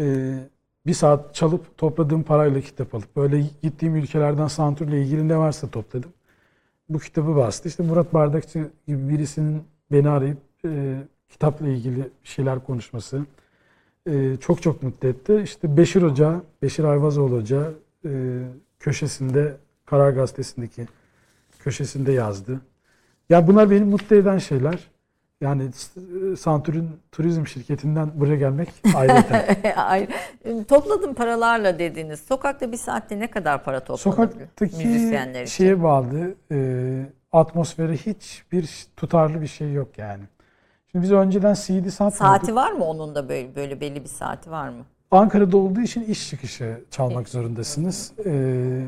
Ee, 0.00 0.34
bir 0.86 0.94
saat 0.94 1.34
çalıp 1.34 1.78
topladığım 1.78 2.22
parayla 2.22 2.60
kitap 2.60 2.94
alıp 2.94 3.16
böyle 3.16 3.44
gittiğim 3.62 3.96
ülkelerden 3.96 4.46
santürle 4.46 5.02
ilgili 5.02 5.28
ne 5.28 5.38
varsa 5.38 5.68
topladım. 5.68 6.12
Bu 6.88 6.98
kitabı 6.98 7.36
bastı. 7.36 7.68
İşte 7.68 7.82
Murat 7.82 8.14
Bardakçı 8.14 8.70
gibi 8.86 9.08
birisinin 9.08 9.62
beni 9.92 10.08
arayıp 10.08 10.38
e, 10.64 11.02
kitapla 11.28 11.68
ilgili 11.68 12.10
şeyler 12.24 12.64
konuşması 12.64 13.26
e, 14.06 14.36
çok 14.40 14.62
çok 14.62 14.82
mutlu 14.82 15.08
etti. 15.08 15.40
İşte 15.44 15.76
Beşir 15.76 16.02
Hoca, 16.02 16.42
Beşir 16.62 16.84
Ayvazoğlu 16.84 17.36
Hoca 17.36 17.70
e, 18.04 18.42
köşesinde, 18.80 19.56
Karar 19.86 20.10
Gazetesi'ndeki 20.10 20.86
köşesinde 21.58 22.12
yazdı. 22.12 22.60
Ya 23.28 23.46
bunlar 23.46 23.70
beni 23.70 23.84
mutlu 23.84 24.16
eden 24.16 24.38
şeyler. 24.38 24.90
Yani 25.40 25.70
e, 26.32 26.36
Santür'ün 26.36 26.90
turizm 27.12 27.46
şirketinden 27.46 28.10
buraya 28.14 28.36
gelmek 28.36 28.68
ayrıca. 28.96 29.46
Ay, 29.76 30.08
topladım 30.68 31.14
paralarla 31.14 31.78
dediniz. 31.78 32.20
Sokakta 32.20 32.72
bir 32.72 32.76
saatte 32.76 33.18
ne 33.20 33.30
kadar 33.30 33.64
para 33.64 33.80
toplanabiliyor 33.80 34.28
Sokaktaki 34.30 34.86
müzisyenler 34.86 35.42
için? 35.42 35.52
şeye 35.52 35.82
bağlı. 35.82 36.34
e, 36.52 37.06
atmosferi 37.32 37.96
hiçbir 37.96 38.86
tutarlı 38.96 39.40
bir 39.40 39.46
şey 39.46 39.72
yok 39.72 39.98
yani. 39.98 40.22
Şimdi 40.92 41.02
biz 41.02 41.12
önceden 41.12 41.54
CD 41.54 41.88
satmıyorduk. 41.88 42.16
Saati 42.16 42.54
var 42.54 42.72
mı 42.72 42.84
onun 42.84 43.14
da 43.14 43.28
böyle, 43.28 43.56
böyle 43.56 43.80
belli 43.80 44.02
bir 44.04 44.08
saati 44.08 44.50
var 44.50 44.68
mı? 44.68 44.84
Ankara'da 45.10 45.56
olduğu 45.56 45.80
için 45.80 46.02
iş 46.04 46.28
çıkışı 46.30 46.84
çalmak 46.90 47.28
zorundasınız. 47.28 48.12
Ee, 48.26 48.82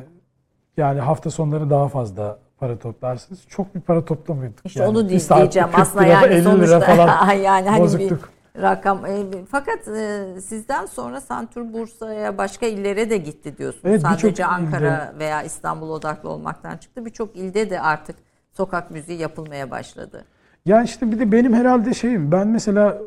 yani 0.76 1.00
hafta 1.00 1.30
sonları 1.30 1.70
daha 1.70 1.88
fazla 1.88 2.38
para 2.58 2.78
toplarsınız. 2.78 3.40
Çok 3.48 3.74
bir 3.74 3.80
para 3.80 4.04
toplamıyorduk. 4.04 4.66
İşte 4.66 4.80
yani. 4.80 4.90
onu 4.90 5.08
diyeceğim 5.08 5.70
40 5.70 5.78
aslında 5.78 6.04
lira, 6.04 6.12
yani 6.12 6.34
50 6.34 6.42
sonuçta 6.42 6.76
lira 6.76 6.80
falan 6.80 7.32
yani 7.32 7.68
hani 7.68 7.80
bozuktuk. 7.80 8.30
bir 8.54 8.62
rakam 8.62 9.06
e, 9.06 9.24
fakat 9.50 9.88
e, 9.88 10.24
sizden 10.40 10.86
sonra 10.86 11.20
Santur 11.20 11.72
Bursa'ya 11.72 12.38
başka 12.38 12.66
illere 12.66 13.10
de 13.10 13.16
gitti 13.16 13.58
diyorsunuz. 13.58 13.84
Evet, 13.86 14.02
Sadece 14.02 14.46
Ankara 14.46 15.10
ilde. 15.12 15.18
veya 15.18 15.42
İstanbul 15.42 15.90
odaklı 15.90 16.28
olmaktan 16.28 16.76
çıktı. 16.76 17.04
Birçok 17.06 17.36
ilde 17.36 17.70
de 17.70 17.80
artık 17.80 18.16
sokak 18.52 18.90
müziği 18.90 19.18
yapılmaya 19.18 19.70
başladı. 19.70 20.24
Ya 20.66 20.82
işte 20.82 21.12
bir 21.12 21.18
de 21.18 21.32
benim 21.32 21.54
herhalde 21.54 21.94
şeyim 21.94 22.32
ben 22.32 22.48
mesela 22.48 22.98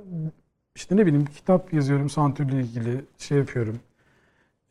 işte 0.76 0.98
ne 0.98 1.06
bileyim 1.06 1.26
kitap 1.26 1.74
yazıyorum 1.74 2.10
santürle 2.10 2.60
ilgili 2.60 3.06
şey 3.18 3.38
yapıyorum. 3.38 3.80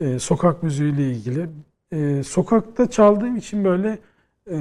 Ee, 0.01 0.18
sokak 0.18 0.62
müziğiyle 0.62 1.11
ilgili. 1.11 1.49
Ee, 1.93 2.22
sokakta 2.22 2.91
çaldığım 2.91 3.37
için 3.37 3.64
böyle 3.64 3.99
e, 4.53 4.59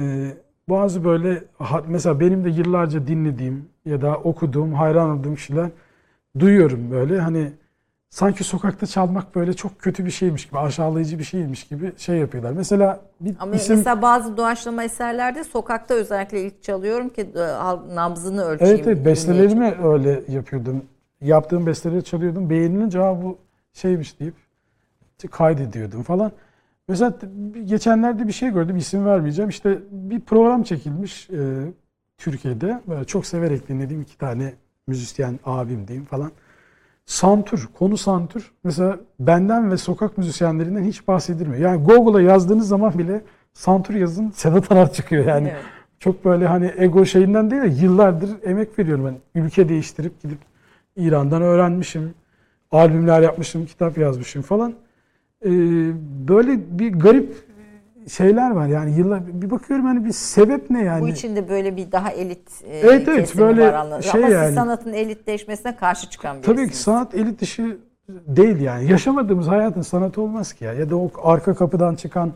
bazı 0.68 1.04
böyle 1.04 1.44
ha- 1.58 1.84
mesela 1.88 2.20
benim 2.20 2.44
de 2.44 2.50
yıllarca 2.50 3.06
dinlediğim 3.06 3.68
ya 3.84 4.02
da 4.02 4.16
okuduğum, 4.16 4.72
hayran 4.72 5.18
olduğum 5.18 5.34
kişiler 5.34 5.70
duyuyorum 6.38 6.90
böyle 6.90 7.20
hani 7.20 7.52
sanki 8.10 8.44
sokakta 8.44 8.86
çalmak 8.86 9.34
böyle 9.34 9.52
çok 9.52 9.78
kötü 9.78 10.04
bir 10.04 10.10
şeymiş 10.10 10.46
gibi, 10.46 10.58
aşağılayıcı 10.58 11.18
bir 11.18 11.24
şeymiş 11.24 11.64
gibi 11.64 11.92
şey 11.96 12.16
yapıyorlar. 12.18 12.52
Mesela 12.52 13.00
bir 13.20 13.34
Ama 13.40 13.56
isim 13.56 13.76
mesela 13.76 14.02
bazı 14.02 14.36
doğaçlama 14.36 14.84
eserlerde 14.84 15.44
sokakta 15.44 15.94
özellikle 15.94 16.42
ilk 16.44 16.62
çalıyorum 16.62 17.08
ki 17.08 17.20
e, 17.34 17.38
nabzını 17.94 18.44
ölçeyim. 18.44 18.74
Evet 18.74 18.86
evet 18.86 19.04
bestelerimi 19.06 19.74
öyle 19.84 20.22
yapıyordum. 20.28 20.82
Yaptığım 21.20 21.66
besteleri 21.66 22.04
çalıyordum. 22.04 22.50
Beğenilince 22.50 23.00
"Aa, 23.00 23.22
bu 23.22 23.38
şeymiş 23.72 24.20
deyip 24.20 24.34
kaydediyordum 25.30 26.02
falan. 26.02 26.32
Mesela 26.88 27.14
geçenlerde 27.64 28.26
bir 28.26 28.32
şey 28.32 28.50
gördüm 28.50 28.76
isim 28.76 29.06
vermeyeceğim. 29.06 29.48
İşte 29.48 29.78
bir 29.90 30.20
program 30.20 30.62
çekilmiş 30.62 31.30
e, 31.30 31.72
Türkiye'de. 32.18 32.80
Böyle 32.88 33.04
çok 33.04 33.26
severek 33.26 33.68
dinlediğim 33.68 34.02
iki 34.02 34.18
tane 34.18 34.52
müzisyen 34.86 35.38
abim 35.44 35.88
diyeyim 35.88 36.06
falan. 36.06 36.30
Santur, 37.06 37.68
konu 37.78 37.96
santur. 37.96 38.52
Mesela 38.64 38.98
benden 39.20 39.70
ve 39.70 39.76
sokak 39.76 40.18
müzisyenlerinden 40.18 40.84
hiç 40.84 41.08
bahsedilmiyor. 41.08 41.62
Yani 41.62 41.84
Google'a 41.84 42.20
yazdığınız 42.22 42.68
zaman 42.68 42.98
bile 42.98 43.22
santur 43.52 43.94
yazın 43.94 44.30
Sedat 44.30 44.72
Arar 44.72 44.92
çıkıyor 44.92 45.24
yani. 45.26 45.48
Evet. 45.48 45.62
Çok 45.98 46.24
böyle 46.24 46.46
hani 46.46 46.72
ego 46.76 47.04
şeyinden 47.04 47.50
değil 47.50 47.62
de 47.62 47.84
yıllardır 47.84 48.30
emek 48.42 48.78
veriyorum 48.78 49.04
ben. 49.06 49.42
Ülke 49.42 49.68
değiştirip 49.68 50.22
gidip 50.22 50.38
İran'dan 50.96 51.42
öğrenmişim. 51.42 52.14
Albümler 52.70 53.22
yapmışım, 53.22 53.66
kitap 53.66 53.98
yazmışım 53.98 54.42
falan. 54.42 54.74
Ee, 55.44 55.50
böyle 56.28 56.78
bir 56.78 56.92
garip 56.92 57.48
şeyler 58.08 58.50
var 58.50 58.66
yani 58.66 58.98
yıllar 58.98 59.42
bir 59.42 59.50
bakıyorum 59.50 59.86
hani 59.86 60.04
bir 60.04 60.12
sebep 60.12 60.70
ne 60.70 60.84
yani? 60.84 61.02
Bu 61.02 61.08
içinde 61.08 61.48
böyle 61.48 61.76
bir 61.76 61.92
daha 61.92 62.10
elit 62.10 62.50
e, 62.64 62.78
Evet, 62.78 63.08
evet, 63.08 63.34
böyle 63.38 63.62
var 63.68 63.74
anladım. 63.74 64.02
şey 64.02 64.24
Ama 64.24 64.34
yani. 64.34 64.46
siz 64.46 64.54
sanatın 64.54 64.92
elitleşmesine 64.92 65.76
karşı 65.76 66.10
çıkan 66.10 66.36
birisiniz. 66.36 66.56
Tabii 66.56 66.68
ki 66.70 66.76
sanat 66.76 67.14
elit 67.14 67.40
dışı 67.40 67.78
değil 68.08 68.60
yani. 68.60 68.90
Yaşamadığımız 68.90 69.48
hayatın 69.48 69.82
sanatı 69.82 70.20
olmaz 70.22 70.52
ki 70.52 70.64
ya. 70.64 70.72
Ya 70.72 70.90
da 70.90 70.96
o 70.96 71.10
arka 71.22 71.54
kapıdan 71.54 71.94
çıkan 71.94 72.32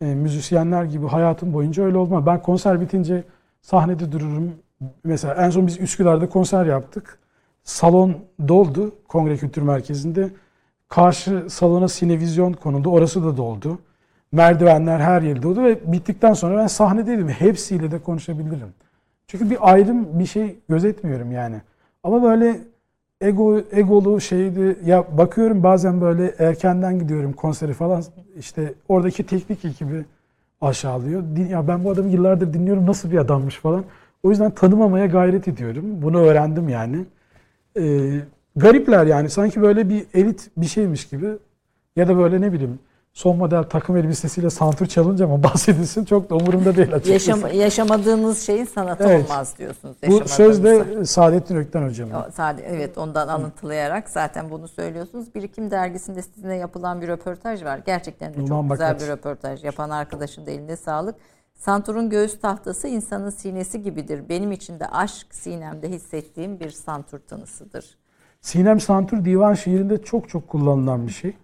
e, 0.00 0.14
müzisyenler 0.14 0.84
gibi 0.84 1.06
hayatım 1.06 1.52
boyunca 1.52 1.84
öyle 1.84 1.96
olmaz. 1.96 2.26
Ben 2.26 2.42
konser 2.42 2.80
bitince 2.80 3.24
sahnede 3.62 4.12
dururum. 4.12 4.52
Mesela 5.04 5.34
en 5.34 5.50
son 5.50 5.66
biz 5.66 5.80
Üsküdar'da 5.80 6.28
konser 6.28 6.66
yaptık. 6.66 7.18
Salon 7.64 8.16
doldu 8.48 8.94
Kongre 9.08 9.36
Kültür 9.36 9.62
Merkezi'nde. 9.62 10.30
Karşı 10.94 11.46
salona 11.50 11.88
sinevizyon 11.88 12.52
konuldu. 12.52 12.90
Orası 12.90 13.24
da 13.24 13.36
doldu. 13.36 13.78
Merdivenler 14.32 15.00
her 15.00 15.22
yer 15.22 15.42
doldu 15.42 15.62
ve 15.64 15.92
bittikten 15.92 16.32
sonra 16.32 16.58
ben 16.58 16.66
sahnedeydim. 16.66 17.28
Hepsiyle 17.28 17.90
de 17.90 17.98
konuşabilirim. 17.98 18.68
Çünkü 19.26 19.50
bir 19.50 19.72
ayrım 19.72 20.18
bir 20.18 20.26
şey 20.26 20.56
gözetmiyorum 20.68 21.32
yani. 21.32 21.56
Ama 22.02 22.22
böyle 22.22 22.60
ego 23.20 23.60
egolu 23.72 24.20
şeydi 24.20 24.78
ya 24.84 25.18
bakıyorum 25.18 25.62
bazen 25.62 26.00
böyle 26.00 26.34
erkenden 26.38 26.98
gidiyorum 26.98 27.32
konseri 27.32 27.72
falan 27.72 28.04
işte 28.38 28.74
oradaki 28.88 29.26
teknik 29.26 29.64
ekibi 29.64 30.04
aşağılıyor. 30.60 31.22
Ya 31.50 31.68
ben 31.68 31.84
bu 31.84 31.90
adamı 31.90 32.08
yıllardır 32.08 32.54
dinliyorum 32.54 32.86
nasıl 32.86 33.10
bir 33.10 33.18
adammış 33.18 33.56
falan. 33.56 33.84
O 34.22 34.30
yüzden 34.30 34.50
tanımamaya 34.50 35.06
gayret 35.06 35.48
ediyorum. 35.48 35.84
Bunu 36.02 36.18
öğrendim 36.18 36.68
yani. 36.68 37.04
Ee, 37.78 38.20
garipler 38.56 39.06
yani 39.06 39.30
sanki 39.30 39.62
böyle 39.62 39.88
bir 39.88 40.06
elit 40.14 40.50
bir 40.56 40.66
şeymiş 40.66 41.08
gibi 41.08 41.26
ya 41.96 42.08
da 42.08 42.16
böyle 42.16 42.40
ne 42.40 42.52
bileyim 42.52 42.78
son 43.12 43.36
model 43.36 43.62
takım 43.62 43.96
elbisesiyle 43.96 44.50
santur 44.50 44.86
çalınca 44.86 45.26
mı 45.26 45.42
bahsedilsin 45.42 46.04
çok 46.04 46.30
da 46.30 46.34
umurumda 46.34 46.76
değil 46.76 46.94
açıkçası. 46.94 47.30
Yaşam, 47.30 47.52
yaşamadığınız 47.60 48.40
şeyin 48.40 48.64
sanatı 48.64 49.04
Evet. 49.04 49.24
olmaz 49.24 49.54
diyorsunuz. 49.58 49.96
Bu 50.08 50.28
söz 50.28 50.64
de 50.64 51.04
Saadettin 51.04 51.56
Ökten 51.56 51.88
Sade, 52.34 52.62
evet 52.62 52.98
ondan 52.98 53.28
alıntılayarak 53.28 54.10
zaten 54.10 54.50
bunu 54.50 54.68
söylüyorsunuz. 54.68 55.34
Birikim 55.34 55.70
dergisinde 55.70 56.22
sizinle 56.22 56.54
yapılan 56.54 57.00
bir 57.02 57.08
röportaj 57.08 57.64
var. 57.64 57.80
Gerçekten 57.86 58.34
de 58.34 58.36
çok 58.36 58.50
Ulan 58.50 58.68
güzel 58.68 58.88
bakat. 58.88 59.02
bir 59.02 59.08
röportaj. 59.08 59.64
Yapan 59.64 59.90
arkadaşın 59.90 60.46
da 60.46 60.50
eline 60.50 60.76
sağlık. 60.76 61.14
Santur'un 61.54 62.10
göğüs 62.10 62.40
tahtası 62.40 62.88
insanın 62.88 63.30
sinesi 63.30 63.82
gibidir. 63.82 64.28
Benim 64.28 64.52
için 64.52 64.80
de 64.80 64.86
aşk 64.86 65.26
sinemde 65.34 65.88
hissettiğim 65.88 66.60
bir 66.60 66.70
santur 66.70 67.18
tınısıdır. 67.18 67.96
Sinem 68.44 68.80
Santur 68.80 69.24
divan 69.24 69.54
şiirinde 69.54 70.02
çok 70.02 70.28
çok 70.28 70.48
kullanılan 70.48 71.06
bir 71.06 71.12
şey. 71.12 71.34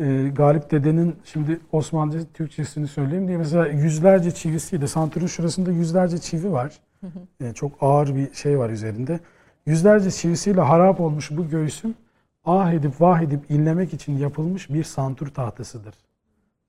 Ee, 0.00 0.28
Galip 0.34 0.70
Dede'nin 0.70 1.16
şimdi 1.24 1.60
Osmanlıca 1.72 2.24
Türkçesini 2.34 2.88
söyleyeyim 2.88 3.28
diye 3.28 3.38
mesela 3.38 3.66
yüzlerce 3.66 4.30
çivisiyle 4.30 4.86
Santur'un 4.86 5.26
şurasında 5.26 5.70
yüzlerce 5.70 6.18
çivi 6.18 6.52
var. 6.52 6.80
Ee, 7.40 7.52
çok 7.52 7.72
ağır 7.80 8.14
bir 8.14 8.34
şey 8.34 8.58
var 8.58 8.70
üzerinde. 8.70 9.20
Yüzlerce 9.66 10.10
çivisiyle 10.10 10.60
harap 10.60 11.00
olmuş 11.00 11.30
bu 11.30 11.48
göğsüm 11.48 11.94
ah 12.44 12.72
edip 12.72 13.00
vah 13.00 13.22
edip 13.22 13.50
inlemek 13.50 13.94
için 13.94 14.18
yapılmış 14.18 14.70
bir 14.70 14.84
santur 14.84 15.26
tahtasıdır 15.26 15.94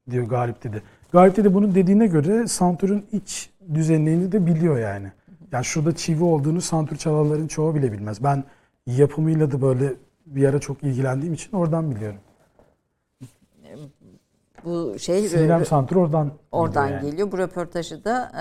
diyor 0.09 0.25
Galip 0.25 0.63
Dede. 0.63 0.81
Galip 1.11 1.37
Dede 1.37 1.53
bunun 1.53 1.75
dediğine 1.75 2.07
göre 2.07 2.47
santurun 2.47 3.05
iç 3.11 3.49
düzenliğini 3.73 4.31
de 4.31 4.45
biliyor 4.45 4.79
yani. 4.79 5.11
Yani 5.51 5.65
şurada 5.65 5.95
çivi 5.95 6.23
olduğunu 6.23 6.61
santur 6.61 6.95
çalanların 6.95 7.47
çoğu 7.47 7.75
bile 7.75 7.91
bilmez. 7.91 8.23
Ben 8.23 8.43
yapımıyla 8.87 9.51
da 9.51 9.61
böyle 9.61 9.93
bir 10.25 10.45
ara 10.49 10.59
çok 10.59 10.83
ilgilendiğim 10.83 11.33
için 11.33 11.57
oradan 11.57 11.91
biliyorum. 11.91 12.19
Bu 14.65 14.99
şey 14.99 15.27
Sinem 15.27 15.61
rö- 15.61 15.65
Santur 15.65 15.95
oradan 15.95 16.31
oradan 16.51 16.85
geliyor 16.87 17.01
yani. 17.01 17.11
geliyor. 17.11 17.31
Bu 17.31 17.37
röportajı 17.37 18.03
da 18.05 18.31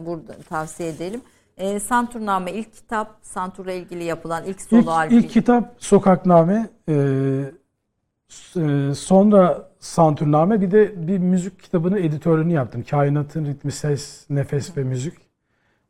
e, 0.00 0.06
burada 0.06 0.32
tavsiye 0.48 0.88
edelim. 0.88 1.20
E, 1.56 1.80
Santurname 1.80 2.52
ilk 2.52 2.72
kitap, 2.72 3.18
Santur'la 3.22 3.72
ilgili 3.72 4.04
yapılan 4.04 4.44
ilk 4.44 4.60
solo 4.60 4.80
İlk, 4.80 4.88
albüm. 4.88 5.18
ilk 5.18 5.30
kitap 5.30 5.74
Sokakname, 5.78 6.68
e, 6.88 6.94
e, 8.56 8.94
sonra 8.94 9.68
Santurname 9.78 10.60
bir 10.60 10.70
de 10.70 11.06
bir 11.08 11.18
müzik 11.18 11.62
kitabının 11.62 11.96
editörlüğünü 11.96 12.52
yaptım. 12.52 12.84
Kainatın 12.90 13.44
ritmi, 13.46 13.72
ses, 13.72 14.26
nefes 14.30 14.76
ve 14.76 14.84
müzik. 14.84 15.14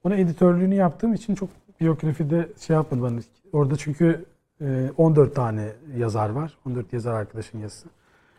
Onun 0.04 0.16
editörlüğünü 0.18 0.74
yaptığım 0.74 1.14
için 1.14 1.34
çok 1.34 1.48
biyografide 1.80 2.48
şey 2.60 2.76
yapmadım. 2.76 3.04
Hani 3.04 3.20
orada 3.52 3.76
çünkü 3.76 4.24
e, 4.60 4.90
14 4.96 5.34
tane 5.34 5.72
yazar 5.96 6.30
var. 6.30 6.58
14 6.66 6.92
yazar 6.92 7.14
arkadaşın 7.14 7.58
yazısı. 7.58 7.88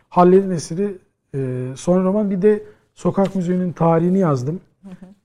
Hallerin 0.10 0.52
eseri 0.52 0.98
e, 1.36 1.68
son 1.76 2.04
roman 2.04 2.30
bir 2.32 2.42
de 2.42 2.64
sokak 2.94 3.36
müziğinin 3.36 3.72
tarihini 3.74 4.20
yazdım. 4.20 4.62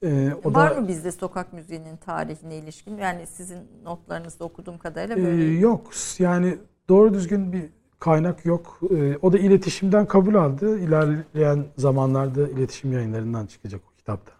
E, 0.02 0.30
o 0.44 0.54
Var 0.54 0.76
da 0.76 0.80
mı 0.80 0.88
bizde 0.88 1.12
sokak 1.12 1.52
müziğinin 1.52 1.96
tarihine 1.96 2.56
ilişkin? 2.56 2.96
Yani 2.96 3.26
sizin 3.26 3.58
notlarınızda 3.84 4.44
okuduğum 4.44 4.78
kadarıyla 4.78 5.16
Ee, 5.18 5.24
böyle. 5.26 5.44
yok 5.44 5.90
yani 6.18 6.58
doğru 6.88 7.14
düzgün 7.14 7.52
bir 7.52 7.64
kaynak 7.98 8.46
yok. 8.46 8.80
Ee, 8.90 9.16
o 9.22 9.32
da 9.32 9.38
iletişimden 9.38 10.06
kabul 10.06 10.34
aldı. 10.34 10.78
İlerleyen 10.78 11.64
zamanlarda 11.76 12.48
iletişim 12.48 12.92
yayınlarından 12.92 13.46
çıkacak 13.46 13.80
o 13.92 13.96
kitapta. 13.96 14.32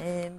Ee, 0.00 0.32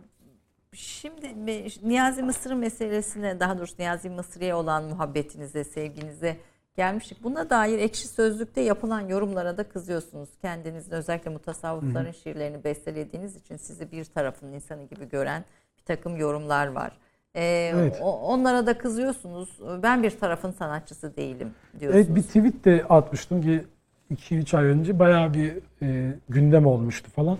şimdi 0.75 1.45
Niyazi 1.83 2.23
Mısır 2.23 2.53
meselesine 2.53 3.39
daha 3.39 3.57
doğrusu 3.57 3.75
Niyazi 3.79 4.09
Mısır'ya 4.09 4.57
olan 4.57 4.83
muhabbetinize, 4.83 5.63
sevginize 5.63 6.37
gelmiştik. 6.77 7.23
Buna 7.23 7.49
dair 7.49 7.79
ekşi 7.79 8.07
sözlükte 8.07 8.61
yapılan 8.61 9.01
yorumlara 9.07 9.57
da 9.57 9.63
kızıyorsunuz. 9.69 10.29
Kendinizin 10.41 10.91
özellikle 10.91 11.31
mutasavvıfların 11.31 12.11
şiirlerini 12.11 12.63
bestelediğiniz 12.63 13.35
için 13.35 13.57
sizi 13.57 13.91
bir 13.91 14.05
tarafın 14.05 14.51
insanı 14.53 14.83
gibi 14.83 15.09
gören 15.09 15.45
bir 15.77 15.83
takım 15.83 16.17
yorumlar 16.17 16.67
var. 16.67 16.91
Ee, 17.35 17.71
Evet. 17.75 17.97
o- 18.01 18.19
onlara 18.21 18.65
da 18.65 18.77
kızıyorsunuz. 18.77 19.59
Ben 19.83 20.03
bir 20.03 20.19
tarafın 20.19 20.51
sanatçısı 20.51 21.15
değilim 21.15 21.51
diyorsunuz. 21.79 22.05
Evet 22.07 22.15
bir 22.15 22.21
tweet 22.23 22.65
de 22.65 22.85
atmıştım 22.89 23.41
ki 23.41 23.63
2-3 24.11 24.53
ay 24.57 24.65
önce 24.65 24.99
bayağı 24.99 25.33
bir 25.33 25.53
e, 25.81 26.13
gündem 26.29 26.65
olmuştu 26.65 27.11
falan. 27.11 27.37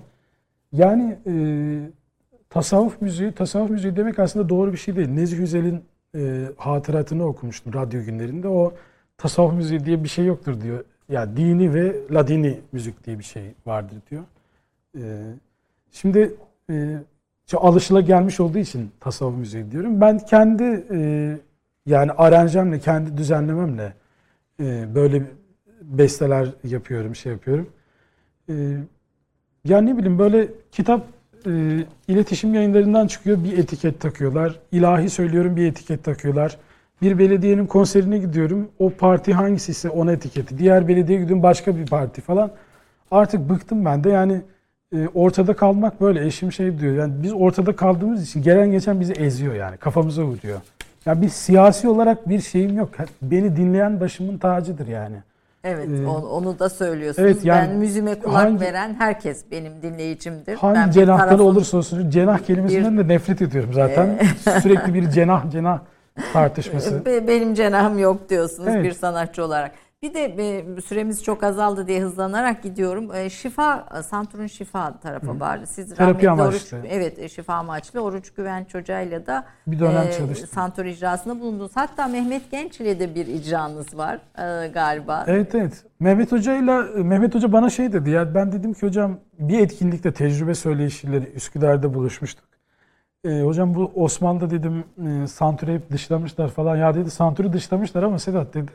Yani 0.73 1.17
e, 1.27 1.33
tasavvuf 2.51 3.01
müziği, 3.01 3.31
tasavvuf 3.31 3.69
müziği 3.69 3.95
demek 3.95 4.19
aslında 4.19 4.49
doğru 4.49 4.73
bir 4.73 4.77
şey 4.77 4.95
değil. 4.95 5.09
Nezih 5.09 5.39
Üzel'in 5.39 5.83
e, 6.15 6.45
hatıratını 6.57 7.25
okumuştum 7.25 7.73
radyo 7.73 8.03
günlerinde. 8.03 8.47
O 8.47 8.73
tasavvuf 9.17 9.53
müziği 9.53 9.85
diye 9.85 10.03
bir 10.03 10.09
şey 10.09 10.25
yoktur 10.25 10.61
diyor. 10.61 10.83
Ya 11.09 11.37
dini 11.37 11.73
ve 11.73 11.95
ladini 12.11 12.59
müzik 12.71 13.05
diye 13.05 13.19
bir 13.19 13.23
şey 13.23 13.43
vardır 13.65 13.97
diyor. 14.11 14.23
E, 14.97 15.01
şimdi 15.91 16.35
e, 16.69 16.97
alışıla 17.53 18.01
gelmiş 18.01 18.39
olduğu 18.39 18.57
için 18.57 18.91
tasavvuf 18.99 19.37
müziği 19.37 19.71
diyorum. 19.71 20.01
Ben 20.01 20.19
kendi 20.19 20.85
e, 20.91 21.37
yani 21.85 22.11
aranjemle, 22.11 22.79
kendi 22.79 23.17
düzenlememle 23.17 23.93
e, 24.59 24.95
böyle 24.95 25.23
besteler 25.81 26.49
yapıyorum, 26.63 27.15
şey 27.15 27.31
yapıyorum. 27.31 27.69
E, 28.49 28.53
yani 29.65 29.89
ne 29.89 29.97
bileyim 29.97 30.19
böyle 30.19 30.47
kitap 30.71 31.05
e, 31.45 31.83
iletişim 32.07 32.53
yayınlarından 32.53 33.07
çıkıyor 33.07 33.43
bir 33.43 33.57
etiket 33.57 33.99
takıyorlar. 33.99 34.59
İlahi 34.71 35.09
söylüyorum 35.09 35.55
bir 35.55 35.65
etiket 35.65 36.03
takıyorlar. 36.03 36.57
Bir 37.01 37.19
belediyenin 37.19 37.67
konserine 37.67 38.17
gidiyorum. 38.17 38.67
O 38.79 38.89
parti 38.89 39.33
hangisi 39.33 39.71
ise 39.71 39.89
ona 39.89 40.11
etiketi. 40.11 40.57
Diğer 40.57 40.87
belediyeye 40.87 41.21
gidiyorum 41.21 41.43
başka 41.43 41.77
bir 41.77 41.85
parti 41.85 42.21
falan. 42.21 42.51
Artık 43.11 43.49
bıktım 43.49 43.85
ben 43.85 44.03
de 44.03 44.09
yani 44.09 44.41
e, 44.95 45.07
ortada 45.07 45.55
kalmak 45.55 46.01
böyle 46.01 46.25
eşim 46.25 46.51
şey 46.51 46.79
diyor. 46.79 46.95
Yani 46.95 47.13
biz 47.23 47.33
ortada 47.33 47.75
kaldığımız 47.75 48.23
için 48.23 48.41
gelen 48.41 48.71
geçen 48.71 48.99
bizi 48.99 49.13
eziyor 49.13 49.55
yani 49.55 49.77
kafamıza 49.77 50.23
vuruyor. 50.23 50.59
Ya 51.05 51.21
bir 51.21 51.29
siyasi 51.29 51.87
olarak 51.87 52.29
bir 52.29 52.41
şeyim 52.41 52.77
yok. 52.77 52.89
Beni 53.21 53.55
dinleyen 53.55 53.99
başımın 53.99 54.37
tacıdır 54.37 54.87
yani. 54.87 55.15
Evet 55.63 55.89
Ee, 56.03 56.07
onu, 56.07 56.59
da 56.59 56.69
söylüyorsunuz. 56.69 57.25
evet, 57.31 57.45
yani 57.45 57.69
ben 57.69 57.77
müziğime 57.77 58.19
kulak 58.19 58.35
hangi- 58.43 58.59
veren 58.61 58.95
herkes 58.99 59.43
benim 59.51 59.81
dinleyicimdir. 59.81 60.55
Hangi 60.55 60.75
ben 60.75 60.87
bir 60.87 60.93
cenahtan 60.93 61.27
tarafın- 61.29 61.43
olursa 61.43 61.77
olsun 61.77 62.09
cenah 62.09 62.39
kelimesinden 62.39 62.97
de 62.97 63.07
nefret 63.07 63.41
ediyorum 63.41 63.73
zaten. 63.73 64.19
Sürekli 64.61 64.93
bir 64.93 65.09
cenah 65.09 65.51
cenah 65.51 65.79
tartışması. 66.33 67.05
Be- 67.05 67.27
Benim 67.27 67.53
cenahım 67.53 67.99
yok 67.99 68.29
diyorsunuz 68.29 68.67
Evet. 68.71 68.85
bir 68.85 68.91
sanatçı 68.91 69.45
olarak. 69.45 69.71
Bir 70.03 70.13
de 70.13 70.25
e, 70.25 70.81
süremiz 70.81 71.23
çok 71.23 71.43
azaldı 71.43 71.87
diye 71.87 72.01
hızlanarak 72.01 72.63
gidiyorum. 72.63 73.15
E, 73.15 73.29
Şifa, 73.29 73.87
e, 73.99 74.03
Santur'un 74.03 74.47
şifa 74.47 74.99
tarafı 74.99 75.39
var. 75.39 75.59
Siz 75.65 75.95
Terapi 75.95 76.29
amaçlı. 76.29 76.77
Oruç, 76.77 76.85
evet 76.89 77.31
şifa 77.31 77.53
amaçlı 77.53 77.99
Oruç 77.99 78.33
Güvenç 78.33 78.75
Hoca'yla 78.75 79.25
da 79.25 79.45
Bir 79.67 79.79
dönem 79.79 80.07
e, 80.07 80.11
çalıştım. 80.11 80.49
Santur 80.53 80.85
icrasında 80.85 81.39
bulundunuz. 81.39 81.71
Hatta 81.75 82.07
Mehmet 82.07 82.51
Genç 82.51 82.79
ile 82.79 82.99
de 82.99 83.15
bir 83.15 83.27
icranız 83.27 83.97
var 83.97 84.19
e, 84.37 84.67
galiba. 84.67 85.23
Evet 85.27 85.55
evet. 85.55 85.85
Mehmet 85.99 86.31
Hoca'yla 86.31 86.81
Mehmet 86.95 87.35
Hoca 87.35 87.51
bana 87.51 87.69
şey 87.69 87.93
dedi 87.93 88.09
ya 88.09 88.35
ben 88.35 88.51
dedim 88.51 88.73
ki 88.73 88.85
hocam 88.85 89.19
bir 89.39 89.59
etkinlikte 89.59 90.13
tecrübe 90.13 90.55
söyleyişileri 90.55 91.25
Üsküdar'da 91.35 91.93
buluşmuştuk. 91.93 92.45
E, 93.25 93.41
hocam 93.41 93.75
bu 93.75 93.91
Osmanlı'da 93.95 94.49
dedim 94.49 94.83
e, 95.07 95.27
Santur'u 95.27 95.71
hep 95.71 95.91
dışlamışlar 95.91 96.49
falan. 96.49 96.75
Ya 96.75 96.93
dedi 96.93 97.11
Santur'u 97.11 97.53
dışlamışlar 97.53 98.03
ama 98.03 98.19
Sedat 98.19 98.53
dedi 98.53 98.71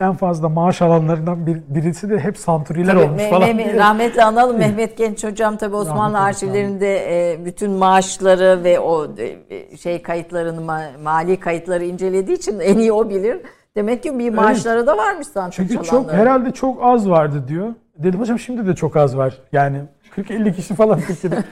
en 0.00 0.14
fazla 0.14 0.48
maaş 0.48 0.82
alanlarından 0.82 1.46
bir, 1.46 1.62
birisi 1.68 2.10
de 2.10 2.18
hep 2.18 2.38
Santuriler 2.38 2.92
Tabii, 2.92 3.04
olmuş 3.04 3.22
Me- 3.22 3.30
falan. 3.30 3.50
Me- 3.50 3.76
rahmetli 3.76 4.24
analım 4.24 4.56
Mehmet 4.58 4.96
Genç 4.96 5.24
hocam 5.24 5.56
tabii 5.56 5.76
Osmanlı 5.76 6.16
Rahmetli 6.16 6.18
arşivlerinde 6.18 7.32
e, 7.32 7.44
bütün 7.44 7.70
maaşları 7.70 8.64
ve 8.64 8.80
o 8.80 9.06
e, 9.50 9.76
şey 9.76 10.02
kayıtlarını 10.02 10.60
ma- 10.60 11.02
mali 11.02 11.40
kayıtları 11.40 11.84
incelediği 11.84 12.36
için 12.36 12.60
en 12.60 12.78
iyi 12.78 12.92
o 12.92 13.10
bilir. 13.10 13.40
Demek 13.76 14.02
ki 14.02 14.18
bir 14.18 14.30
maaşları 14.30 14.86
da 14.86 14.96
varmış 14.96 15.26
sanatçı 15.26 15.68
Çünkü 15.68 15.84
çok 15.84 16.12
herhalde 16.12 16.50
çok 16.50 16.82
az 16.82 17.10
vardı 17.10 17.44
diyor. 17.48 17.74
Dedim 17.98 18.20
hocam 18.20 18.38
şimdi 18.38 18.66
de 18.66 18.74
çok 18.74 18.96
az 18.96 19.16
var. 19.16 19.38
Yani 19.52 19.78
40-50 20.16 20.56
kişi 20.56 20.74
falan 20.74 21.00
Türkiye'de. 21.00 21.44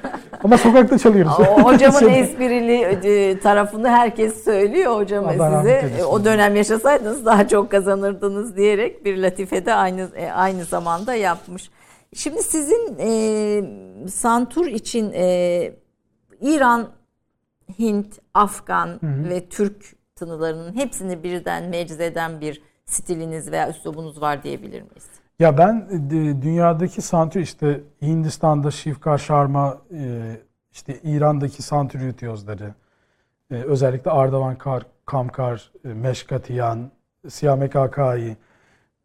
Ama 0.44 0.58
sokakta 0.58 0.98
çalıyoruz. 0.98 1.32
O 1.40 1.64
hocamın 1.64 2.08
esprili 2.08 2.80
e, 2.82 3.38
tarafını 3.38 3.88
herkes 3.88 4.44
söylüyor 4.44 4.96
hocam 4.96 5.28
Allah 5.28 5.62
size. 5.62 6.04
O 6.04 6.24
dönem 6.24 6.56
yaşasaydınız 6.56 7.26
daha 7.26 7.48
çok 7.48 7.70
kazanırdınız 7.70 8.56
diyerek 8.56 9.04
bir 9.04 9.16
latife 9.16 9.66
de 9.66 9.74
aynı 9.74 10.08
e, 10.16 10.30
aynı 10.30 10.64
zamanda 10.64 11.14
yapmış. 11.14 11.70
Şimdi 12.14 12.42
sizin 12.42 12.96
e, 12.98 14.08
Santur 14.08 14.66
için 14.66 15.12
e, 15.12 15.72
İran, 16.40 16.88
Hint, 17.78 18.18
Afgan 18.34 19.00
ve 19.02 19.48
Türk 19.48 19.96
tınılarının 20.16 20.76
hepsini 20.76 21.22
birden 21.22 21.64
meczeden 21.64 22.40
bir 22.40 22.62
stiliniz 22.86 23.52
veya 23.52 23.70
üslubunuz 23.70 24.20
var 24.20 24.42
diyebilir 24.42 24.82
miyiz? 24.82 25.06
Ya 25.38 25.58
ben 25.58 25.88
de- 26.10 26.42
dünyadaki 26.42 27.02
santür 27.02 27.40
işte 27.40 27.80
Hindistan'da 28.02 28.70
Şifka 28.70 29.18
Şarma, 29.18 29.78
e, 29.94 30.36
işte 30.72 31.00
İran'daki 31.02 31.62
santür 31.62 32.00
ritüözleri, 32.00 32.64
e, 33.50 33.54
özellikle 33.54 34.10
Ardavan 34.10 34.58
Kar, 34.58 34.86
Kamkar, 35.06 35.72
e, 35.84 35.88
Meşkatiyan, 35.88 36.90
Siyamek 37.28 37.76
Akai, 37.76 38.36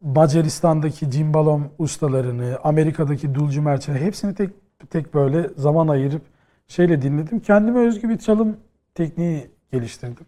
Macaristan'daki 0.00 1.10
cimbalom 1.10 1.68
ustalarını, 1.78 2.58
Amerika'daki 2.64 3.34
dulcu 3.34 3.62
merçeleri 3.62 4.04
hepsini 4.04 4.34
tek 4.34 4.50
tek 4.90 5.14
böyle 5.14 5.50
zaman 5.56 5.88
ayırıp 5.88 6.22
şeyle 6.68 7.02
dinledim. 7.02 7.40
Kendime 7.40 7.80
özgü 7.80 8.08
bir 8.08 8.18
çalım 8.18 8.56
tekniği 8.94 9.50
geliştirdim. 9.72 10.26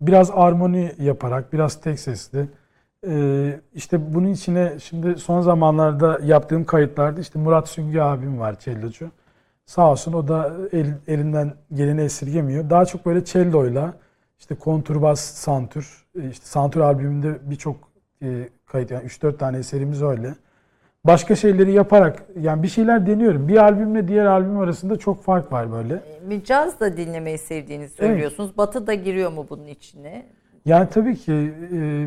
Biraz 0.00 0.30
armoni 0.30 0.92
yaparak, 0.98 1.52
biraz 1.52 1.80
tek 1.80 2.00
sesli. 2.00 2.48
Ee, 3.08 3.60
işte 3.74 4.14
bunun 4.14 4.28
içine 4.28 4.72
şimdi 4.82 5.16
son 5.18 5.40
zamanlarda 5.40 6.18
yaptığım 6.24 6.64
kayıtlarda 6.64 7.20
işte 7.20 7.38
Murat 7.38 7.68
Süngü 7.68 8.00
abim 8.00 8.38
var 8.40 8.58
cellocu. 8.58 9.10
Sağ 9.66 9.90
olsun 9.90 10.12
o 10.12 10.28
da 10.28 10.52
el- 10.72 10.98
elinden 11.08 11.52
geleni 11.74 12.00
esirgemiyor. 12.00 12.70
Daha 12.70 12.84
çok 12.84 13.06
böyle 13.06 13.24
celloyla 13.24 13.94
işte 14.38 14.54
konturbas 14.54 15.20
santür, 15.20 16.04
e, 16.22 16.28
işte 16.28 16.46
santür 16.46 16.80
albümünde 16.80 17.38
birçok 17.42 17.76
e, 18.22 18.48
kayıt 18.66 18.90
yani 18.90 19.04
3-4 19.04 19.36
tane 19.38 19.58
eserimiz 19.58 20.02
öyle. 20.02 20.34
Başka 21.04 21.36
şeyleri 21.36 21.72
yaparak 21.72 22.22
yani 22.40 22.62
bir 22.62 22.68
şeyler 22.68 23.06
deniyorum. 23.06 23.48
Bir 23.48 23.56
albümle 23.56 24.08
diğer 24.08 24.26
albüm 24.26 24.58
arasında 24.58 24.96
çok 24.98 25.22
fark 25.22 25.52
var 25.52 25.72
böyle. 25.72 25.94
E, 25.94 26.30
Bir 26.30 26.44
caz 26.44 26.80
da 26.80 26.96
dinlemeyi 26.96 27.38
sevdiğinizi 27.38 27.94
söylüyorsunuz. 27.94 28.56
Batı 28.56 28.86
da 28.86 28.94
giriyor 28.94 29.32
mu 29.32 29.46
bunun 29.50 29.66
içine? 29.66 30.26
Yani 30.64 30.88
tabii 30.90 31.16
ki 31.16 31.54
e, 31.72 32.06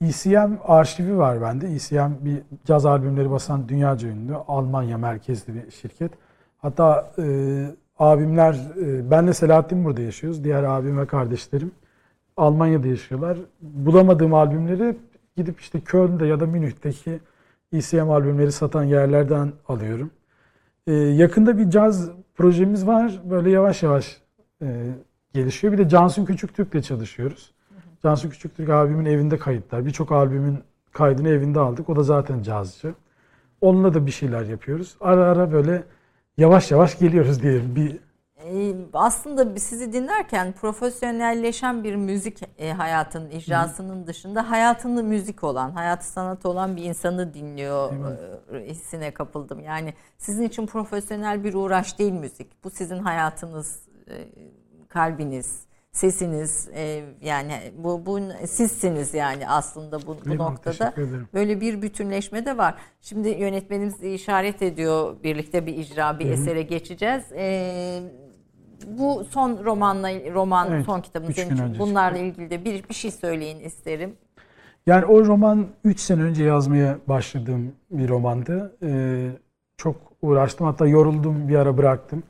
ECM 0.00 0.52
arşivi 0.64 1.18
var 1.18 1.40
bende. 1.40 1.66
ECM 1.74 2.24
bir 2.24 2.42
caz 2.64 2.86
albümleri 2.86 3.30
basan 3.30 3.68
dünyaca 3.68 4.08
ünlü 4.08 4.34
Almanya 4.34 4.98
merkezli 4.98 5.54
bir 5.54 5.70
şirket. 5.70 6.12
Hatta 6.58 7.12
e, 7.18 7.24
abimler, 7.98 8.54
e, 8.80 9.10
benle 9.10 9.32
Selahattin 9.32 9.84
burada 9.84 10.02
yaşıyoruz. 10.02 10.44
Diğer 10.44 10.62
abim 10.62 10.98
ve 10.98 11.06
kardeşlerim 11.06 11.70
Almanya'da 12.36 12.88
yaşıyorlar. 12.88 13.38
Bulamadığım 13.60 14.34
albümleri 14.34 14.96
gidip 15.36 15.60
işte 15.60 15.80
Köln'de 15.80 16.26
ya 16.26 16.40
da 16.40 16.46
Münih'teki 16.46 17.20
ECM 17.72 18.10
albümleri 18.10 18.52
satan 18.52 18.84
yerlerden 18.84 19.52
alıyorum. 19.68 20.10
E, 20.86 20.92
yakında 20.92 21.58
bir 21.58 21.70
caz 21.70 22.10
projemiz 22.34 22.86
var. 22.86 23.20
Böyle 23.30 23.50
yavaş 23.50 23.82
yavaş 23.82 24.20
e, 24.62 24.86
gelişiyor. 25.34 25.72
Bir 25.72 25.78
de 25.78 25.88
Cansu 25.88 26.24
Küçüktürk'le 26.24 26.82
çalışıyoruz. 26.82 27.55
Cansu 28.02 28.30
Küçüktürk 28.30 28.70
abimin 28.70 29.04
evinde 29.04 29.38
kayıtlar. 29.38 29.86
Birçok 29.86 30.12
albümün 30.12 30.58
kaydını 30.92 31.28
evinde 31.28 31.60
aldık. 31.60 31.88
O 31.88 31.96
da 31.96 32.02
zaten 32.02 32.42
cazcı. 32.42 32.94
Onunla 33.60 33.94
da 33.94 34.06
bir 34.06 34.10
şeyler 34.10 34.44
yapıyoruz. 34.44 34.96
Ara 35.00 35.24
ara 35.24 35.52
böyle 35.52 35.84
yavaş 36.36 36.70
yavaş 36.70 36.98
geliyoruz 36.98 37.42
diyelim. 37.42 37.76
Bir 37.76 37.98
Ee, 38.44 38.74
aslında 38.92 39.58
sizi 39.58 39.92
dinlerken 39.92 40.52
profesyonelleşen 40.52 41.84
bir 41.84 41.96
müzik 41.96 42.40
e, 42.58 42.72
hayatının 42.72 43.30
icrasının 43.30 44.06
dışında 44.06 44.50
hayatını 44.50 45.02
müzik 45.02 45.44
olan, 45.44 45.70
hayatı 45.70 46.06
sanat 46.06 46.46
olan 46.46 46.76
bir 46.76 46.82
insanı 46.82 47.34
dinliyor 47.34 47.92
e, 48.52 48.66
hissine 48.66 49.14
kapıldım. 49.14 49.60
Yani 49.60 49.94
sizin 50.18 50.42
için 50.42 50.66
profesyonel 50.66 51.44
bir 51.44 51.54
uğraş 51.54 51.98
değil 51.98 52.12
müzik. 52.12 52.64
Bu 52.64 52.70
sizin 52.70 52.98
hayatınız, 52.98 53.82
e, 54.08 54.14
kalbiniz, 54.88 55.60
sesiniz 55.96 56.68
e, 56.74 57.04
yani 57.22 57.52
bu, 57.78 58.06
bu 58.06 58.18
sizsiniz 58.46 59.14
yani 59.14 59.48
aslında 59.48 60.06
bu, 60.06 60.16
bu 60.26 60.36
noktada. 60.36 60.94
Böyle 61.34 61.60
bir 61.60 61.82
bütünleşme 61.82 62.46
de 62.46 62.56
var. 62.56 62.74
Şimdi 63.00 63.28
yönetmenimiz 63.28 64.02
işaret 64.02 64.62
ediyor. 64.62 65.16
Birlikte 65.24 65.66
bir 65.66 65.76
icra, 65.76 66.18
bir 66.18 66.30
esere 66.30 66.62
geçeceğiz. 66.62 67.24
Ee, 67.32 68.02
bu 68.86 69.24
son 69.24 69.64
romanla 69.64 70.08
roman 70.34 70.72
Evet, 70.72 70.86
son 70.86 71.00
kitabın 71.00 71.28
üç 71.28 71.36
senin 71.36 71.48
gün 71.48 71.54
için. 71.56 71.64
önce 71.64 71.78
bunlarla 71.78 72.18
ilgili 72.18 72.50
de 72.50 72.64
bir 72.64 72.88
bir 72.88 72.94
şey 72.94 73.10
söyleyin 73.10 73.60
isterim. 73.60 74.16
Yani 74.86 75.04
o 75.04 75.24
roman 75.24 75.66
3 75.84 76.00
sene 76.00 76.22
önce 76.22 76.44
yazmaya 76.44 76.98
başladığım 77.08 77.72
bir 77.90 78.08
romandı. 78.08 78.76
Ee, 78.82 79.28
çok 79.76 79.96
uğraştım 80.22 80.66
hatta 80.66 80.86
yoruldum 80.86 81.48
bir 81.48 81.54
ara 81.54 81.78
bıraktım. 81.78 82.22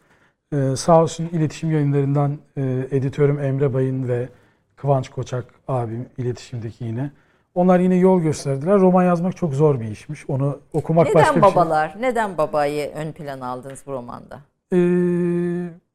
Ee, 0.53 0.77
sağ 0.77 1.03
olsun 1.03 1.29
iletişim 1.33 1.71
yayınlarından 1.71 2.39
e, 2.57 2.87
editörüm 2.91 3.41
Emre 3.41 3.75
Bayın 3.75 4.09
ve 4.09 4.29
Kıvanç 4.77 5.09
Koçak 5.09 5.45
abim 5.69 6.07
iletişimdeki 6.19 6.85
yine. 6.85 7.11
Onlar 7.55 7.81
yine 7.81 7.97
yol 7.97 8.21
gösterdiler. 8.21 8.81
Roman 8.81 9.05
yazmak 9.05 9.37
çok 9.37 9.55
zor 9.55 9.81
bir 9.81 9.91
işmiş. 9.91 10.31
Onu 10.31 10.59
okumak 10.73 11.07
başka 11.07 11.19
Neden 11.19 11.37
bir 11.37 11.41
şey. 11.41 11.51
babalar? 11.51 11.97
Neden 12.01 12.39
babayı 12.39 12.91
ön 12.95 13.13
plana 13.13 13.47
aldınız 13.47 13.83
bu 13.87 13.93
romanda? 13.93 14.41
Ee, 14.73 14.79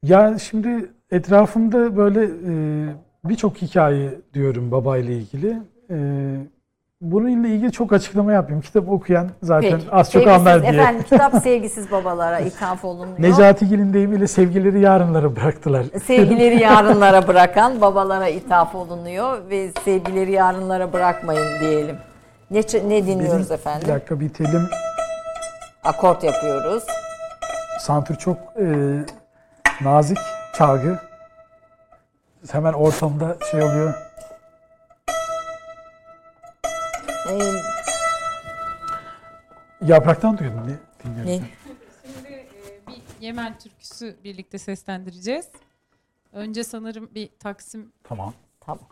ya 0.03 0.37
şimdi 0.39 0.91
etrafımda 1.11 1.97
böyle 1.97 2.23
e, 2.23 2.53
birçok 3.25 3.57
hikaye 3.61 4.09
diyorum 4.33 4.71
babayla 4.71 5.13
ilgili. 5.13 5.57
E, 5.89 5.97
bununla 7.01 7.47
ilgili 7.47 7.71
çok 7.71 7.93
açıklama 7.93 8.31
yapmayayım. 8.33 8.61
Kitap 8.61 8.89
okuyan 8.89 9.29
zaten 9.43 9.71
Peki. 9.79 9.91
az 9.91 10.11
çok 10.11 10.27
anlar 10.27 10.61
diye. 10.61 10.71
Efendim 10.73 11.03
kitap 11.09 11.33
sevgisiz 11.43 11.91
babalara 11.91 12.39
ithaf 12.39 12.85
olunuyor. 12.85 13.19
Necati 13.19 13.67
Gil'in 13.67 13.93
deyimiyle 13.93 14.27
sevgileri 14.27 14.79
yarınlara 14.79 15.35
bıraktılar. 15.35 15.85
Sevgileri 16.05 16.59
yarınlara 16.63 17.27
bırakan 17.27 17.81
babalara 17.81 18.27
ithaf 18.27 18.75
olunuyor 18.75 19.49
ve 19.49 19.71
sevgileri 19.85 20.31
yarınlara 20.31 20.93
bırakmayın 20.93 21.59
diyelim. 21.61 21.97
Ne, 22.51 22.59
ne 22.87 23.05
dinliyoruz 23.07 23.39
Bizim- 23.41 23.53
efendim? 23.55 23.87
Bir 23.87 23.93
dakika 23.93 24.19
bitelim. 24.19 24.69
Akort 25.83 26.23
yapıyoruz. 26.23 26.83
Santur 27.79 28.15
çok 28.15 28.37
e, 28.37 28.65
nazik 29.81 30.17
çalgı. 30.55 30.99
Hemen 32.51 32.73
ortamda 32.73 33.35
şey 33.51 33.63
oluyor. 33.63 33.93
Yapraktan 39.81 40.37
duydum 40.37 40.67
ne 40.67 40.77
dinliyorum. 41.03 41.31
ne? 41.31 41.49
Şimdi 42.15 42.27
e, 42.27 42.47
bir 42.87 43.01
Yemen 43.25 43.57
türküsü 43.57 44.15
birlikte 44.23 44.57
seslendireceğiz. 44.57 45.47
Önce 46.33 46.63
sanırım 46.63 47.09
bir 47.15 47.29
Taksim 47.39 47.91
Tamam. 48.03 48.33
Tamam. 48.59 48.83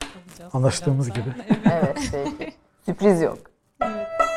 Anlaştığımız 0.53 1.09
gibi. 1.09 1.29
Evet 1.71 1.97
peki. 2.11 2.53
Sürpriz 2.85 3.21
yok. 3.21 3.37
Havada 3.79 4.28